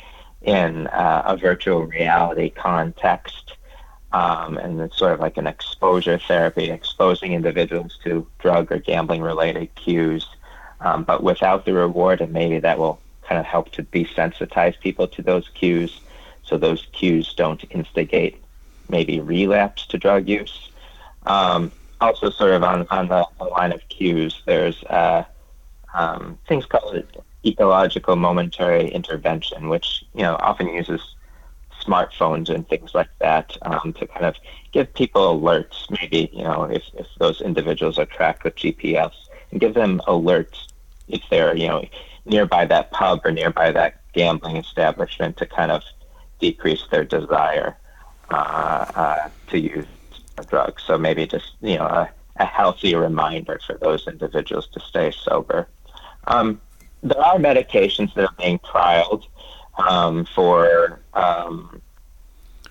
[0.42, 3.54] in uh, a virtual reality context.
[4.12, 9.22] Um, and it's sort of like an exposure therapy, exposing individuals to drug or gambling
[9.22, 10.28] related cues,
[10.82, 15.08] um, but without the reward, and maybe that will kind of help to desensitize people
[15.08, 16.02] to those cues
[16.44, 18.44] so those cues don't instigate
[18.90, 20.70] maybe relapse to drug use.
[21.26, 21.72] Um,
[22.02, 25.24] also, sort of on, on the, line of cues, there's uh,
[25.94, 27.06] um, things called
[27.46, 31.02] ecological momentary intervention, which you know often uses
[31.82, 34.36] smartphones and things like that um, to kind of
[34.72, 35.90] give people alerts.
[35.90, 39.14] Maybe you know if, if those individuals are tracked with GPS
[39.52, 40.68] and give them alerts
[41.08, 41.86] if they're you know
[42.26, 45.84] nearby that pub or nearby that gambling establishment to kind of
[46.40, 47.78] decrease their desire
[48.30, 49.86] uh, uh, to use
[50.50, 50.84] drugs.
[50.84, 55.68] So maybe just you know a, a, healthy reminder for those individuals to stay sober.
[56.28, 56.62] Um,
[57.04, 59.26] there are medications that are being trialed
[59.78, 61.82] um, for um,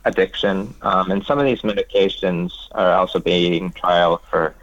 [0.05, 4.55] addiction, um, and some of these medications are also being trialed for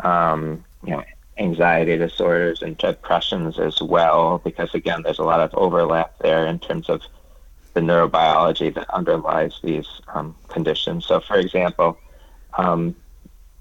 [0.00, 1.02] um, you know
[1.38, 6.58] anxiety disorders and depressions as well, because again, there's a lot of overlap there in
[6.58, 7.02] terms of
[7.74, 11.06] the neurobiology that underlies these um, conditions.
[11.06, 11.98] So, for example,
[12.56, 12.96] um,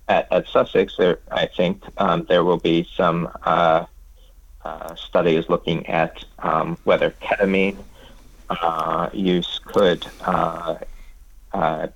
[0.08, 1.84] at, at, Sussex, there, I think
[2.28, 3.86] there will be some uh,
[4.68, 7.78] uh, studies looking at um, whether ketamine
[8.50, 10.76] uh, use could, uh,
[11.54, 11.88] uh,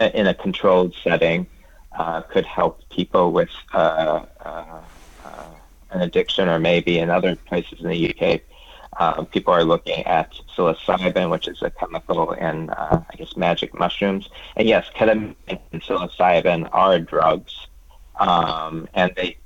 [0.00, 1.46] in a controlled setting,
[2.30, 4.32] could help people with an
[5.92, 8.40] addiction, or maybe in other places in the UK,
[8.98, 13.72] um, people are looking at psilocybin, which is a chemical in, uh, I guess, magic
[13.78, 14.28] mushrooms.
[14.56, 17.68] And yes, ketamine and psilocybin are drugs,
[18.18, 19.36] um, and they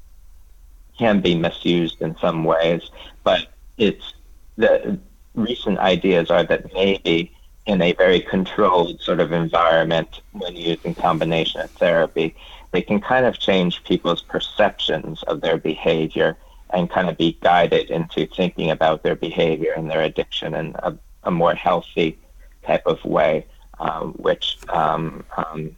[1.01, 2.83] can be misused in some ways.
[3.25, 3.47] But
[3.79, 4.13] it's
[4.57, 4.99] the
[5.35, 7.33] recent ideas are that maybe
[7.65, 12.37] in a very controlled sort of environment when using combination therapy,
[12.73, 16.37] they can kind of change people's perceptions of their behavior
[16.75, 20.95] and kind of be guided into thinking about their behavior and their addiction in a,
[21.25, 22.19] a more healthy
[22.67, 23.47] type of way,
[23.79, 25.75] um, which um, um,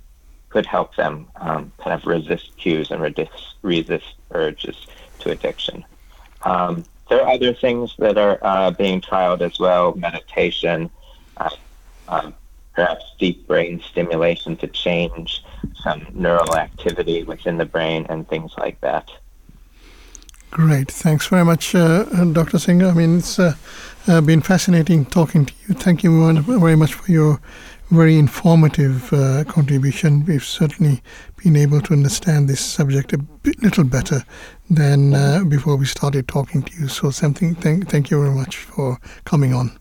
[0.49, 4.87] could help them um, kind of resist cues and resist, resist urges
[5.23, 5.85] to addiction.
[6.43, 10.91] Um, there are other things that are uh, being trialed as well, meditation,
[11.37, 11.51] uh,
[12.09, 12.35] um,
[12.75, 15.45] perhaps deep brain stimulation to change
[15.83, 19.11] some neural activity within the brain and things like that.
[20.51, 20.91] Great.
[20.91, 22.59] Thanks very much, uh, Dr.
[22.59, 22.89] Singer.
[22.89, 23.55] I mean, it's uh,
[24.07, 25.75] uh, been fascinating talking to you.
[25.75, 27.41] Thank you very much for your
[27.93, 30.25] very informative uh, contribution.
[30.25, 31.03] We've certainly
[31.43, 34.25] been able to understand this subject a bit, little better
[34.71, 36.89] than uh, before we started talking to you.
[36.89, 37.55] So, something.
[37.55, 39.79] Thank, thank you very much for coming on.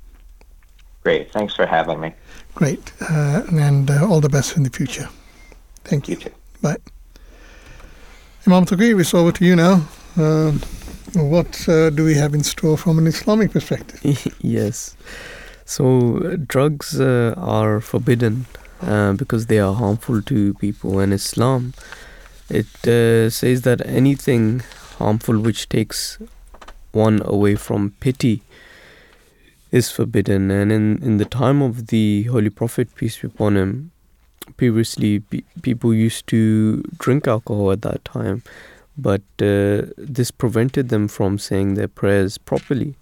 [1.04, 1.32] Great.
[1.32, 2.14] Thanks for having me.
[2.54, 5.10] Great, uh, and all the best in the future.
[5.86, 6.18] Thank you.
[6.18, 6.32] you
[6.62, 6.78] Bye.
[8.46, 9.86] Imam Touqeer, it's over to you now.
[10.18, 10.52] Uh,
[11.14, 14.02] what uh, do we have in store from an Islamic perspective?
[14.42, 14.98] yes.
[15.72, 18.46] So, uh, drugs uh, are forbidden
[18.82, 21.00] uh, because they are harmful to people.
[21.00, 21.74] And Islam,
[22.50, 24.64] it uh, says that anything
[24.98, 26.20] harmful which takes
[26.92, 28.44] one away from pity
[29.72, 30.52] is forbidden.
[30.52, 33.92] And in, in the time of the Holy Prophet, peace be upon him,
[34.58, 38.44] previously pe- people used to drink alcohol at that time
[38.98, 42.96] but uh, this prevented them from saying their prayers properly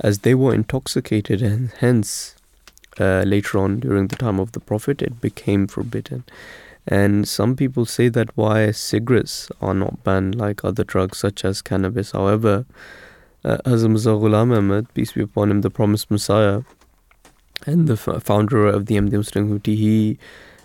[0.00, 2.36] as they were intoxicated and hence
[2.98, 6.24] uh, later on during the time of the prophet it became forbidden
[6.86, 11.62] and some people say that why cigarettes are not banned like other drugs such as
[11.62, 12.64] cannabis however
[13.44, 16.62] uh, Hazrat Ghulam Ahmad, peace be upon him, the promised Messiah
[17.66, 20.18] and the founder of the Ahmadi Muslim community, he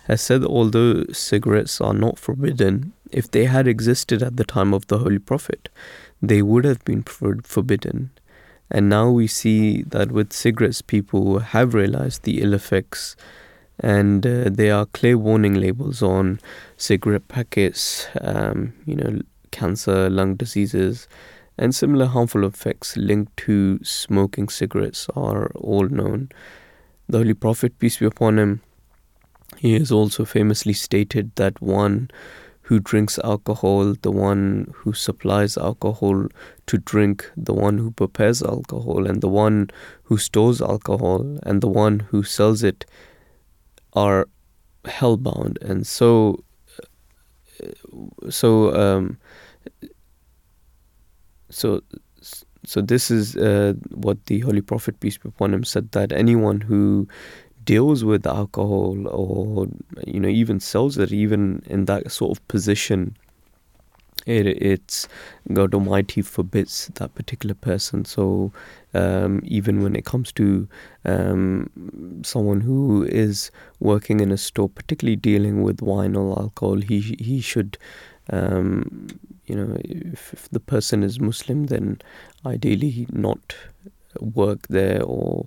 [0.06, 4.72] has said that although cigarettes are not forbidden, if they had existed at the time
[4.74, 5.68] of the Holy Prophet,
[6.22, 8.10] they would have been forbidden.
[8.70, 13.16] And now we see that with cigarettes, people have realized the ill effects,
[13.78, 16.40] and uh, there are clear warning labels on
[16.76, 19.20] cigarette packets, um, you know,
[19.50, 21.06] cancer, lung diseases,
[21.58, 26.30] and similar harmful effects linked to smoking cigarettes are all known.
[27.08, 28.62] The Holy Prophet, peace be upon him,
[29.58, 32.10] he has also famously stated that one
[32.66, 36.26] who drinks alcohol, the one who supplies alcohol
[36.66, 39.70] to drink, the one who prepares alcohol, and the one
[40.02, 42.84] who stores alcohol, and the one who sells it
[43.92, 44.26] are
[44.84, 45.62] hellbound.
[45.62, 46.42] And so,
[48.28, 49.16] so, um,
[51.48, 51.82] so,
[52.64, 56.60] so this is uh, what the Holy Prophet peace be upon him said that anyone
[56.62, 57.06] who
[57.66, 59.66] deals with alcohol or
[60.06, 63.14] you know even sells it even in that sort of position
[64.26, 65.08] it, it's
[65.52, 68.04] God Almighty forbids that particular person.
[68.04, 68.52] So
[68.92, 70.68] um, even when it comes to
[71.04, 71.70] um,
[72.24, 77.40] someone who is working in a store, particularly dealing with wine or alcohol, he he
[77.40, 77.78] should.
[78.28, 79.06] Um,
[79.44, 81.98] you know, if, if the person is Muslim, then
[82.44, 83.54] ideally not
[84.20, 85.46] work there or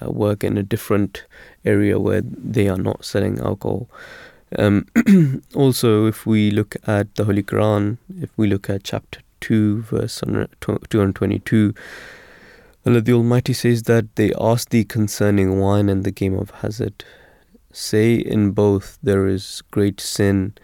[0.00, 1.24] uh, work in a different
[1.64, 3.88] area where they are not selling alcohol.
[4.58, 4.86] Um,
[5.54, 10.20] also, if we look at the Holy Quran, if we look at chapter 2, verse
[10.20, 11.74] 222,
[12.86, 17.04] Allah the Almighty says that they ask thee concerning wine and the game of hazard.
[17.72, 20.54] Say in both there is great sin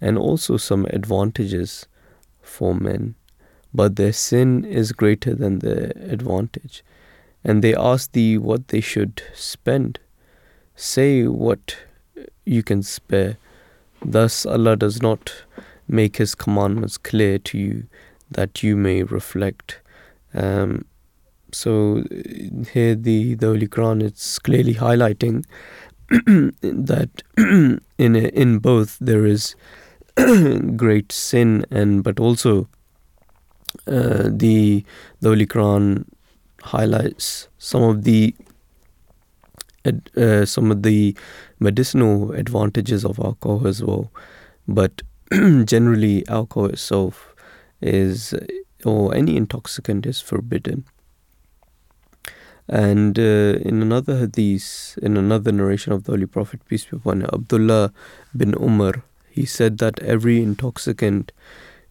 [0.00, 1.86] and also some advantages
[2.42, 3.14] for men,
[3.72, 6.84] but their sin is greater than their advantage
[7.44, 9.98] and they ask thee what they should spend.
[10.76, 11.76] Say what
[12.44, 13.36] you can spare.
[14.04, 15.32] Thus Allah does not
[15.88, 17.86] make His commandments clear to you
[18.30, 19.80] that you may reflect.
[20.34, 20.86] Um,
[21.52, 22.02] so
[22.72, 25.44] here the, the Holy Quran is clearly highlighting
[26.08, 27.22] that
[27.98, 29.54] in in both there is
[30.76, 32.68] great sin and but also
[33.86, 34.84] uh, the
[35.20, 36.04] the Holy Quran
[36.62, 38.34] highlights some of the
[40.16, 41.16] uh, some of the
[41.58, 44.12] medicinal advantages of alcohol as well,
[44.68, 45.02] but
[45.64, 47.34] generally alcohol itself
[47.80, 48.34] is
[48.84, 50.84] or any intoxicant is forbidden.
[52.68, 57.22] And uh, in another hadith, in another narration of the Holy Prophet, peace be upon
[57.22, 57.92] him, Abdullah
[58.36, 61.32] bin Umar, he said that every intoxicant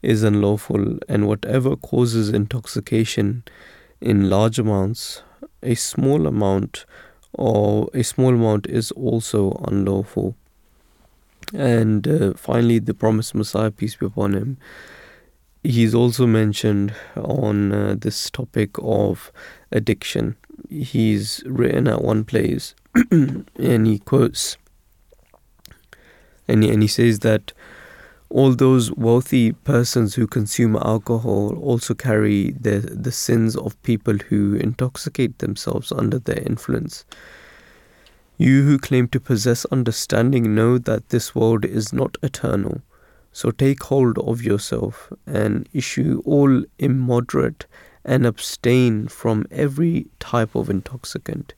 [0.02, 3.44] is unlawful, and whatever causes intoxication
[4.02, 5.24] in large amounts,
[5.64, 6.86] a small amount
[7.34, 10.36] or a small amount is also unlawful.
[11.54, 14.58] And uh, finally, the promised Messiah, peace be upon him,
[15.64, 19.32] he's also mentioned on uh, this topic of
[19.72, 20.36] addiction.
[20.70, 22.76] He's written at one place
[23.12, 24.58] and he quotes
[26.52, 27.54] and he, and he says that
[28.32, 34.56] all those wealthy persons who consume alcohol also carry the, the sins of people who
[34.56, 37.06] intoxicate themselves under their influence.
[38.38, 42.82] You who claim to possess understanding know that this world is not eternal.
[43.34, 47.66] So take hold of yourself and issue all immoderate
[48.04, 51.54] and abstain from every type of intoxicant.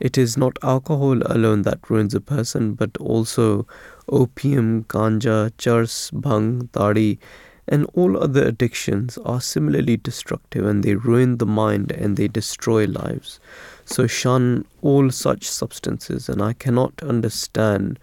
[0.00, 3.66] It is not alcohol alone that ruins a person, but also
[4.08, 7.20] opium, ganja, chars, bhang, tari,
[7.68, 12.86] and all other addictions are similarly destructive and they ruin the mind and they destroy
[12.86, 13.38] lives.
[13.84, 17.98] So shun all such substances, and I cannot understand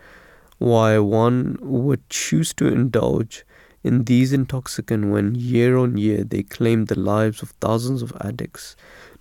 [0.59, 3.43] why one would choose to indulge
[3.83, 8.75] in these intoxicants when year on year they claim the lives of thousands of addicts,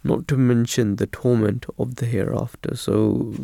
[0.06, 2.76] not to mention the torment of the hereafter.
[2.76, 3.34] So,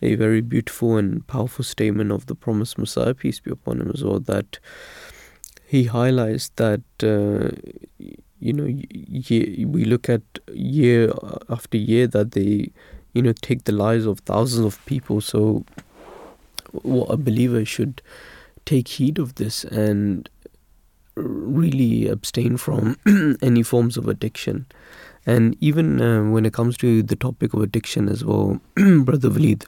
[0.00, 4.04] a very beautiful and powerful statement of the promised Messiah, peace be upon him, as
[4.04, 4.58] well, that
[5.66, 6.82] he highlights that.
[7.02, 7.50] Uh,
[8.40, 10.22] you know, year, we look at
[10.52, 11.12] year
[11.48, 12.70] after year that they,
[13.12, 15.20] you know, take the lives of thousands of people.
[15.20, 15.64] So,
[16.70, 18.00] what a believer should
[18.64, 20.28] take heed of this and
[21.16, 22.96] really abstain from
[23.42, 24.66] any forms of addiction.
[25.28, 29.66] And even uh, when it comes to the topic of addiction as well, Brother Waleed,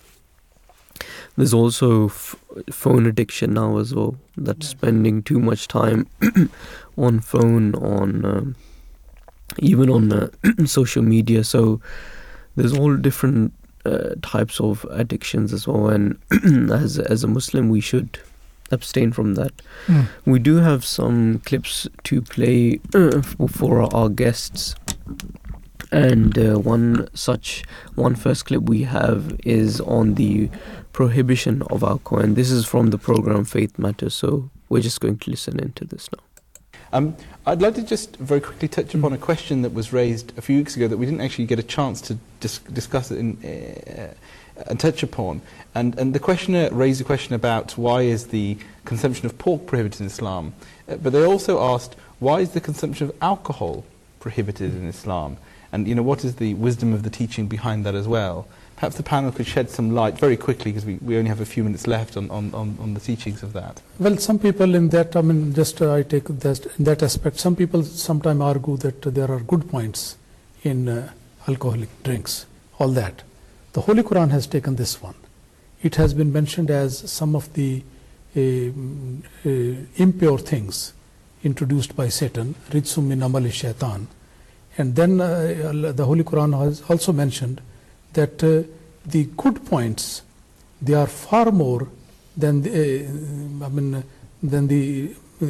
[1.37, 2.35] there's also f-
[2.70, 4.16] phone addiction now as well.
[4.39, 6.07] That's spending too much time
[6.97, 8.57] on phone, on um,
[9.59, 10.28] even on uh,
[10.65, 11.45] social media.
[11.45, 11.78] So
[12.57, 13.53] there's all different
[13.85, 15.89] uh, types of addictions as well.
[15.89, 16.19] And
[16.73, 18.19] as as a Muslim, we should
[18.70, 19.53] abstain from that.
[19.89, 20.09] Mm.
[20.24, 24.74] We do have some clips to play uh, for our guests.
[25.93, 27.65] And uh, one such,
[27.95, 30.49] one first clip we have is on the
[30.93, 32.21] prohibition of alcohol.
[32.25, 34.15] And this is from the program Faith Matters.
[34.15, 36.23] So we're just going to listen into this now.
[36.93, 40.43] Um, I'd like to just very quickly touch upon a question that was raised a
[40.43, 43.37] few weeks ago that we didn't actually get a chance to dis- discuss it in,
[43.45, 44.15] uh,
[44.69, 45.41] and touch upon.
[45.75, 50.01] And, and the questioner raised a question about why is the consumption of pork prohibited
[50.01, 50.53] in Islam.
[50.89, 53.85] Uh, but they also asked, why is the consumption of alcohol
[54.19, 55.37] prohibited in Islam?
[55.73, 58.49] And you know, what is the wisdom of the teaching behind that as well?
[58.77, 61.47] Perhaps the panel could shed some light very quickly because we, we only have a
[61.47, 63.83] few minutes left on, on, on, on the teachings of that.
[63.99, 67.39] Well, some people in that, I mean, just uh, I take that, in that aspect,
[67.39, 70.17] some people sometimes argue that there are good points
[70.63, 71.13] in uh,
[71.47, 72.47] alcoholic drinks,
[72.79, 73.23] all that.
[73.75, 75.15] The Holy Quran has taken this one.
[75.83, 77.83] It has been mentioned as some of the
[78.37, 78.41] uh,
[79.97, 80.95] impure things
[81.43, 84.09] introduced by Satan, Rijsum min amali shaitan.
[84.79, 87.61] And then uh, the Holy Quran has also mentioned
[88.13, 88.63] that uh,
[89.07, 90.23] the good points
[90.83, 91.89] they are far more
[92.37, 94.05] than the, uh, I mean
[94.43, 95.47] than the uh,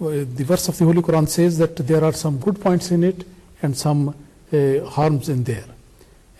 [0.00, 3.26] the verse of the Holy Quran says that there are some good points in it
[3.62, 4.14] and some
[4.86, 5.66] harms in there,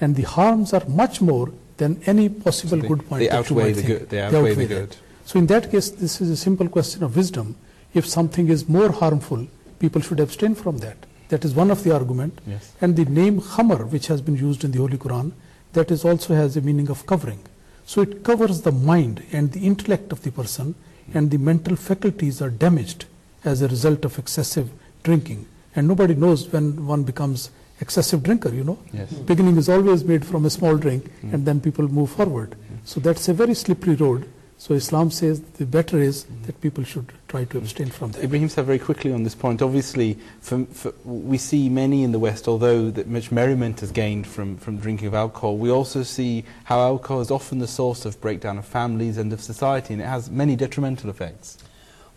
[0.00, 3.20] and the harms are much more than any possible so they, good point.
[3.20, 4.08] They outweigh the good.
[4.08, 4.96] They outweigh, they outweigh the good.
[5.26, 7.56] So in that case, this is a simple question of wisdom.
[7.92, 9.46] If something is more harmful,
[9.78, 10.96] people should abstain from that.
[11.28, 12.40] That is one of the argument.
[12.46, 12.72] Yes.
[12.80, 15.32] And the name Khamr, which has been used in the Holy Quran,
[15.72, 17.40] that is also has a meaning of covering.
[17.84, 20.74] So it covers the mind and the intellect of the person,
[21.14, 23.06] and the mental faculties are damaged
[23.44, 24.70] as a result of excessive
[25.02, 25.46] drinking.
[25.74, 27.50] And nobody knows when one becomes
[27.80, 28.78] excessive drinker, you know.
[28.92, 29.12] Yes.
[29.12, 31.32] Beginning is always made from a small drink, mm.
[31.32, 32.56] and then people move forward.
[32.84, 34.28] So that's a very slippery road
[34.58, 38.24] so Islam says the better is that people should try to abstain from that.
[38.24, 39.60] Ibrahim said very quickly on this point.
[39.60, 44.26] Obviously, for, for, we see many in the West, although that much merriment is gained
[44.26, 48.18] from, from drinking of alcohol, we also see how alcohol is often the source of
[48.20, 51.58] breakdown of families and of society, and it has many detrimental effects.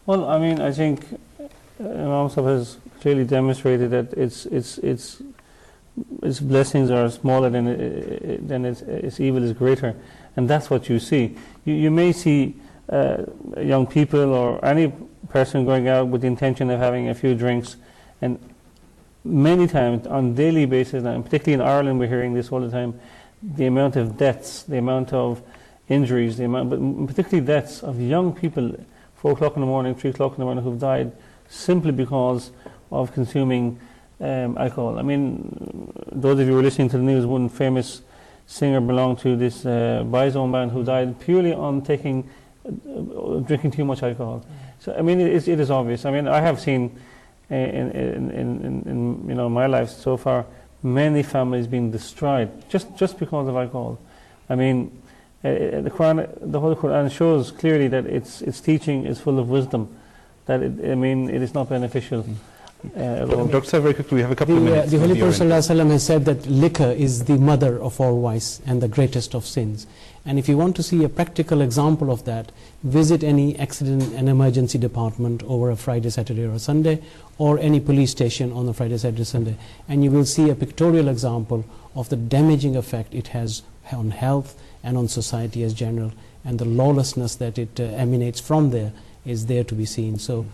[0.06, 1.06] Well, I mean, I think
[1.40, 1.48] uh,
[1.84, 5.22] Imam Sahib has clearly demonstrated that its, its, its,
[6.24, 9.96] its blessings are smaller than, than its, its evil is greater
[10.36, 11.36] and that's what you see.
[11.66, 12.56] You, you may see
[12.90, 13.24] uh,
[13.58, 14.94] young people or any
[15.30, 17.78] person going out with the intention of having a few drinks,
[18.22, 18.40] and
[19.24, 23.00] many times on daily basis, and particularly in Ireland, we're hearing this all the time.
[23.42, 25.42] The amount of deaths, the amount of
[25.90, 28.76] injuries, the amount, but particularly deaths of young people,
[29.16, 31.12] four o'clock in the morning, three o'clock in the morning, who've died
[31.50, 32.52] simply because
[32.92, 33.80] of consuming
[34.20, 35.00] um, alcohol.
[35.00, 38.02] I mean, those of you who are listening to the news, one famous
[38.46, 42.30] singer belonged to this uh, Boyzone band who died purely on taking,
[43.46, 44.46] drinking too much alcohol.
[44.80, 46.06] So I mean, it is, it is obvious.
[46.06, 46.96] I mean, I have seen
[47.50, 50.46] uh, in, in, in, in, you know my life so far
[50.84, 54.00] many families being destroyed just just because of alcohol.
[54.50, 54.92] I mean,
[55.44, 59.40] uh, uh, the Quran, the Holy Quran shows clearly that its its teaching is full
[59.40, 59.88] of wisdom.
[60.46, 62.26] That it, I mean, it is not beneficial.
[62.98, 63.64] Uh, Dr.
[63.68, 64.92] Sir, very quickly, we have a couple of The, uh, minutes.
[64.92, 65.90] the Holy maybe you're Prophet in.
[65.92, 69.86] has said that liquor is the mother of all vice and the greatest of sins.
[70.26, 72.52] And if you want to see a practical example of that,
[72.84, 77.02] visit any accident and emergency department over a Friday, Saturday, or Sunday,
[77.40, 79.58] or any police station on a Friday, Saturday, Sunday,
[79.88, 81.66] and you will see a pictorial example
[81.96, 86.12] of the damaging effect it has on health and on society as general,
[86.46, 88.92] and the lawlessness that it uh, emanates from there
[89.26, 90.20] is there to be seen.
[90.20, 90.46] So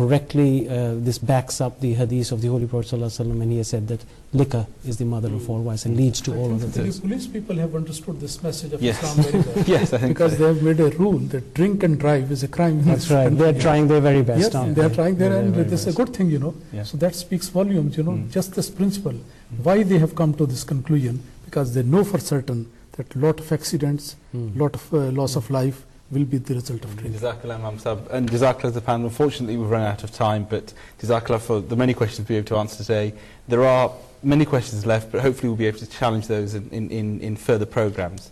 [0.00, 3.68] correctly uh, this backs up the hadith of the Holy Prophet ﷺ and he has
[3.68, 4.04] said that
[4.34, 6.82] liquor is the mother of all vice and leads to I all think other the
[6.82, 7.00] things.
[7.00, 9.02] police people have understood this message of Yes.
[9.02, 9.64] Islam very well.
[9.74, 10.38] Yes, I think because so.
[10.38, 12.82] they have made a rule that drink and drive is a crime.
[12.84, 13.30] That's right.
[13.30, 14.40] They're trying their very best.
[14.42, 16.54] Yes, aren't they are trying their They're and this is a good thing, you know.
[16.74, 16.82] Yeah.
[16.82, 18.30] So that speaks volumes, you know, Mm.
[18.38, 19.14] just this principle.
[19.62, 21.22] Why they have come to this conclusion?
[21.46, 22.60] Because they know for certain
[22.98, 24.56] that lot of accidents, Mm.
[24.64, 27.20] lot of uh, loss of life will be the result of drinking.
[27.20, 28.08] Jazakallah, Imam Sab.
[28.10, 29.06] And Jazakallah to the panel.
[29.06, 32.48] Unfortunately, we've run out of time, but Jazakallah for the many questions we were able
[32.48, 33.14] to answer today.
[33.48, 33.92] There are
[34.22, 37.36] many questions left, but hopefully we'll be able to challenge those in, in, in, in
[37.36, 38.30] further programmes.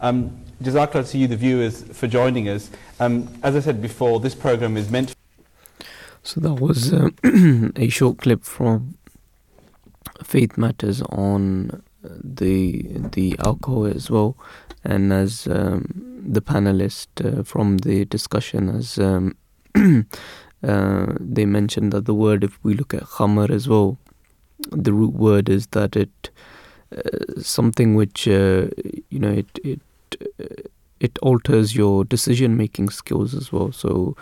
[0.00, 2.70] Um, Jazakallah to you, the viewers, for joining us.
[3.00, 5.14] Um, as I said before, this programme is meant
[6.22, 7.10] So that was uh,
[7.76, 8.98] a short clip from
[10.24, 12.82] Faith Matters on uh, the
[13.12, 14.36] the alcohol as well,
[14.82, 19.36] and as um, the panelist uh, from the discussion as um,
[20.62, 23.98] uh, they mentioned that the word, if we look at khamar as well,
[24.70, 26.30] the root word is that it
[26.96, 28.70] uh, something which you
[29.10, 29.80] know it it
[31.00, 33.72] it alters your decision making skills as well.
[33.72, 34.16] So.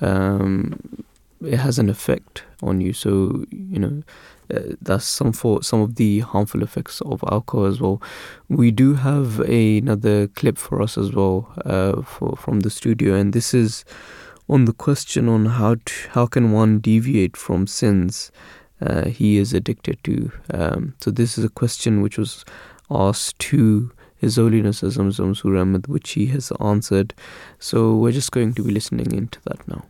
[0.00, 1.04] Um,
[1.46, 2.92] it has an effect on you.
[2.92, 4.02] So you know
[4.52, 8.02] uh, that's some for some of the harmful effects of alcohol as well.
[8.48, 13.14] We do have a, another clip for us as well uh, for from the studio,
[13.14, 13.84] and this is
[14.48, 18.30] on the question on how to, how can one deviate from sins
[18.80, 20.30] uh, he is addicted to.
[20.52, 22.44] Um, so this is a question which was
[22.90, 23.92] asked to.
[24.16, 27.12] His Holiness Hazrat Mirza Masroor Ahmad, which he has answered.
[27.58, 29.84] So we're just going to be listening into that now.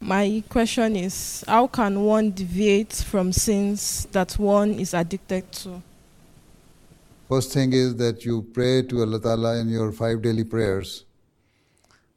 [0.00, 5.82] My question is how can one deviate from sins that one is addicted to?
[7.28, 11.04] First thing is that you pray to Allah Ta'ala in your five daily prayers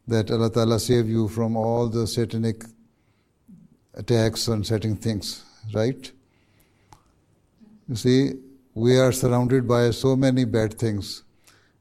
[0.07, 2.63] that Allah Ta'ala save you from all the satanic
[3.95, 5.43] attacks on certain things,
[5.73, 6.11] right?
[7.89, 8.33] You see,
[8.73, 11.23] we are surrounded by so many bad things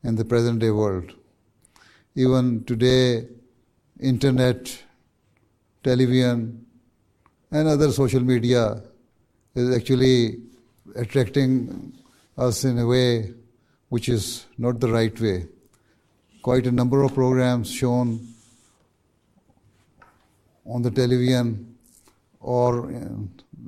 [0.03, 1.13] in the present day world.
[2.17, 3.29] Even today,
[4.01, 4.83] internet,
[5.83, 6.65] television,
[7.51, 8.83] and other social media
[9.55, 10.41] is actually
[10.97, 11.93] attracting
[12.37, 13.35] us in a way
[13.89, 15.47] which is not the right way.
[16.43, 18.27] Quite a number of programs shown
[20.65, 21.77] on the television
[22.41, 23.09] or uh,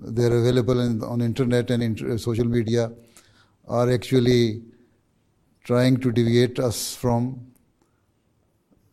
[0.04, 2.90] they're available in, on internet and inter- social media
[3.68, 4.62] are actually
[5.64, 7.46] trying to deviate us from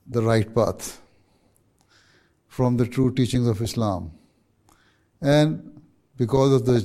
[0.08, 1.02] the right path,
[2.60, 4.12] from the true teachings of Islam.
[5.22, 5.82] And
[6.18, 6.78] because of the,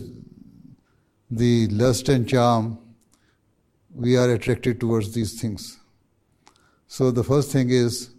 [1.28, 2.78] the lust and charm,
[3.92, 5.80] we are attracted towards these things.
[6.86, 8.10] So the first thing is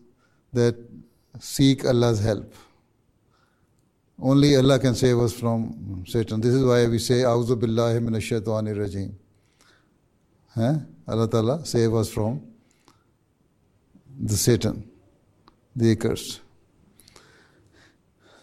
[0.52, 0.76] that
[1.40, 2.53] seek Allah's help.
[4.22, 6.41] Only Allah can save us from Satan.
[6.41, 9.14] This is why we say, Auzu billahi minash shaitanir rajim.
[10.53, 10.80] Huh?
[11.07, 12.41] Allah Ta'ala save us from
[14.19, 14.90] the Satan,
[15.73, 16.41] the accursed.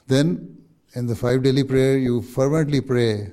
[0.06, 0.58] Then
[0.94, 3.32] in the five daily prayer, you fervently pray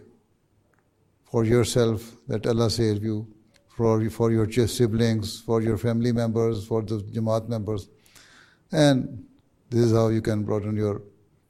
[1.26, 3.28] for yourself that Allah save you,
[3.68, 7.88] for, for your siblings, for your family members, for the Jamaat members.
[8.72, 9.26] And
[9.70, 11.02] this is how you can broaden your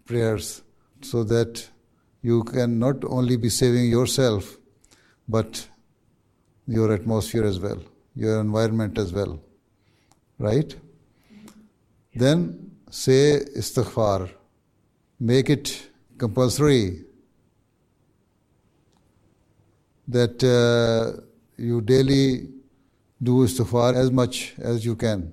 [0.05, 0.61] prayers
[1.01, 1.67] so that
[2.21, 4.57] you can not only be saving yourself,
[5.27, 5.67] but
[6.67, 7.81] your atmosphere as well,
[8.15, 9.39] your environment as well.
[10.37, 10.75] Right?
[12.13, 14.29] Then say istighfar.
[15.19, 17.03] Make it compulsory
[20.07, 21.21] that uh,
[21.57, 22.49] you daily
[23.21, 25.31] do istighfar as much as you can.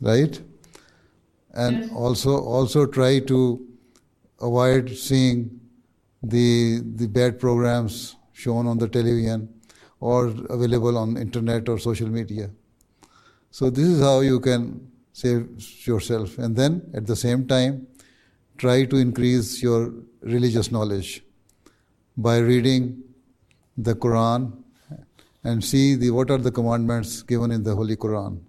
[0.00, 0.40] Right?
[1.52, 3.66] And also also try to
[4.40, 5.60] avoid seeing
[6.22, 9.48] the the bad programs shown on the television
[10.00, 12.50] or available on internet or social media.
[13.50, 14.87] So this is how you can
[15.20, 15.42] save
[15.86, 16.38] yourself.
[16.38, 17.86] And then at the same time,
[18.56, 19.92] try to increase your
[20.22, 21.22] religious knowledge
[22.16, 23.02] by reading
[23.76, 24.52] the Quran
[25.44, 28.40] and see the, what are the commandments given in the Holy Quran.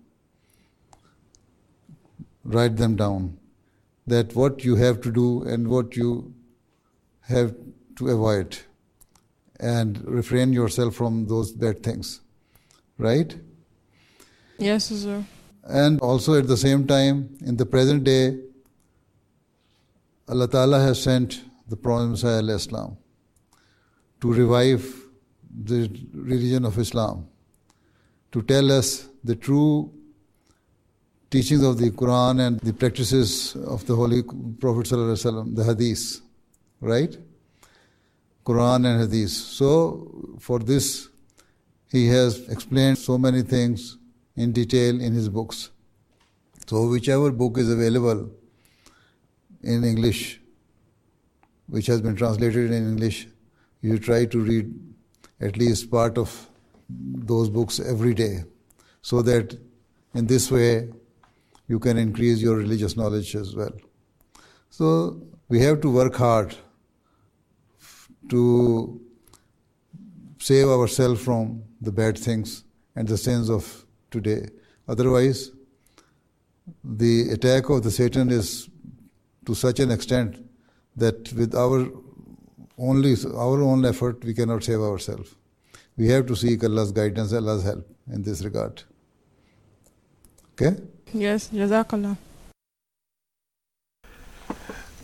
[2.43, 3.37] Write them down.
[4.11, 6.33] that what you have to do and what you
[7.31, 7.49] have
[7.97, 8.57] to avoid
[9.71, 12.21] and refrain yourself from those bad things.
[12.97, 13.35] Right?
[14.57, 15.23] Yes, sir.
[15.63, 18.39] And also at the same time, in the present day,
[20.27, 22.97] Allah Ta'ala has sent the Promised Messiah Islam
[24.21, 24.83] to revive
[25.63, 27.27] the religion of Islam,
[28.31, 29.91] to tell us the true
[31.29, 34.23] teachings of the Quran and the practices of the Holy
[34.59, 36.21] Prophet the Hadith,
[36.81, 37.15] right?
[38.45, 39.29] Quran and Hadith.
[39.29, 41.09] So, for this,
[41.91, 43.98] he has explained so many things
[44.43, 45.71] in detail in his books.
[46.67, 48.29] So, whichever book is available
[49.61, 50.39] in English,
[51.67, 53.27] which has been translated in English,
[53.81, 54.71] you try to read
[55.41, 56.37] at least part of
[57.31, 58.43] those books every day
[59.01, 59.57] so that
[60.13, 60.89] in this way
[61.67, 63.75] you can increase your religious knowledge as well.
[64.69, 66.55] So we have to work hard
[68.29, 69.01] to
[70.39, 72.63] save ourselves from the bad things
[72.95, 74.47] and the sins of today.
[74.87, 75.51] Otherwise,
[76.83, 78.69] the attack of the Satan is
[79.45, 80.37] to such an extent
[80.95, 81.87] that with our
[82.77, 85.35] only our own effort we cannot save ourselves.
[85.97, 88.83] We have to seek Allah's guidance, Allah's help in this regard.
[90.53, 90.81] Okay?
[91.13, 92.17] Yes, Jazakallah.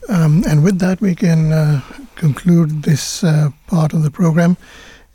[0.07, 1.81] Um, and with that, we can uh,
[2.15, 4.55] conclude this uh, part of the program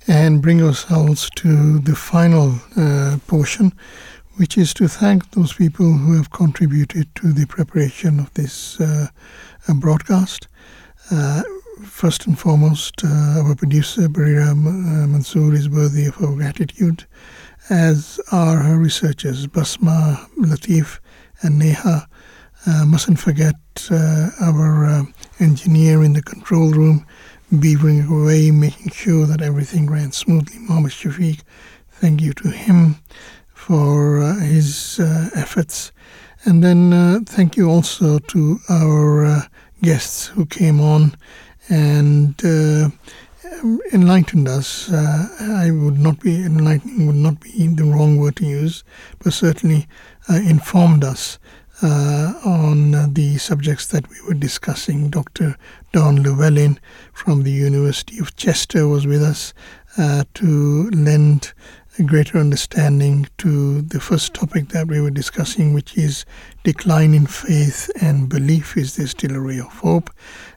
[0.06, 3.72] and bring ourselves to the final uh, portion,
[4.36, 9.08] which is to thank those people who have contributed to the preparation of this uh,
[9.68, 10.48] uh, broadcast.
[11.10, 11.42] Uh,
[11.84, 17.06] first and foremost, our producer, Bareera Mansoor, is worthy of our gratitude,
[17.68, 21.00] as are her researchers, Basma, Latif,
[21.42, 22.06] and Neha.
[22.66, 23.54] Uh, mustn't forget
[23.90, 25.02] uh, our uh,
[25.38, 27.06] engineer in the control room,
[27.52, 30.58] beavering away, making sure that everything ran smoothly.
[30.60, 31.40] Mohammed Shafiq,
[31.90, 32.96] thank you to him
[33.52, 35.92] for uh, his uh, efforts.
[36.44, 39.46] And then uh, thank you also to our
[39.82, 41.16] guests who came on
[41.68, 42.40] and
[43.92, 44.90] enlightened us.
[44.90, 48.84] I would not be enlightening would not be the wrong word to use,
[49.18, 49.86] but certainly
[50.28, 51.38] informed us
[51.82, 55.08] uh, on uh, the subjects that we were discussing.
[55.08, 55.56] Dr.
[55.92, 56.78] Dawn Llewellyn
[57.20, 59.52] from the University of Chester was with us
[59.98, 61.52] uh, to lend
[61.98, 66.24] a greater understanding to the first topic that we were discussing, which is
[66.64, 68.74] decline in faith and belief.
[68.74, 70.08] Is there still a ray of hope?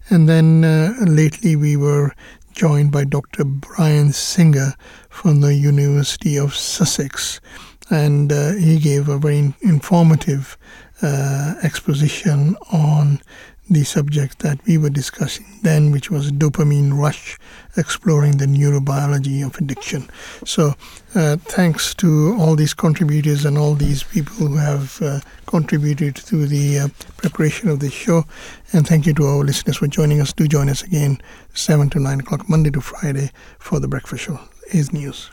[0.10, 2.14] And then uh, lately we were
[2.54, 3.44] joined by Dr.
[3.44, 4.74] Bryan Singer
[5.10, 7.42] from the University of Sussex.
[7.90, 10.58] And uh, he gave a very informative
[11.02, 13.20] uh, exposition on
[13.70, 17.38] the subject that we were discussing then, which was dopamine rush,
[17.78, 20.10] exploring the neurobiology of addiction.
[20.46, 20.76] So,
[21.16, 26.46] uh, thanks to all these contributors and all these people who have uh, contributed to
[26.46, 26.88] the uh,
[27.18, 28.26] preparation of this show.
[28.74, 30.34] And thank you to our listeners for joining us.
[30.34, 31.22] Do join us again,
[31.54, 34.40] 7 to 9 o'clock, Monday to Friday, for the breakfast show.
[34.72, 35.30] Is News.